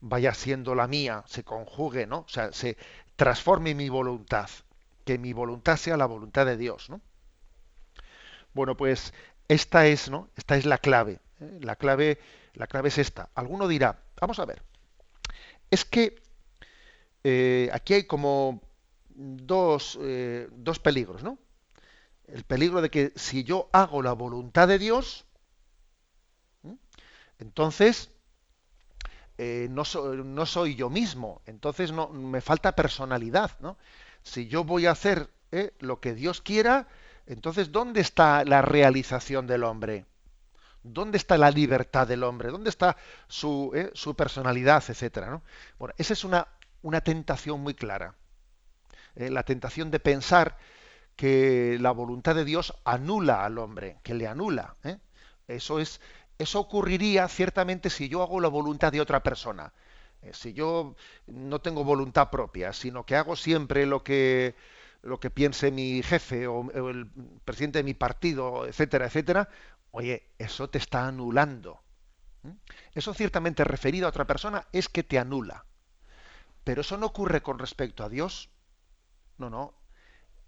vaya 0.00 0.34
siendo 0.34 0.74
la 0.74 0.86
mía, 0.86 1.24
se 1.26 1.44
conjugue, 1.44 2.06
¿no? 2.06 2.20
O 2.20 2.28
sea, 2.28 2.52
se 2.52 2.76
transforme 3.16 3.74
mi 3.74 3.88
voluntad, 3.88 4.50
que 5.04 5.18
mi 5.18 5.32
voluntad 5.32 5.76
sea 5.76 5.96
la 5.96 6.06
voluntad 6.06 6.46
de 6.46 6.56
Dios, 6.56 6.90
¿no? 6.90 7.00
Bueno, 8.54 8.76
pues 8.76 9.12
esta 9.48 9.86
es, 9.86 10.10
¿no? 10.10 10.28
Esta 10.36 10.56
es 10.56 10.64
la 10.64 10.78
clave. 10.78 11.20
¿eh? 11.40 11.58
La 11.60 11.76
clave, 11.76 12.18
la 12.54 12.66
clave 12.66 12.88
es 12.88 12.98
esta. 12.98 13.28
Alguno 13.34 13.68
dirá, 13.68 13.98
vamos 14.20 14.38
a 14.38 14.44
ver, 14.44 14.62
es 15.70 15.84
que 15.84 16.22
eh, 17.24 17.68
aquí 17.72 17.94
hay 17.94 18.04
como 18.04 18.62
dos, 19.08 19.98
eh, 20.00 20.48
dos 20.52 20.78
peligros, 20.78 21.22
¿no? 21.22 21.38
El 22.26 22.44
peligro 22.44 22.80
de 22.80 22.90
que 22.90 23.12
si 23.16 23.44
yo 23.44 23.68
hago 23.72 24.02
la 24.02 24.12
voluntad 24.12 24.68
de 24.68 24.78
Dios, 24.78 25.26
entonces 27.38 28.10
no, 29.36 29.82
no, 30.24 30.46
soy 30.46 30.74
yo 30.74 30.88
mismo, 30.88 31.42
entonces 31.44 31.92
no, 31.92 32.08
me 32.08 32.40
falta 32.40 32.74
personalidad. 32.74 33.50
¿no? 33.60 33.76
Si 34.24 34.48
yo 34.48 34.64
voy 34.64 34.86
a 34.86 34.92
hacer 34.92 35.30
eh, 35.52 35.72
lo 35.78 36.00
que 36.00 36.14
Dios 36.14 36.40
quiera, 36.40 36.88
entonces 37.26 37.70
¿dónde 37.70 38.00
está 38.00 38.44
la 38.44 38.62
realización 38.62 39.46
del 39.46 39.62
hombre? 39.62 40.06
¿Dónde 40.82 41.18
está 41.18 41.38
la 41.38 41.50
libertad 41.50 42.08
del 42.08 42.24
hombre? 42.24 42.50
¿Dónde 42.50 42.70
está 42.70 42.96
su, 43.28 43.70
eh, 43.74 43.92
personalidad, 44.14 44.82
etcétera? 44.88 45.30
¿no? 45.30 45.42
Bueno, 45.78 45.94
esa 45.98 46.14
es 46.14 46.24
una, 46.24 46.48
tentación 47.02 47.60
muy 47.60 47.74
clara. 47.74 48.14
la 49.14 49.42
tentación 49.44 49.90
de 49.90 50.00
pensar 50.00 50.58
que 51.16 51.78
la 51.80 51.92
voluntad 51.92 52.34
de 52.34 52.44
Dios 52.44 52.74
anula 52.84 53.44
al 53.44 53.58
hombre, 53.58 53.98
que 54.02 54.14
le 54.14 54.26
anula. 54.26 54.76
Eso 55.46 55.78
es, 55.78 56.00
eso 56.38 56.60
ocurriría 56.60 57.28
ciertamente 57.28 57.90
si 57.90 58.08
yo 58.08 58.22
hago 58.22 58.40
la 58.40 58.48
voluntad 58.48 58.92
de 58.92 59.00
otra 59.00 59.22
persona. 59.22 59.72
Eh, 60.24 60.32
si 60.32 60.54
yo 60.54 60.96
no 61.26 61.60
tengo 61.60 61.84
voluntad 61.84 62.30
propia, 62.30 62.72
sino 62.72 63.04
que 63.04 63.16
hago 63.16 63.36
siempre 63.36 63.86
lo 63.86 64.02
que, 64.02 64.54
lo 65.02 65.20
que 65.20 65.30
piense 65.30 65.70
mi 65.70 66.02
jefe 66.02 66.46
o, 66.46 66.70
el 66.72 67.06
presidente 67.44 67.78
de 67.78 67.84
mi 67.84 67.94
partido, 67.94 68.66
etcétera, 68.66 69.06
etcétera, 69.06 69.48
oye, 69.90 70.30
eso 70.38 70.70
te 70.70 70.78
está 70.78 71.06
anulando. 71.06 71.80
¿Mm? 72.42 72.52
Eso 72.94 73.12
ciertamente 73.12 73.64
referido 73.64 74.06
a 74.06 74.10
otra 74.10 74.26
persona 74.26 74.66
es 74.72 74.88
que 74.88 75.02
te 75.02 75.18
anula. 75.18 75.66
Pero 76.64 76.80
eso 76.80 76.96
no 76.96 77.06
ocurre 77.06 77.42
con 77.42 77.58
respecto 77.58 78.02
a 78.02 78.08
Dios. 78.08 78.48
No, 79.36 79.50
no. 79.50 79.74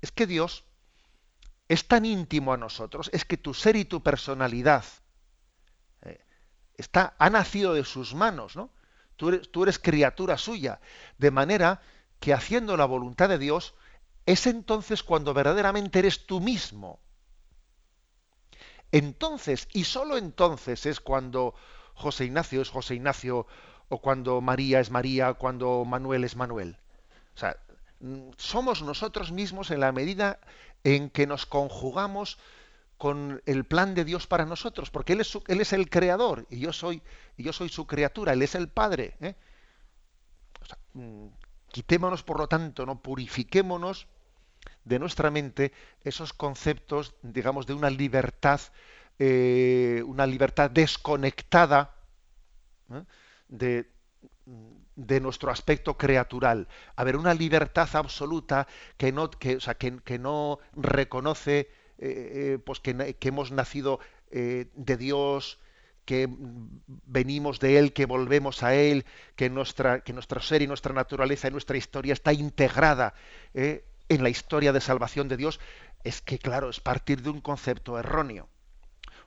Es 0.01 0.11
que 0.11 0.27
Dios 0.27 0.65
es 1.69 1.87
tan 1.87 2.05
íntimo 2.07 2.53
a 2.53 2.57
nosotros, 2.57 3.11
es 3.13 3.25
que 3.25 3.37
tu 3.37 3.53
ser 3.53 3.77
y 3.77 3.85
tu 3.85 4.03
personalidad 4.03 4.85
está, 6.77 7.15
ha 7.19 7.31
nacido 7.31 7.75
de 7.75 7.85
sus 7.85 8.15
manos, 8.15 8.57
¿no? 8.57 8.71
Tú 9.17 9.63
eres, 9.63 9.79
criatura 9.79 10.39
suya, 10.39 10.81
de 11.19 11.31
manera 11.31 11.81
que 12.21 12.33
haciendo 12.33 12.77
la 12.77 12.85
voluntad 12.85 13.29
de 13.29 13.39
Dios, 13.39 13.75
es 14.27 14.47
entonces 14.47 15.03
cuando 15.03 15.35
verdaderamente 15.35 15.99
eres 15.99 16.27
tú 16.27 16.41
mismo. 16.41 17.01
Entonces, 18.93 19.69
y 19.73 19.85
sólo 19.85 20.17
entonces 20.17 20.87
es 20.87 21.01
cuando 21.01 21.55
José 21.95 22.27
Ignacio 22.27 22.61
es 22.61 22.71
José 22.71 22.95
Ignacio, 22.95 23.47
o 23.89 24.01
cuando 24.01 24.41
María 24.41 24.81
es 24.81 24.91
María, 24.91 25.35
cuando 25.35 25.85
Manuel 25.85 26.25
es 26.25 26.37
Manuel. 26.37 26.77
O 27.35 27.39
sea, 27.39 27.57
somos 28.37 28.83
nosotros 28.83 29.33
mismos 29.33 29.71
en 29.71 29.81
la 29.81 29.93
medida 29.93 30.41
en 30.85 31.11
que 31.11 31.27
nos 31.27 31.47
conjugamos 31.47 32.39
con 32.99 33.43
el 33.47 33.65
plan 33.65 33.95
de 33.95 34.05
Dios 34.05 34.27
para 34.27 34.47
nosotros, 34.47 34.91
porque 34.91 35.13
Él 35.13 35.21
es, 35.21 35.73
el 35.73 35.91
creador 35.91 36.47
y 36.51 36.61
yo 36.61 36.73
soy, 36.73 37.03
su 37.69 37.87
criatura, 37.87 38.33
Él 38.33 38.43
es 38.43 38.55
el 38.55 38.69
Padre. 38.69 39.17
¿eh? 39.21 39.35
Mm, 40.95 41.27
quitémonos, 41.71 42.23
por 42.23 42.39
lo 42.39 42.49
tanto, 42.49 42.87
no 42.87 43.01
purifiquémonos 43.01 44.07
de 44.85 44.99
nuestra 44.99 45.31
mente 45.31 45.73
esos 46.03 46.33
conceptos, 46.33 47.15
digamos, 47.23 47.67
de 47.67 47.75
una 47.75 47.91
libertad, 47.91 48.61
eh, 49.19 50.03
una 50.07 50.27
libertad 50.27 50.71
desconectada 50.71 51.95
¿eh? 52.91 53.03
de, 53.49 53.91
de 54.95 55.21
nuestro 55.21 55.51
aspecto 55.51 55.99
creatural. 55.99 56.67
A 56.97 57.05
ver, 57.05 57.17
una 57.17 57.35
libertad 57.35 57.89
absoluta 57.93 58.67
que 58.97 59.13
no, 59.13 59.31
que 59.31 60.19
no 60.19 60.59
reconoce 60.75 61.69
eh, 61.99 62.55
eh, 62.55 62.59
pues 62.59 62.81
que, 62.81 63.17
hemos 63.21 63.53
nacido 63.53 64.01
eh, 64.31 64.67
de 64.75 64.97
Dios, 64.97 65.59
que 66.05 66.29
venimos 67.07 67.59
de 67.59 67.79
Él, 67.79 67.93
que 67.93 68.07
volvemos 68.07 68.63
a 68.63 68.75
Él, 68.75 69.05
que, 69.35 69.51
nuestra, 69.51 70.01
que 70.01 70.13
nuestro 70.13 70.41
ser 70.41 70.63
y 70.63 70.67
nuestra 70.67 70.93
naturaleza 70.93 71.49
y 71.49 71.51
nuestra 71.51 71.77
historia 71.77 72.13
está 72.13 72.33
integrada 72.33 73.15
en 73.55 74.23
la 74.23 74.29
historia 74.29 74.73
de 74.73 74.81
salvación 74.81 75.27
de 75.27 75.37
Dios, 75.37 75.59
es 76.05 76.21
que, 76.21 76.39
claro, 76.39 76.71
es 76.71 76.79
partir 76.79 77.23
de 77.23 77.31
un 77.31 77.41
concepto 77.41 77.99
erróneo. 77.99 78.49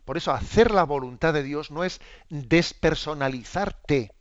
Por 0.05 0.15
eso, 0.15 0.32
hacer 0.32 0.72
la 0.72 0.84
voluntad 0.84 1.34
de 1.34 1.43
Dios 1.43 1.72
no 1.72 1.84
es 1.84 1.99
despersonalizarte, 2.30 4.13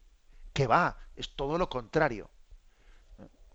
que 0.52 0.66
va, 0.66 0.98
es 1.14 1.36
todo 1.36 1.58
lo 1.58 1.68
contrario 1.68 2.28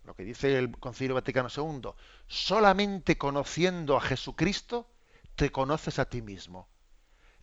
lo 0.03 0.15
que 0.15 0.23
dice 0.23 0.57
el 0.57 0.71
Concilio 0.77 1.15
Vaticano 1.15 1.49
II, 1.55 1.91
solamente 2.27 3.17
conociendo 3.17 3.95
a 3.95 4.01
Jesucristo 4.01 4.89
te 5.35 5.51
conoces 5.51 5.99
a 5.99 6.05
ti 6.05 6.21
mismo. 6.21 6.67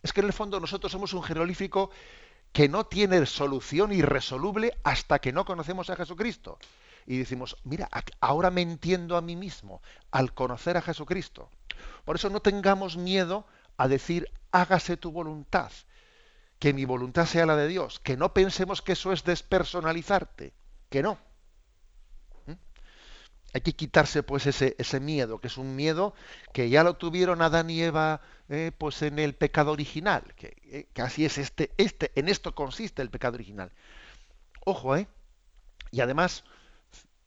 Es 0.03 0.13
que 0.13 0.21
en 0.21 0.27
el 0.27 0.33
fondo 0.33 0.59
nosotros 0.59 0.91
somos 0.91 1.13
un 1.13 1.23
jeroglífico 1.23 1.91
que 2.51 2.69
no 2.69 2.85
tiene 2.85 3.25
solución 3.25 3.91
irresoluble 3.91 4.77
hasta 4.83 5.19
que 5.19 5.31
no 5.31 5.45
conocemos 5.45 5.89
a 5.89 5.95
Jesucristo. 5.95 6.59
Y 7.07 7.17
decimos, 7.17 7.57
mira, 7.63 7.89
ahora 8.19 8.51
me 8.51 8.61
entiendo 8.61 9.17
a 9.17 9.21
mí 9.21 9.35
mismo 9.35 9.81
al 10.11 10.33
conocer 10.33 10.77
a 10.77 10.81
Jesucristo. 10.81 11.49
Por 12.05 12.15
eso 12.15 12.29
no 12.29 12.41
tengamos 12.41 12.97
miedo 12.97 13.45
a 13.77 13.87
decir, 13.87 14.31
hágase 14.51 14.97
tu 14.97 15.11
voluntad, 15.11 15.71
que 16.59 16.73
mi 16.73 16.85
voluntad 16.85 17.25
sea 17.25 17.47
la 17.47 17.55
de 17.55 17.67
Dios, 17.67 17.99
que 17.99 18.17
no 18.17 18.33
pensemos 18.33 18.81
que 18.81 18.91
eso 18.91 19.11
es 19.11 19.23
despersonalizarte, 19.23 20.53
que 20.89 21.01
no 21.01 21.17
hay 23.53 23.61
que 23.61 23.73
quitarse 23.73 24.23
pues 24.23 24.47
ese, 24.47 24.99
miedo, 24.99 25.39
que 25.39 25.47
es 25.47 25.57
un 25.57 25.75
miedo 25.75 26.13
que 26.53 26.69
ya 26.69 26.83
lo 26.83 26.95
tuvieron 26.95 27.41
Adán 27.41 27.69
y 27.69 27.81
Eva 27.81 28.21
eh, 28.49 28.71
pues 28.77 29.01
en 29.01 29.19
el 29.19 29.35
pecado 29.35 29.71
original, 29.71 30.23
que, 30.35 30.55
eh, 30.65 30.87
que, 30.93 31.01
así 31.01 31.25
es 31.25 31.37
este, 31.37 31.71
este, 31.77 32.11
en 32.15 32.29
esto 32.29 32.55
consiste 32.55 33.01
el 33.01 33.09
pecado 33.09 33.35
original. 33.35 33.71
Ojo, 34.65 34.95
¿eh? 34.95 35.07
Y 35.91 36.01
además, 36.01 36.43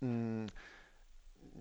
mmm, 0.00 0.46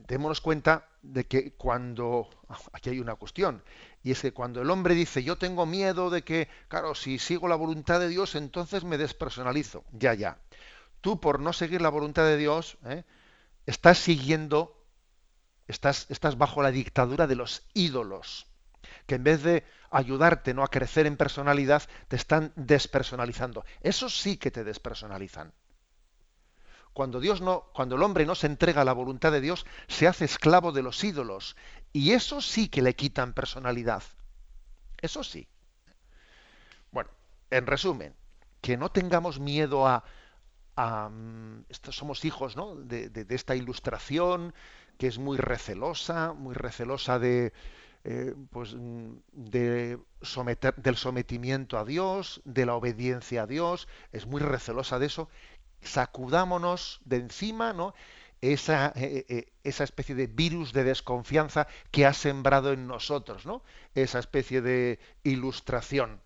démonos 0.07 0.41
cuenta 0.41 0.87
de 1.01 1.25
que 1.25 1.53
cuando, 1.53 2.29
aquí 2.71 2.89
hay 2.89 2.99
una 2.99 3.15
cuestión, 3.15 3.63
y 4.03 4.11
es 4.11 4.21
que 4.21 4.31
cuando 4.31 4.61
el 4.61 4.69
hombre 4.69 4.95
dice, 4.95 5.23
yo 5.23 5.37
tengo 5.37 5.65
miedo 5.65 6.09
de 6.09 6.23
que, 6.23 6.47
claro, 6.67 6.95
si 6.95 7.19
sigo 7.19 7.47
la 7.47 7.55
voluntad 7.55 7.99
de 7.99 8.09
Dios, 8.09 8.35
entonces 8.35 8.83
me 8.83 8.97
despersonalizo. 8.97 9.83
Ya, 9.91 10.13
ya. 10.13 10.37
Tú 11.01 11.19
por 11.19 11.39
no 11.39 11.51
seguir 11.51 11.81
la 11.81 11.89
voluntad 11.89 12.25
de 12.25 12.37
Dios, 12.37 12.77
¿eh? 12.85 13.03
Estás 13.65 13.97
siguiendo, 13.97 14.85
estás, 15.67 16.07
estás 16.09 16.37
bajo 16.37 16.61
la 16.61 16.71
dictadura 16.71 17.27
de 17.27 17.35
los 17.35 17.63
ídolos, 17.73 18.47
que 19.07 19.15
en 19.15 19.23
vez 19.23 19.43
de 19.43 19.65
ayudarte 19.91 20.53
¿no? 20.53 20.63
a 20.63 20.69
crecer 20.69 21.05
en 21.05 21.17
personalidad, 21.17 21.83
te 22.07 22.15
están 22.15 22.51
despersonalizando. 22.55 23.65
Eso 23.81 24.09
sí 24.09 24.37
que 24.37 24.51
te 24.51 24.63
despersonalizan. 24.63 25.53
Cuando 26.93 27.19
Dios 27.19 27.41
no, 27.41 27.71
cuando 27.73 27.95
el 27.95 28.03
hombre 28.03 28.25
no 28.25 28.35
se 28.35 28.47
entrega 28.47 28.81
a 28.81 28.85
la 28.85 28.93
voluntad 28.93 29.31
de 29.31 29.41
Dios, 29.41 29.65
se 29.87 30.07
hace 30.07 30.25
esclavo 30.25 30.71
de 30.71 30.83
los 30.83 31.03
ídolos. 31.03 31.55
Y 31.91 32.11
eso 32.11 32.41
sí 32.41 32.69
que 32.69 32.83
le 32.83 32.95
quitan 32.95 33.33
personalidad. 33.33 34.03
Eso 35.01 35.23
sí. 35.23 35.47
Bueno, 36.91 37.09
en 37.49 37.65
resumen, 37.65 38.15
que 38.61 38.77
no 38.77 38.91
tengamos 38.91 39.39
miedo 39.39 39.87
a, 39.87 40.03
estos 41.69 41.95
somos 41.95 42.25
hijos 42.25 42.55
de, 42.87 43.25
esta 43.29 43.55
ilustración 43.55 44.53
que 44.97 45.07
es 45.07 45.19
muy 45.19 45.37
recelosa, 45.37 46.33
muy 46.33 46.55
recelosa 46.55 47.19
de, 47.19 47.53
eh, 48.03 48.35
pues, 48.51 48.75
de 49.31 49.99
someter, 50.21 50.75
del 50.75 50.97
sometimiento 50.97 51.77
a 51.77 51.85
Dios, 51.85 52.41
de 52.45 52.65
la 52.65 52.75
obediencia 52.75 53.43
a 53.43 53.47
Dios, 53.47 53.87
es 54.11 54.25
muy 54.25 54.41
recelosa 54.41 54.99
de 54.99 55.07
eso. 55.07 55.29
Sacudámonos 55.81 57.01
de 57.05 57.17
encima 57.17 57.73
¿no? 57.73 57.93
esa, 58.41 58.93
eh, 58.95 59.25
eh, 59.29 59.53
esa 59.63 59.83
especie 59.83 60.15
de 60.15 60.27
virus 60.27 60.73
de 60.73 60.83
desconfianza 60.83 61.67
que 61.91 62.05
ha 62.05 62.13
sembrado 62.13 62.73
en 62.73 62.87
nosotros, 62.87 63.45
¿no? 63.45 63.63
esa 63.95 64.19
especie 64.19 64.61
de 64.61 64.99
ilustración. 65.23 66.21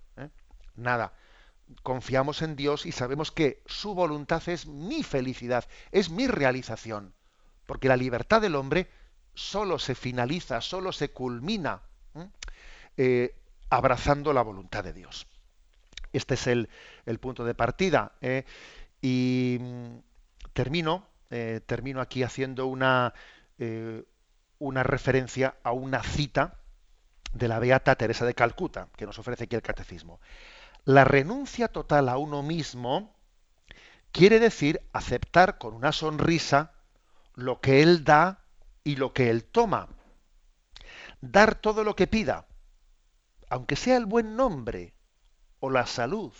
Nada, 0.75 1.13
confiamos 1.83 2.41
en 2.41 2.55
Dios 2.55 2.85
y 2.85 2.91
sabemos 2.91 3.31
que 3.31 3.61
su 3.65 3.93
voluntad 3.93 4.41
es 4.47 4.65
mi 4.65 5.03
felicidad, 5.03 5.65
es 5.91 6.09
mi 6.09 6.27
realización. 6.27 7.13
Porque 7.65 7.87
la 7.87 7.97
libertad 7.97 8.41
del 8.41 8.55
hombre 8.55 8.89
solo 9.33 9.77
se 9.77 9.93
finaliza, 9.93 10.61
solo 10.61 10.91
se 10.91 11.11
culmina 11.11 11.81
eh, 12.95 13.35
abrazando 13.69 14.33
la 14.33 14.41
voluntad 14.41 14.83
de 14.83 14.93
Dios. 14.93 15.27
Este 16.13 16.33
es 16.33 16.47
el, 16.47 16.69
punto 17.19 17.45
de 17.45 17.53
partida. 17.53 18.13
¿eh? 18.21 18.45
Y 19.01 19.57
mm, 19.59 19.97
termino, 20.53 21.05
eh, 21.29 21.61
termino 21.65 22.01
aquí 22.01 22.23
haciendo 22.23 22.65
una, 22.67 23.13
una 24.59 24.83
referencia 24.83 25.57
a 25.63 25.71
una 25.71 26.01
cita 26.01 26.59
de 27.33 27.47
la 27.47 27.59
Beata 27.59 27.95
Teresa 27.95 28.25
de 28.25 28.33
Calcuta, 28.33 28.87
que 28.95 29.05
nos 29.05 29.19
ofrece 29.19 29.43
aquí 29.43 29.55
el 29.55 29.61
catecismo. 29.61 30.19
La 30.87 31.03
renuncia 31.03 31.67
total 31.67 32.07
a 32.07 32.17
uno 32.17 32.43
mismo 32.43 33.13
quiere 34.13 34.39
decir 34.39 34.87
aceptar 34.93 35.57
con 35.57 35.73
una 35.73 35.91
sonrisa 35.91 36.71
lo 37.33 37.59
que 37.59 37.83
él 37.83 38.05
da 38.05 38.45
y 38.85 38.95
lo 38.95 39.11
que 39.11 39.29
él 39.29 39.43
toma. 39.43 39.89
Dar 41.19 41.55
todo 41.55 41.83
lo 41.83 41.93
que 41.97 42.07
pida, 42.07 42.47
aunque 43.49 43.75
sea 43.75 43.97
el 43.97 44.05
buen 44.05 44.37
nombre 44.37 44.93
o 45.59 45.69
la 45.69 45.85
salud. 45.85 46.31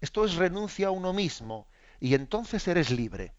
Esto 0.00 0.24
es 0.24 0.36
renuncia 0.36 0.86
a 0.86 0.92
uno 0.92 1.12
mismo 1.12 1.68
y 2.00 2.14
entonces 2.14 2.66
eres 2.66 2.90
libre. 2.90 3.34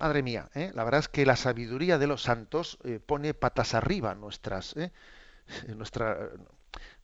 Madre 0.00 0.24
mía, 0.24 0.50
¿eh? 0.54 0.72
la 0.74 0.82
verdad 0.82 0.98
es 0.98 1.08
que 1.08 1.24
la 1.24 1.36
sabiduría 1.36 1.98
de 1.98 2.08
los 2.08 2.22
santos 2.22 2.78
eh, 2.82 2.98
pone 2.98 3.32
patas 3.32 3.74
arriba 3.74 4.16
nuestras, 4.16 4.76
¿eh? 4.76 4.90
nuestra, 5.68 6.32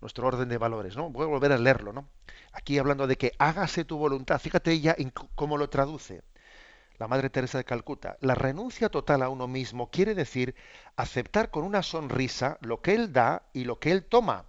nuestro 0.00 0.26
orden 0.26 0.48
de 0.48 0.58
valores. 0.58 0.96
¿no? 0.96 1.10
Voy 1.10 1.24
a 1.24 1.28
volver 1.28 1.52
a 1.52 1.58
leerlo. 1.58 1.92
¿no? 1.92 2.08
Aquí 2.52 2.78
hablando 2.78 3.06
de 3.06 3.16
que 3.16 3.32
hágase 3.38 3.84
tu 3.84 3.98
voluntad. 3.98 4.38
Fíjate 4.40 4.72
ella 4.72 4.94
en 4.96 5.10
cómo 5.10 5.56
lo 5.56 5.68
traduce. 5.68 6.22
La 6.98 7.08
Madre 7.08 7.30
Teresa 7.30 7.58
de 7.58 7.64
Calcuta. 7.64 8.16
La 8.20 8.34
renuncia 8.34 8.88
total 8.88 9.22
a 9.22 9.28
uno 9.28 9.48
mismo 9.48 9.90
quiere 9.90 10.14
decir 10.14 10.54
aceptar 10.96 11.50
con 11.50 11.64
una 11.64 11.82
sonrisa 11.82 12.58
lo 12.60 12.80
que 12.80 12.94
él 12.94 13.12
da 13.12 13.42
y 13.52 13.64
lo 13.64 13.80
que 13.80 13.90
él 13.90 14.04
toma. 14.04 14.44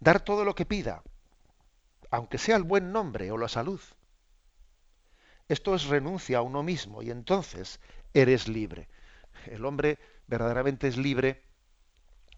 Dar 0.00 0.20
todo 0.20 0.44
lo 0.44 0.54
que 0.54 0.66
pida, 0.66 1.02
aunque 2.10 2.38
sea 2.38 2.56
el 2.56 2.64
buen 2.64 2.92
nombre 2.92 3.30
o 3.30 3.38
la 3.38 3.48
salud. 3.48 3.80
Esto 5.48 5.74
es 5.74 5.86
renuncia 5.86 6.38
a 6.38 6.42
uno 6.42 6.62
mismo 6.62 7.02
y 7.02 7.10
entonces 7.10 7.78
eres 8.12 8.48
libre. 8.48 8.88
El 9.46 9.64
hombre 9.64 9.98
verdaderamente 10.26 10.88
es 10.88 10.96
libre 10.96 11.45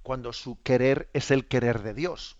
cuando 0.08 0.32
su 0.32 0.58
querer 0.62 1.10
es 1.12 1.30
el 1.30 1.48
querer 1.48 1.82
de 1.82 1.92
Dios. 1.92 2.38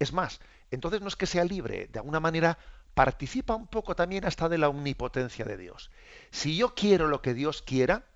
Es 0.00 0.12
más, 0.12 0.40
entonces 0.72 1.00
no 1.00 1.06
es 1.06 1.14
que 1.14 1.26
sea 1.26 1.44
libre, 1.44 1.86
de 1.86 2.00
alguna 2.00 2.18
manera 2.18 2.58
participa 2.92 3.54
un 3.54 3.68
poco 3.68 3.94
también 3.94 4.24
hasta 4.24 4.48
de 4.48 4.58
la 4.58 4.68
omnipotencia 4.68 5.44
de 5.44 5.56
Dios. 5.56 5.92
Si 6.32 6.56
yo 6.56 6.74
quiero 6.74 7.06
lo 7.06 7.22
que 7.22 7.34
Dios 7.34 7.62
quiera, 7.62 8.06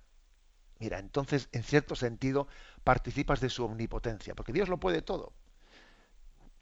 mira, 0.79 0.99
entonces 0.99 1.47
en 1.53 1.63
cierto 1.63 1.95
sentido 1.95 2.49
participas 2.83 3.39
de 3.39 3.49
su 3.49 3.63
omnipotencia, 3.63 4.35
porque 4.35 4.51
Dios 4.51 4.67
lo 4.67 4.81
puede 4.81 5.01
todo. 5.01 5.31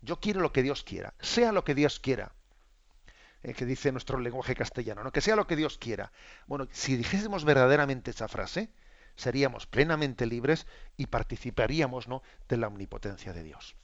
Yo 0.03 0.19
quiero 0.19 0.41
lo 0.41 0.53
que 0.53 0.61
Dios 0.61 0.83
quiera, 0.83 1.15
sea 1.21 1.51
lo 1.51 1.63
que 1.63 1.73
Dios 1.73 1.99
quiera. 1.99 2.33
Eh, 3.41 3.55
que 3.55 3.65
dice 3.65 3.91
nuestro 3.91 4.19
lenguaje 4.19 4.53
castellano, 4.53 5.03
¿no? 5.03 5.11
que 5.11 5.21
sea 5.21 5.35
lo 5.35 5.47
que 5.47 5.55
Dios 5.55 5.79
quiera. 5.79 6.11
Bueno, 6.45 6.67
si 6.71 6.97
dijésemos 6.97 7.45
verdaderamente 7.45 8.11
esa 8.11 8.27
frase, 8.27 8.69
seríamos 9.17 9.67
plenamente 9.67 10.25
libres 10.25 10.65
y 10.95 11.07
participaríamos 11.07 12.07
¿no? 12.07 12.23
de 12.47 12.57
la 12.57 12.67
omnipotencia 12.67 13.33
de 13.33 13.43
Dios. 13.43 13.75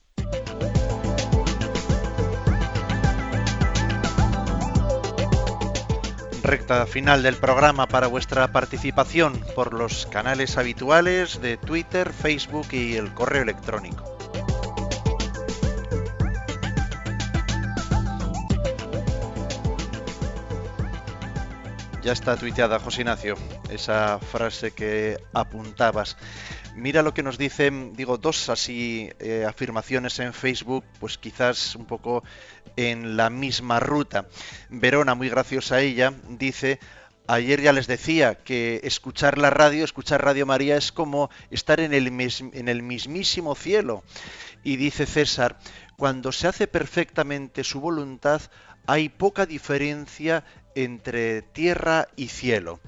Recta 6.43 6.85
final 6.85 7.23
del 7.23 7.37
programa 7.37 7.87
para 7.87 8.07
vuestra 8.07 8.51
participación 8.51 9.39
por 9.55 9.73
los 9.73 10.05
canales 10.07 10.57
habituales 10.57 11.41
de 11.41 11.57
Twitter, 11.57 12.11
Facebook 12.11 12.67
y 12.71 12.95
el 12.95 13.13
correo 13.13 13.43
electrónico. 13.43 14.12
Ya 22.03 22.11
está 22.11 22.35
tuiteada, 22.35 22.79
José 22.79 23.01
Ignacio, 23.01 23.37
esa 23.69 24.19
frase 24.19 24.71
que 24.71 25.17
apuntabas. 25.31 26.17
Mira 26.75 27.01
lo 27.01 27.13
que 27.13 27.23
nos 27.23 27.37
dicen, 27.37 27.93
digo, 27.93 28.17
dos 28.17 28.49
así 28.49 29.09
eh, 29.19 29.45
afirmaciones 29.47 30.19
en 30.19 30.33
Facebook, 30.33 30.83
pues 30.99 31.17
quizás 31.17 31.77
un 31.77 31.85
poco 31.85 32.25
en 32.75 33.15
la 33.15 33.29
misma 33.29 33.79
ruta. 33.79 34.25
Verona, 34.69 35.15
muy 35.15 35.29
graciosa 35.29 35.79
ella, 35.79 36.13
dice, 36.27 36.81
ayer 37.25 37.61
ya 37.61 37.71
les 37.71 37.87
decía 37.87 38.35
que 38.35 38.81
escuchar 38.83 39.37
la 39.37 39.49
radio, 39.49 39.85
escuchar 39.85 40.25
Radio 40.25 40.45
María 40.45 40.75
es 40.75 40.91
como 40.91 41.29
estar 41.51 41.79
en 41.79 41.93
el, 41.93 42.07
en 42.07 42.67
el 42.67 42.83
mismísimo 42.83 43.55
cielo. 43.55 44.03
Y 44.61 44.75
dice 44.75 45.05
César, 45.05 45.57
cuando 45.95 46.33
se 46.33 46.49
hace 46.49 46.67
perfectamente 46.67 47.63
su 47.63 47.79
voluntad, 47.79 48.41
hay 48.85 49.07
poca 49.07 49.45
diferencia 49.45 50.43
entre 50.75 51.41
tierra 51.41 52.07
y 52.15 52.27
cielo. 52.27 52.79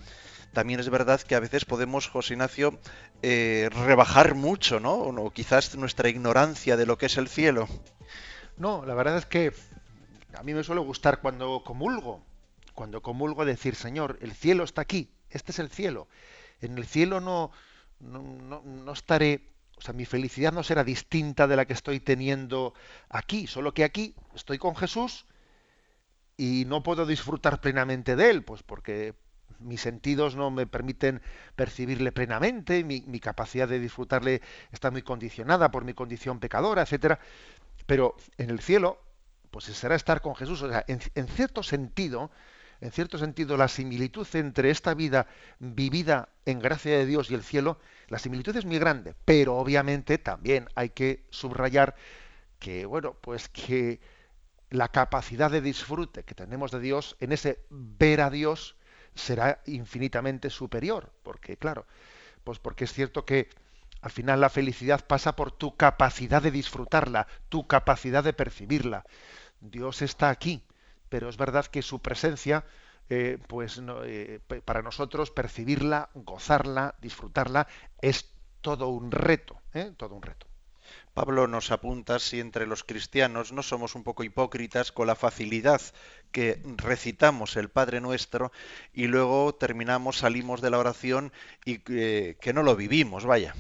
También 0.54 0.80
es 0.80 0.90
verdad 0.90 1.20
que 1.22 1.36
a 1.36 1.42
veces 1.42 1.66
podemos, 1.66 2.08
José 2.08 2.34
Ignacio, 2.34 2.80
eh, 3.22 3.70
rebajar 3.72 4.36
mucho, 4.36 4.80
¿no? 4.80 4.94
O 4.94 5.32
quizás 5.32 5.76
nuestra 5.76 6.08
ignorancia 6.10 6.78
de 6.78 6.86
lo 6.86 6.98
que 6.98 7.08
es 7.08 7.18
el 7.18 7.28
cielo. 7.28 7.68
No, 8.58 8.86
la 8.86 8.94
verdad 8.94 9.18
es 9.18 9.26
que 9.26 9.52
a 10.38 10.44
mí 10.44 10.54
me 10.54 10.64
suele 10.64 10.82
gustar 10.82 11.20
cuando 11.20 11.62
comulgo, 11.66 12.24
cuando 12.74 13.02
comulgo 13.02 13.44
decir, 13.44 13.76
Señor, 13.76 14.18
el 14.22 14.34
cielo 14.34 14.64
está 14.64 14.82
aquí, 14.82 15.12
este 15.30 15.52
es 15.52 15.60
el 15.60 15.70
cielo. 15.70 16.08
En 16.62 16.78
el 16.78 16.86
cielo 16.86 17.20
no, 17.20 17.52
no, 18.00 18.62
no 18.62 18.92
estaré, 18.94 19.50
o 19.78 19.82
sea, 19.82 19.94
mi 19.94 20.06
felicidad 20.06 20.54
no 20.54 20.64
será 20.64 20.84
distinta 20.84 21.48
de 21.48 21.58
la 21.58 21.66
que 21.66 21.74
estoy 21.74 22.00
teniendo 22.00 22.74
aquí, 23.10 23.48
solo 23.48 23.74
que 23.74 23.84
aquí 23.84 24.16
estoy 24.34 24.58
con 24.58 24.76
Jesús 24.76 25.26
y 26.38 26.66
no 26.66 26.84
puedo 26.84 27.06
disfrutar 27.06 27.62
plenamente 27.62 28.16
de 28.16 28.30
él, 28.30 28.44
pues 28.44 28.64
porque 28.64 29.14
mis 29.60 29.82
sentidos 29.82 30.36
no 30.36 30.52
me 30.52 30.68
permiten 30.68 31.22
percibirle 31.56 32.12
plenamente, 32.12 32.84
mi, 32.84 33.02
capacidad 33.20 33.68
de 33.68 33.80
disfrutarle 33.80 34.42
está 34.72 34.92
muy 34.92 35.02
condicionada 35.02 35.72
por 35.72 35.86
mi 35.86 35.94
condición 35.94 36.40
pecadora, 36.40 36.82
etcétera. 36.82 37.20
Pero 37.86 38.16
en 38.38 38.50
el 38.50 38.60
cielo, 38.60 39.02
pues 39.52 39.66
será 39.66 39.96
estar 39.96 40.22
con 40.22 40.36
Jesús. 40.36 40.62
O 40.62 40.70
sea, 40.70 40.84
en 40.88 41.28
cierto 41.28 41.64
sentido, 41.64 42.32
en 42.82 42.92
cierto 42.92 43.18
sentido, 43.18 43.58
la 43.58 43.68
similitud 43.68 44.28
entre 44.34 44.70
esta 44.70 44.94
vida 44.94 45.28
vivida 45.60 46.30
en 46.46 46.60
gracia 46.60 46.98
de 46.98 47.06
Dios 47.06 47.32
y 47.32 47.36
el 47.36 47.44
cielo, 47.44 47.80
la 48.10 48.20
similitud 48.20 48.56
es 48.56 48.66
muy 48.66 48.80
grande. 48.80 49.16
Pero 49.26 49.56
obviamente 49.56 50.18
también 50.18 50.68
hay 50.76 50.90
que 50.90 51.24
subrayar 51.30 51.96
que, 52.60 52.86
bueno, 52.86 53.16
pues 53.22 53.50
que 53.50 54.00
la 54.70 54.90
capacidad 54.90 55.52
de 55.52 55.62
disfrute 55.62 56.24
que 56.24 56.36
tenemos 56.36 56.72
de 56.72 56.80
Dios, 56.80 57.16
en 57.20 57.32
ese 57.32 57.60
ver 57.70 58.22
a 58.22 58.30
Dios, 58.30 58.76
será 59.14 59.62
infinitamente 59.66 60.50
superior. 60.50 61.12
Porque, 61.24 61.58
claro, 61.58 61.86
pues 62.44 62.60
porque 62.60 62.86
es 62.86 62.94
cierto 62.94 63.26
que 63.26 63.50
al 64.02 64.12
final 64.12 64.42
la 64.42 64.50
felicidad 64.50 65.06
pasa 65.06 65.36
por 65.36 65.52
tu 65.52 65.76
capacidad 65.76 66.42
de 66.42 66.52
disfrutarla, 66.52 67.28
tu 67.50 67.68
capacidad 67.68 68.24
de 68.24 68.34
percibirla. 68.34 69.06
Dios 69.62 70.02
está 70.02 70.30
aquí, 70.30 70.64
pero 71.10 71.30
es 71.30 71.38
verdad 71.38 71.66
que 71.66 71.82
su 71.82 72.02
presencia, 72.02 72.66
eh, 73.10 73.40
pues 73.48 73.82
eh, 74.04 74.40
para 74.64 74.82
nosotros 74.82 75.32
percibirla, 75.32 76.10
gozarla, 76.14 76.96
disfrutarla, 77.02 77.68
es 78.02 78.30
todo 78.62 78.90
un 78.90 79.12
reto, 79.12 79.60
¿eh? 79.74 79.92
todo 79.98 80.16
un 80.16 80.22
reto. 80.22 80.48
Pablo 81.16 81.48
nos 81.48 81.72
apunta 81.72 82.20
si 82.20 82.42
entre 82.42 82.68
los 82.68 82.84
cristianos 82.84 83.54
no 83.54 83.64
somos 83.64 83.96
un 83.96 84.04
poco 84.04 84.26
hipócritas 84.26 84.92
con 84.92 85.08
la 85.08 85.16
facilidad 85.16 85.82
que 86.34 86.62
recitamos 86.76 87.56
el 87.56 87.70
Padre 87.70 88.02
Nuestro 88.02 88.52
y 88.92 89.08
luego 89.08 89.56
terminamos, 89.56 90.18
salimos 90.18 90.60
de 90.60 90.70
la 90.70 90.78
oración 90.78 91.32
y 91.64 91.80
que 91.80 92.52
no 92.54 92.64
lo 92.64 92.76
vivimos, 92.76 93.26
vaya. 93.26 93.56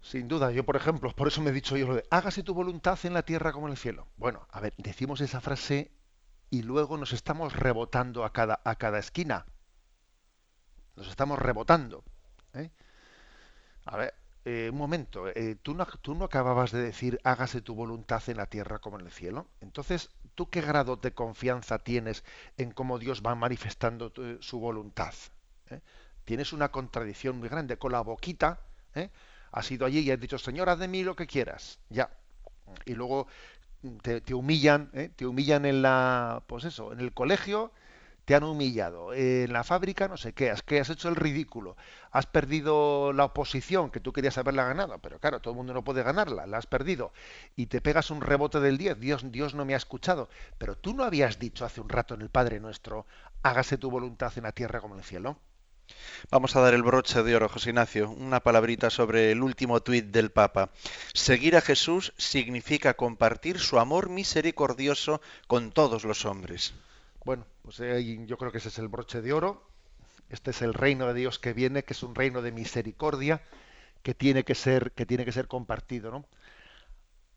Sin 0.00 0.28
duda, 0.28 0.52
yo 0.52 0.64
por 0.64 0.76
ejemplo, 0.76 1.10
por 1.10 1.26
eso 1.26 1.42
me 1.42 1.50
he 1.50 1.52
dicho 1.52 1.76
yo 1.76 1.88
lo 1.88 1.96
de 1.96 2.04
hágase 2.08 2.44
tu 2.44 2.54
voluntad 2.54 3.00
en 3.02 3.14
la 3.14 3.24
tierra 3.24 3.52
como 3.52 3.66
en 3.66 3.72
el 3.72 3.78
cielo. 3.78 4.06
Bueno, 4.16 4.46
a 4.52 4.60
ver, 4.60 4.74
decimos 4.76 5.20
esa 5.22 5.40
frase 5.40 5.90
y 6.50 6.62
luego 6.62 6.96
nos 6.96 7.12
estamos 7.12 7.52
rebotando 7.52 8.24
a 8.24 8.32
cada, 8.32 8.60
a 8.62 8.76
cada 8.76 9.00
esquina. 9.00 9.44
Nos 10.94 11.08
estamos 11.08 11.36
rebotando. 11.36 12.04
¿eh? 12.52 12.70
A 13.86 13.96
ver, 13.96 14.14
eh, 14.44 14.68
un 14.70 14.78
momento, 14.78 15.28
eh, 15.28 15.56
¿tú, 15.62 15.74
no, 15.74 15.86
tú 16.02 16.14
no 16.14 16.26
acababas 16.26 16.70
de 16.70 16.82
decir 16.82 17.18
hágase 17.24 17.62
tu 17.62 17.74
voluntad 17.74 18.22
en 18.28 18.36
la 18.36 18.46
tierra 18.46 18.78
como 18.78 18.98
en 18.98 19.06
el 19.06 19.12
cielo. 19.12 19.46
Entonces, 19.60 20.10
¿tú 20.34 20.50
qué 20.50 20.60
grado 20.60 20.96
de 20.96 21.12
confianza 21.12 21.78
tienes 21.78 22.24
en 22.58 22.72
cómo 22.72 22.98
Dios 22.98 23.22
va 23.24 23.34
manifestando 23.34 24.12
su 24.40 24.60
voluntad? 24.60 25.14
¿Eh? 25.70 25.80
Tienes 26.24 26.52
una 26.52 26.70
contradicción 26.70 27.38
muy 27.38 27.48
grande. 27.48 27.78
Con 27.78 27.92
la 27.92 28.00
boquita, 28.02 28.60
has 29.52 29.70
ido 29.70 29.86
allí 29.86 30.00
y 30.00 30.10
has 30.10 30.20
dicho, 30.20 30.38
Señor, 30.38 30.68
haz 30.68 30.78
de 30.78 30.88
mí 30.88 31.04
lo 31.04 31.16
que 31.16 31.26
quieras. 31.26 31.78
Ya. 31.88 32.10
Y 32.84 32.94
luego 32.94 33.26
te, 34.02 34.20
te 34.20 34.34
humillan, 34.34 34.90
te 35.16 35.26
humillan 35.26 35.64
en 35.66 35.82
la, 35.82 36.42
pues 36.46 36.64
eso, 36.64 36.92
en 36.92 37.00
el 37.00 37.12
colegio, 37.12 37.72
te 38.24 38.34
han 38.34 38.44
humillado, 38.44 39.12
en 39.12 39.52
la 39.52 39.64
fábrica 39.64 40.08
no 40.08 40.16
sé 40.16 40.32
qué, 40.32 40.50
has, 40.50 40.62
que 40.62 40.80
has 40.80 40.88
hecho 40.90 41.08
el 41.08 41.16
ridículo, 41.16 41.76
has 42.10 42.26
perdido 42.26 43.12
la 43.12 43.24
oposición 43.24 43.90
que 43.90 44.00
tú 44.00 44.12
querías 44.12 44.38
haberla 44.38 44.64
ganado, 44.64 44.98
pero 44.98 45.18
claro, 45.18 45.40
todo 45.40 45.52
el 45.52 45.58
mundo 45.58 45.74
no 45.74 45.84
puede 45.84 46.02
ganarla, 46.02 46.46
la 46.46 46.58
has 46.58 46.66
perdido, 46.66 47.12
y 47.56 47.66
te 47.66 47.80
pegas 47.80 48.10
un 48.10 48.20
rebote 48.20 48.60
del 48.60 48.78
10, 48.78 48.98
Dios, 48.98 49.30
Dios 49.30 49.54
no 49.54 49.64
me 49.64 49.74
ha 49.74 49.78
escuchado, 49.78 50.28
pero 50.58 50.76
tú 50.76 50.94
no 50.94 51.04
habías 51.04 51.38
dicho 51.38 51.64
hace 51.64 51.80
un 51.80 51.88
rato 51.88 52.14
en 52.14 52.22
el 52.22 52.30
Padre 52.30 52.60
Nuestro, 52.60 53.06
hágase 53.42 53.78
tu 53.78 53.90
voluntad 53.90 54.32
en 54.36 54.44
la 54.44 54.52
tierra 54.52 54.80
como 54.80 54.94
en 54.94 55.00
el 55.00 55.06
cielo. 55.06 55.38
Vamos 56.30 56.56
a 56.56 56.60
dar 56.60 56.72
el 56.72 56.82
broche 56.82 57.22
de 57.22 57.36
oro, 57.36 57.50
José 57.50 57.68
Ignacio, 57.68 58.10
una 58.10 58.40
palabrita 58.40 58.88
sobre 58.88 59.30
el 59.32 59.42
último 59.42 59.82
tuit 59.82 60.06
del 60.06 60.30
Papa. 60.30 60.70
Seguir 61.12 61.56
a 61.56 61.60
Jesús 61.60 62.14
significa 62.16 62.94
compartir 62.94 63.58
su 63.58 63.78
amor 63.78 64.08
misericordioso 64.08 65.20
con 65.46 65.72
todos 65.72 66.04
los 66.04 66.24
hombres. 66.24 66.72
Bueno, 67.24 67.46
pues 67.62 67.80
eh, 67.80 68.24
yo 68.26 68.36
creo 68.36 68.52
que 68.52 68.58
ese 68.58 68.68
es 68.68 68.78
el 68.78 68.88
broche 68.88 69.22
de 69.22 69.32
oro. 69.32 69.66
Este 70.28 70.50
es 70.50 70.62
el 70.62 70.74
reino 70.74 71.06
de 71.06 71.14
Dios 71.14 71.38
que 71.38 71.52
viene, 71.52 71.84
que 71.84 71.94
es 71.94 72.02
un 72.02 72.14
reino 72.14 72.42
de 72.42 72.52
misericordia, 72.52 73.42
que 74.02 74.14
tiene 74.14 74.44
que 74.44 74.54
ser, 74.54 74.92
que 74.92 75.06
tiene 75.06 75.24
que 75.24 75.32
ser 75.32 75.48
compartido, 75.48 76.10
¿no? 76.10 76.26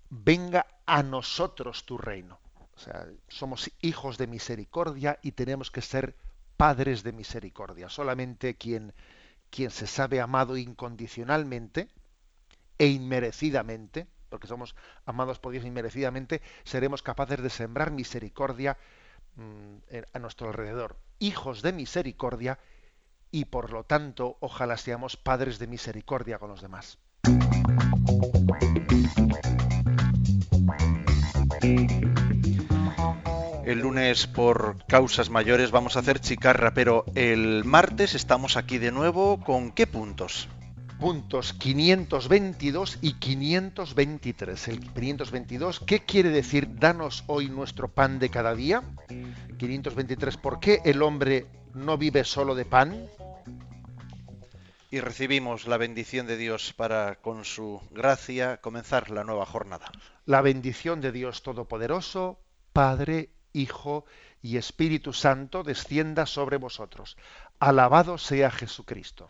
Venga 0.09 0.65
a 0.85 1.03
nosotros 1.03 1.85
tu 1.85 1.97
reino. 1.97 2.39
O 2.75 2.79
sea, 2.79 3.07
somos 3.27 3.71
hijos 3.81 4.17
de 4.17 4.27
misericordia 4.27 5.19
y 5.21 5.31
tenemos 5.31 5.71
que 5.71 5.81
ser 5.81 6.15
padres 6.57 7.03
de 7.03 7.13
misericordia. 7.13 7.89
Solamente 7.89 8.55
quien, 8.55 8.93
quien 9.49 9.71
se 9.71 9.87
sabe 9.87 10.21
amado 10.21 10.57
incondicionalmente 10.57 11.87
e 12.77 12.87
inmerecidamente, 12.87 14.07
porque 14.29 14.47
somos 14.47 14.75
amados 15.05 15.39
por 15.39 15.53
Dios 15.53 15.65
inmerecidamente, 15.65 16.41
seremos 16.63 17.01
capaces 17.01 17.41
de 17.41 17.49
sembrar 17.49 17.91
misericordia 17.91 18.77
Mm, 19.37 19.77
a 20.13 20.19
nuestro 20.19 20.47
alrededor, 20.47 20.97
hijos 21.19 21.61
de 21.61 21.71
misericordia 21.71 22.57
y 23.29 23.45
por 23.45 23.71
lo 23.71 23.83
tanto 23.83 24.37
ojalá 24.39 24.77
seamos 24.77 25.15
padres 25.15 25.59
de 25.59 25.67
misericordia 25.67 26.39
con 26.39 26.49
los 26.49 26.61
demás. 26.63 26.97
El 33.63 33.79
lunes 33.79 34.25
por 34.25 34.83
causas 34.87 35.29
mayores 35.29 35.69
vamos 35.69 35.97
a 35.97 35.99
hacer 35.99 36.19
chicarra, 36.19 36.73
pero 36.73 37.05
el 37.13 37.63
martes 37.63 38.15
estamos 38.15 38.57
aquí 38.57 38.79
de 38.79 38.91
nuevo 38.91 39.39
con 39.41 39.71
qué 39.71 39.85
puntos? 39.85 40.49
Puntos 40.99 41.53
522 41.53 42.99
y 43.01 43.13
523. 43.13 44.67
El 44.67 44.79
522, 44.79 45.79
¿qué 45.81 45.99
quiere 45.99 46.29
decir 46.29 46.79
danos 46.79 47.23
hoy 47.27 47.49
nuestro 47.49 47.87
pan 47.87 48.19
de 48.19 48.29
cada 48.29 48.55
día? 48.55 48.83
523, 49.57 50.37
¿por 50.37 50.59
qué 50.59 50.81
el 50.85 51.01
hombre 51.01 51.45
no 51.73 51.97
vive 51.97 52.23
solo 52.23 52.55
de 52.55 52.65
pan? 52.65 53.07
Y 54.89 54.99
recibimos 54.99 55.67
la 55.67 55.77
bendición 55.77 56.25
de 56.27 56.37
Dios 56.37 56.73
para, 56.73 57.15
con 57.15 57.45
su 57.45 57.81
gracia, 57.91 58.57
comenzar 58.57 59.11
la 59.11 59.23
nueva 59.23 59.45
jornada. 59.45 59.91
La 60.25 60.41
bendición 60.41 61.01
de 61.01 61.11
Dios 61.11 61.43
Todopoderoso, 61.43 62.39
Padre, 62.73 63.29
Hijo 63.53 64.05
y 64.41 64.57
Espíritu 64.57 65.13
Santo, 65.13 65.63
descienda 65.63 66.25
sobre 66.25 66.57
vosotros. 66.57 67.17
Alabado 67.59 68.17
sea 68.17 68.49
Jesucristo. 68.49 69.29